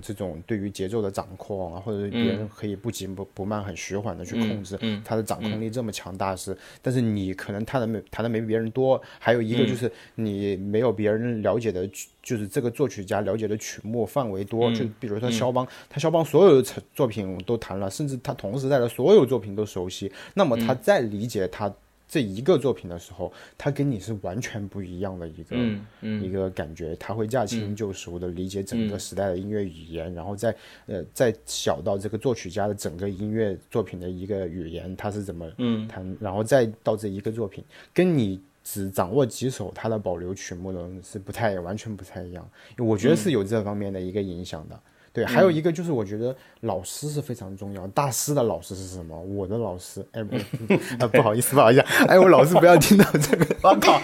[0.00, 11.88] 这种对于节奏的掌控啊，或者别人可以不急不不慢，很徐缓的去控制，它的掌控力这么强大是，但是你可能弹的没弹的没别人多，还有一个就是你没有别人了解的。
[12.28, 20.12] 就是这个作曲家了解的曲目范围多，就比如说肖邦，他肖邦所有的作品都弹了，甚至他同时代的所有作品都熟悉。
[20.34, 21.74] 那么他在理解他
[22.06, 25.56] 这一个作品的时候，他跟你是完全不一样的一个
[26.22, 26.94] 一个感觉。
[26.96, 35.50] 他会驾轻就熟的理解整个时代的音乐语言，然后再呃再小到这个作曲家的整个音乐作品的一个语言，他是怎么
[35.88, 37.64] 弹，然后再到这一个作品
[37.94, 38.38] 跟你。
[38.70, 42.46] 只掌握几首他的保留曲目的是不太完全不太一样，
[42.76, 44.78] 我觉得是有这方面的一个影响的。
[45.10, 49.18] 对，还有一个就是我觉得老师是非常重要，大师的老师是什么？
[49.18, 53.98] 我的老师，哎，不 好意思，不好意思，哎，我老师不要听到这个，我靠，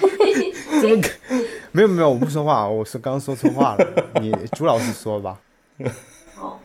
[0.81, 1.03] 怎么？
[1.73, 5.39] 没有没有，我不说话，我是刚说错话了，你朱老师说吧。
[6.35, 6.59] 好，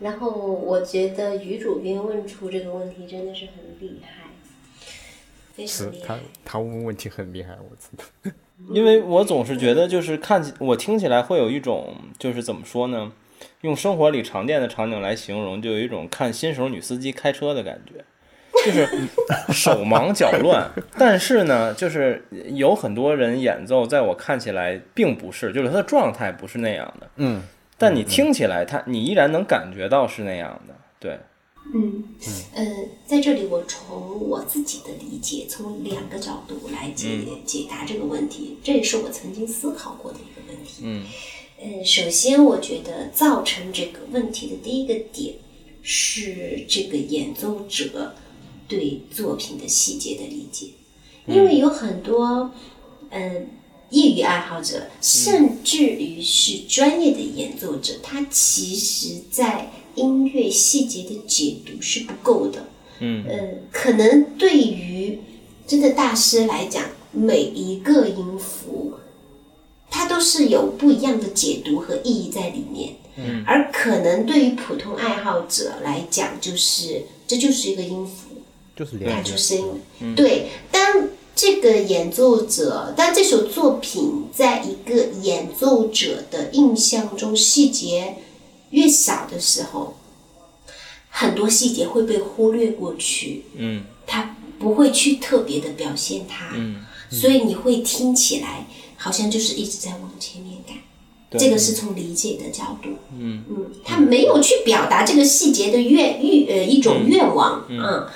[0.00, 4.21] 然后我觉得于主编问出这个问题真的是很厉害。
[5.66, 8.32] 是他，他问问题很厉害，我知道。
[8.72, 13.12] 因为我总是觉得，就是看起我听起来会有一种，就是怎么说呢？
[13.62, 18.04] 用生活里常见的场景来形容，就有一种看新手女司机开车的感觉，
[18.64, 18.88] 就是
[19.52, 20.70] 手忙脚乱。
[20.96, 27.08] 但是呢，就是有很多人演奏，在我看起来并不是，就是他的状态不是那样的。
[27.16, 27.42] 嗯。
[27.76, 31.18] 但你听起来，他你依然能感觉到是那样的，对。
[31.74, 32.04] 嗯，
[32.54, 32.66] 呃，
[33.06, 40.82] 在这里我从我自己的理解，从两个角度来解解答这个问题，这也是我曾经思考过的一个问题。
[40.82, 41.06] 嗯，
[41.58, 45.36] 呃，首先我觉得造成这个问题的第一个点
[45.80, 48.14] 是这个演奏者
[48.68, 50.66] 对作品的细节的理解，
[51.26, 52.50] 因为有很多
[53.08, 53.48] 嗯
[53.90, 59.72] 业余爱好者，甚至于是专业的演奏者，他其实在。
[59.94, 62.66] 音乐细节的解读是不够的，
[63.00, 63.38] 嗯，呃，
[63.70, 65.18] 可能对于
[65.66, 68.94] 真的大师来讲，每一个音符，
[69.90, 78.36] 它都是有不一样的解读和意义在里面，嗯，而可能对于普通爱好者来讲，就是这就是一个音符，
[78.74, 79.60] 就是它就是
[80.16, 80.46] 对。
[80.70, 88.16] 当这个演奏者，当这首作品在一个演奏者的印象中，细节。
[88.72, 89.96] 越小的时候，
[91.08, 93.44] 很多细节会被忽略过去。
[93.56, 96.52] 嗯，他不会去特别的表现它。
[96.54, 98.66] 嗯，所以你会听起来
[98.96, 100.76] 好像就是一直在往前面赶。
[101.38, 102.90] 这个是从理解的角度。
[103.18, 107.64] 嗯嗯，他没有去表达这个细节的愿欲呃一种愿望。
[107.70, 108.06] 嗯。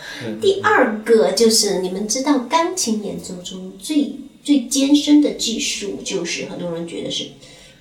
[0.41, 7.29] 第二个就是你们知道，钢琴演奏中最最艰深的技术，就是很多人觉得是。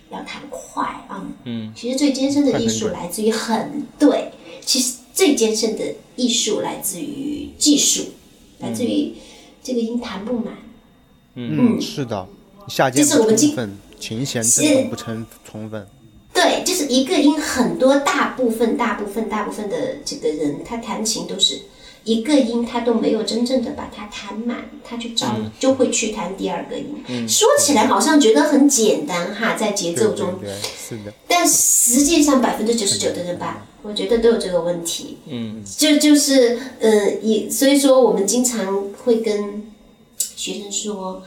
[0.09, 1.25] 要弹快啊！
[1.43, 4.31] 嗯，其实最艰深的艺术来自于很对，
[4.65, 5.83] 其实最艰深的
[6.15, 8.03] 艺术来自于技术，
[8.59, 9.13] 来自于
[9.63, 10.57] 这个音弹不满。
[11.33, 12.27] 嗯，是的，
[12.67, 15.87] 下键不充分，琴弦振动不成充分。
[16.33, 21.61] 对，就是一个音很多大部分、大部分、大部分的这个人，他弹琴都是
[22.05, 27.27] 一个音他都没有真正的把它弹满，他就找就会去弹第二个音。
[27.27, 35.17] 说起来好像觉得很简单哈，在节奏中，对，是的，但实际上百分之九十九的人吧，我觉得都有这个问题。
[35.27, 39.71] 嗯，就就是嗯，也所以说我们经常会跟
[40.17, 41.21] 学生说。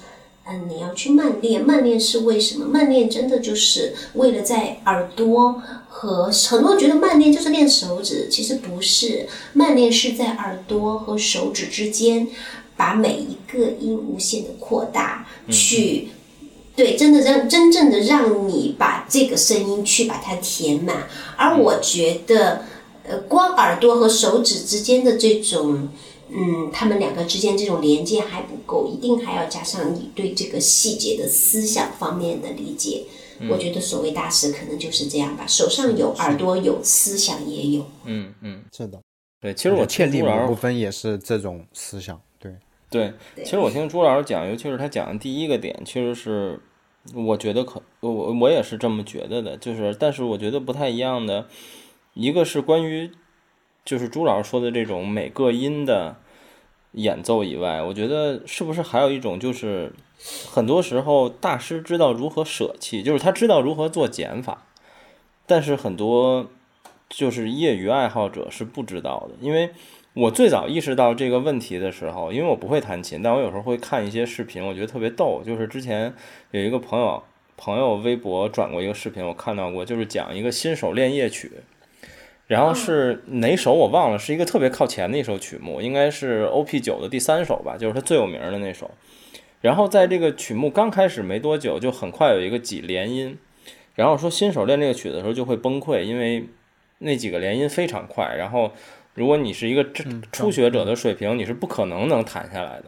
[0.51, 2.65] 嗯，你要去慢练，慢练是为什么？
[2.65, 12.29] 慢练真的就是为了在耳朵和很多人觉得慢练就是练手指，其实不是，慢练是在耳朵和手指之间，
[12.79, 16.09] 把每一个音无限的扩大，去
[16.75, 21.09] 对，真的让真正的让你把这个声音去把它填满。
[21.37, 22.63] 而我觉得，
[23.07, 25.75] 呃，光耳朵和手指之间的这种。
[25.75, 25.89] 嗯，
[26.71, 33.05] 他们两个之间这种连接还不够，一定还要加上你对这个细节的思想方面的理解。
[33.49, 37.87] 我觉得所谓大师可能就是这样吧，手上有，耳朵有，思想也有。
[38.05, 39.01] 嗯嗯，是的。
[39.41, 42.21] 对，其实我倩丽某部分也是这种思想。
[42.39, 42.53] 对
[42.91, 43.13] 对，
[43.45, 46.61] 其实我听朱老师讲，尤其是他讲的第一个点，其实是
[47.15, 51.47] 我觉得可我我也是这么觉得的，就是但是我觉得不太一样的，
[52.15, 53.11] 一个是关于。
[53.89, 56.17] 就是朱老师说的这种每个音的
[56.93, 59.91] 演奏以外，我觉得是不是还有一种，就是
[60.47, 64.67] 很多时候大师知道如何舍弃，就是他知道如何做减法，
[65.47, 66.51] 但是很多
[67.09, 69.37] 就是业余爱好者是不知道的。
[69.41, 69.71] 因为
[70.13, 75.41] 我最早意识到这个问题的时候，因为我不会弹琴，但我有时候会看一些视频，我觉得特别逗。
[75.43, 76.15] 就是之前
[76.51, 77.23] 有一个朋友
[77.57, 81.51] 朋友微博转过一个视频，我看到过，就是讲一个新手练夜曲。
[82.49, 86.81] 然后是哪首我忘了，是一个特别靠前的一首曲目，应该是 O.P.
[86.81, 88.91] 九的第三首吧，就是它最有名的那首。
[89.61, 93.37] 然后在这个曲目刚开始没多久，就很快有一个几连音，
[93.95, 96.49] 然后说新手练这个曲子的时候就会崩溃，因为
[96.99, 98.73] 那几个连音非常快，然后
[99.15, 99.85] 如果你是一个
[100.33, 102.87] 初学者的水平，你是不可能能弹下来的。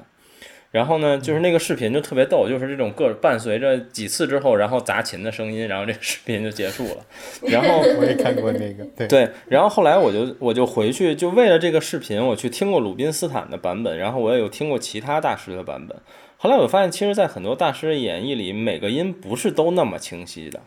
[0.71, 7.05] 然后呢，就是那个视频就特别逗，就是这种各伴随着几次之后，然后砸琴的声音，然后这个视频就结束了。
[7.51, 9.29] 然后我也看过那个，对对。
[9.49, 15.99] 然后后来我就我就回去，就为了这个视频，我去听过鲁宾斯坦的版本，然后我也有听过其他大师的版本。
[16.37, 20.61] 后来我发现，其实，在很多大师的演绎里，每个音不是都那么清晰的。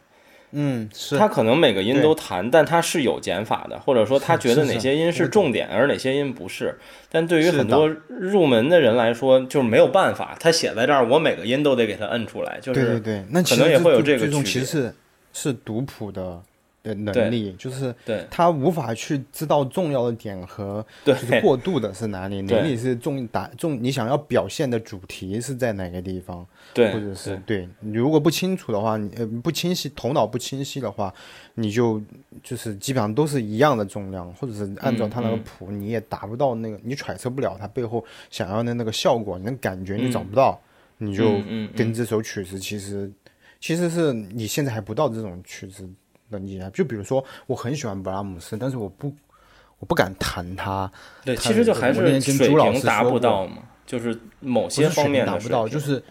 [0.53, 6.77] 嗯，是他可能每个音都弹，但他是有减法的，或者说他觉得哪些音是重点，而哪些音不是。
[7.09, 12.59] 但对于很多入门的人来说，就是没有办法，他写在这儿，我每个音都得给他摁出来。
[12.61, 14.43] 就是对对对，那可能也会有这个区别。
[14.43, 14.95] 其实是
[15.33, 16.41] 是读谱的。
[16.83, 17.95] 的能力就是
[18.29, 31.13] 他无法去知道重要的点和就是过渡的是哪里， 哪里是重打重你想要表现的主题是在哪个地方，对，或者是对你如果不清楚的话，你呃不清晰头脑不清晰的话，
[31.55, 32.01] 你就
[32.43, 40.59] 就是基本上都是一样的重量，或者是按照他那个谱你也达不到那个你揣测不了他背后想要的那个效果，你的感觉你找不到，
[40.97, 41.39] 你就
[41.77, 43.09] 跟这首曲子其实
[43.61, 45.89] 其实是你现在还不到这种曲子。
[46.39, 49.13] 能力啊，就比如说，我很喜欢布拉姆斯，但是我不，
[49.79, 50.91] 我不敢弹他。
[51.23, 56.01] 对，其实就还是水平达不到嘛，就是某些方面达不到，就是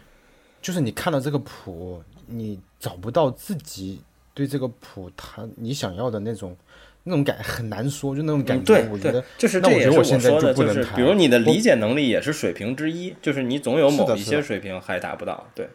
[0.61, 4.01] 就是你看到这个谱，你找不到自己
[4.35, 6.57] 对这个谱他你想要的那种
[7.05, 8.89] 那种感很难说，就那种感觉。
[8.91, 10.95] 我觉得就是这也是我现在就不能弹。
[10.95, 15.47] 比如你的理解能力也是水平之一，就是你总有某一些水平还达不到。
[15.55, 15.69] 对，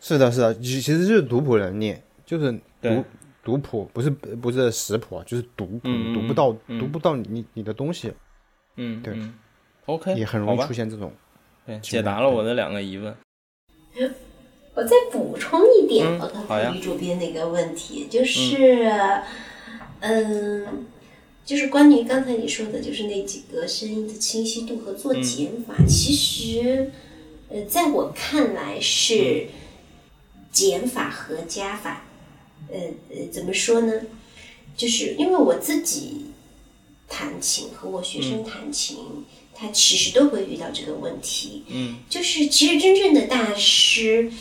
[0.00, 1.96] 是的，是的，其其实就是读谱能力，
[2.26, 2.52] 就是
[2.82, 3.04] 读。
[3.44, 6.50] 读谱不是不是识谱啊，就是读读不到
[6.80, 8.10] 读不到你你的东西，
[8.76, 9.14] 嗯，对
[9.84, 11.12] ，OK，也很容易出现这种，
[11.66, 13.14] 对，解答了我的两个疑问。
[14.74, 18.90] 我再补充一点，我刚才女主编的一个问题，就是，
[20.00, 20.86] 嗯，
[21.44, 26.90] 就是关于刚才你说的，就是那几个声音的清晰度和做减法，其实，
[27.50, 29.46] 呃，在我看来是
[30.50, 32.02] 减法和加法。
[32.70, 32.78] 呃
[33.10, 33.92] 呃，怎么说呢？
[34.76, 36.26] 就是因为我自己
[37.08, 38.96] 弹琴和我学生弹琴，
[39.54, 41.64] 他其实都会遇到这个问题。
[41.68, 44.32] 嗯，就是其实真正的大师，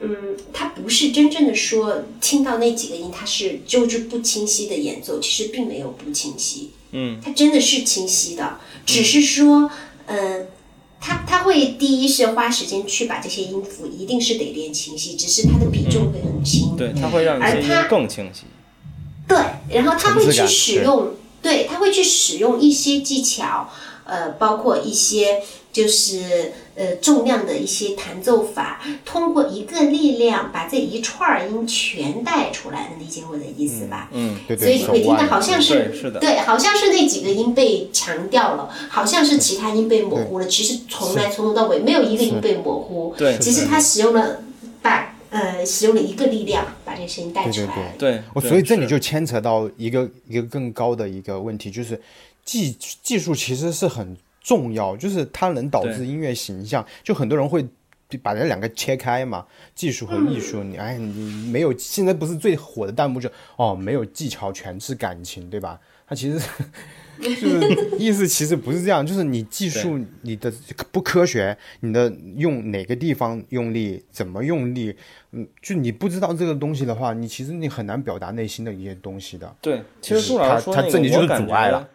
[0.00, 6.70] 嗯，他不是真正的说听到那几个音，他是就是不清晰的演奏，其实并没有不清晰。
[6.90, 9.70] 嗯，他真的是清晰的，只是说，
[10.06, 10.46] 呃。
[11.02, 16.76] 他他会第一是花时间去把这些音符，一定是得练清晰，只是它的比重会很轻。
[16.76, 18.44] 对，他会让这些音更清晰。
[19.26, 19.36] 对，
[19.76, 23.68] 然后他会去使用，对他会去使用一些技巧，
[24.04, 25.42] 呃，包括一些
[25.72, 34.08] 就是呃重量的一些弹奏法，通过一个力量把这一串儿音全带出来，能理解我的意思吧？
[34.12, 40.46] 嗯，对对，所以你会听到好像对是对，好像是那几个音被强调了，好像是其他音被模糊了。
[40.46, 44.42] 其实从来从头到尾没有一个音被模糊，对只是他使用了
[44.80, 47.94] 把呃使用了一个力量把这个声音带出对对来。
[47.98, 52.00] 对，哦，对所以这里就牵扯到一个一个更高的一个问题，就是
[52.44, 56.84] 技技术其实是很重要，就是它能导致音乐形象。
[57.02, 57.64] 就很多人会
[58.22, 60.62] 把这两个切开嘛，技术和艺术。
[60.62, 65.80] 你哎，你没有现在不是最火的弹幕就哦，没有技巧全是感情，对吧？
[66.06, 66.38] 它其实
[67.22, 70.52] 就是意思其实不是这样，就是你技术你的
[70.90, 74.94] 不科学，你的用哪个地方用力，怎么用力，
[75.30, 79.56] 嗯，就你不知道这个东西的话，你其实你很难表达内心的一些东西的。
[79.62, 81.88] 对，其实朱老他师说那个，他这里就是阻碍了。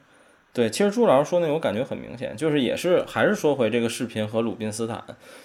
[0.57, 5.03] 对，其实朱老师说那个，我感觉很明显，就是也是还是说回这个视频和鲁宾斯坦，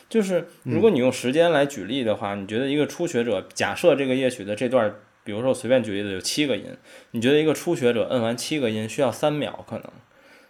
[0.09, 4.91] 就是如果你用时间来举例的话，你觉得一个初学者，假设这个夜曲的这段，
[5.23, 6.65] 比如说我随便举例子有七个音，
[7.11, 9.85] 你觉得一个初学者摁完七个音需要三秒可能，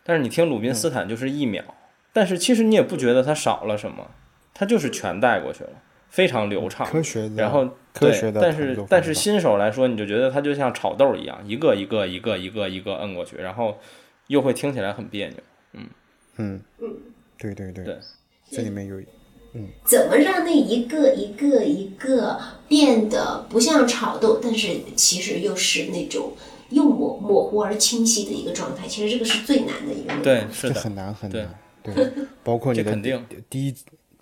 [0.05, 1.65] 但是你听鲁宾斯坦就是一秒，
[2.13, 4.13] 但是其实你也不觉得它少了什么，
[4.55, 5.71] 它就是全带过去了，
[6.09, 6.87] 非常流畅。
[6.87, 13.81] 科学的，然后科学的对，但是但是新手来说，你就觉得它就像炒豆一样，一个一个一个一个一个摁过去，然后
[14.33, 15.37] 又会听起来很别扭。
[15.75, 15.89] 嗯。
[16.37, 16.63] 嗯，
[17.37, 17.99] 对对对，对。
[18.51, 18.99] 这里面有
[19.53, 19.69] 嗯。
[19.85, 26.33] 怎么让那一个一个一个变得不像炒豆，但是其实又是那种
[26.71, 28.89] 又模模糊而清晰的一个状态？
[28.89, 30.23] 其实这个是最难的一个。
[30.23, 32.11] 对，是的，很难很难，对，
[32.43, 33.27] 包括你的肯定。
[33.51, 33.75] 第一，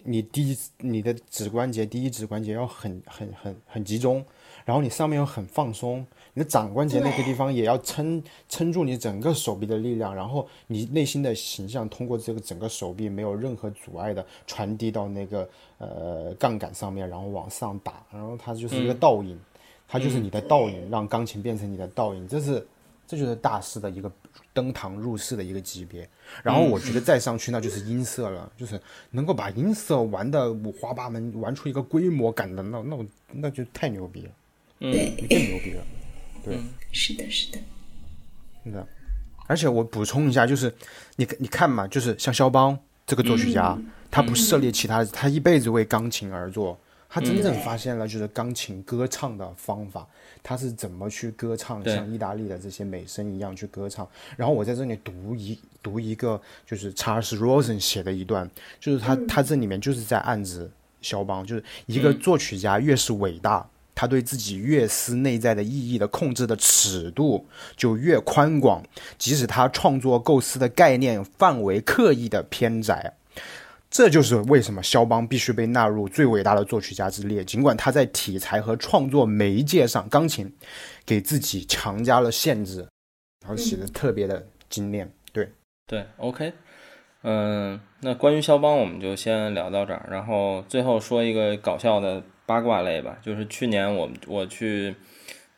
[0.03, 4.25] 你第一你的指关节第一指关节要很很很很集中，
[4.65, 6.05] 然后你上面又很放松，
[6.41, 15.47] 你的掌关节那个地方也要撑撑住你整个手臂的力量，然后你内心的形象通过这个整个手臂没有任何阻碍的传递到那个
[15.77, 19.39] 呃杠杆上面，然后往上打，然后它就是一个倒影，
[19.87, 22.67] 它就是你的倒影，让钢琴变成你的倒影，这是
[23.07, 24.11] 这就是大师的一个
[24.55, 26.09] 登堂入室的一个级别。
[26.43, 28.81] 然后我觉得再上去那就是音色了，就是
[29.11, 34.31] 能够把音色玩的五花八门，玩出一个规模感的，那那我那就太牛逼了，
[34.79, 35.85] 嗯对，更牛逼了。
[36.45, 36.59] 对，
[36.93, 37.59] 是的，是的。
[38.65, 38.87] 是的。
[39.47, 40.73] 而且我补充一下，就是
[41.17, 43.77] 你你看嘛，就是像肖邦这个作曲家，
[44.11, 50.07] 他不涉猎其他，他一辈子为钢琴而作，他真正发现了就是钢琴歌唱的方法，
[50.41, 54.09] 他是怎么去歌唱，像意大利的这些美声一样去歌唱。
[54.37, 58.49] 然后我在这里读一读一个，就是查尔斯·罗森写的一段，
[58.79, 60.71] 就是他他这里面就是在暗指
[61.03, 63.69] 肖邦，就是一个作曲家越是伟大。
[64.01, 67.47] 他对自己乐思内在的意义的控制的尺度
[67.77, 68.83] 就越宽广，
[69.19, 73.13] 即使他创作构思的概念范围刻意的偏窄。
[73.91, 80.51] 这就是为什么肖邦必须被纳入最伟大的作曲家之列，尽管他在题材和创作媒介上，钢琴
[81.05, 82.79] 给自己强加了限制，
[83.43, 85.13] 然后写的特别的精炼。
[85.31, 85.47] 对，
[85.87, 86.55] 对，OK，
[87.23, 94.93] 嗯，那关于肖邦我们就先聊到这儿，然后最后说一个搞笑的八卦类吧，就是去年我我去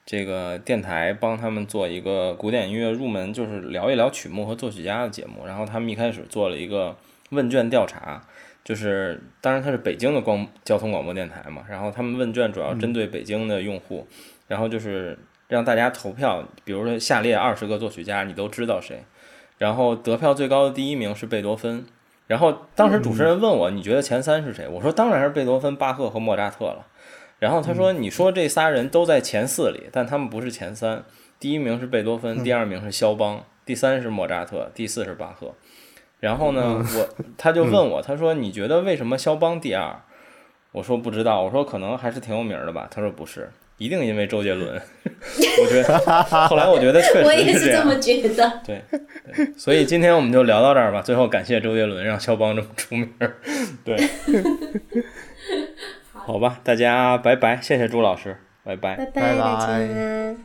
[0.05, 6.95] 这个电台帮他们做一个古典音乐入门，就是聊一聊曲目和作曲家的节目，然后他们一开始做了一个
[7.31, 8.23] 问卷调查。
[8.63, 14.07] 就是，当然它是北京的光交通广播电台嘛，然后他们问卷主要针对北京的用户，
[14.47, 19.03] 然后就是让大家投票，比如说下列二十个作曲家，你都知道谁？
[19.59, 21.85] 然后得票最高的第一名是贝多芬。
[22.27, 24.67] 然后当时主持人问我，你觉得前三是谁？
[24.69, 26.87] 我说当然是贝多芬、巴赫和莫扎特了。
[27.39, 31.05] 然后他说，你说这仨人都在前四里，但他们不是前三。
[31.41, 35.53] 第一名是贝多芬，第二名是肖邦，第三是莫扎特，第四是巴赫。
[36.21, 40.01] 然后呢，我他就问我，他说你觉得为什么肖邦第二？
[40.71, 42.87] 我说不知道，我说可能还是挺有名的吧。
[42.89, 43.51] 他说不是，
[43.83, 44.81] 一定因为周杰伦。
[45.63, 45.99] 我觉得
[46.49, 47.59] 后来我觉得确 我也实。
[47.61, 48.61] 是这么觉得。
[48.67, 48.83] 对，
[49.35, 51.01] 对所以今天我们就聊到这儿吧。
[51.03, 53.37] 最后感谢周杰伦让肖邦这么出名儿。
[53.85, 53.97] 对，
[56.13, 60.43] 好吧，大家拜拜，谢谢朱老师，拜拜拜拜大拜家。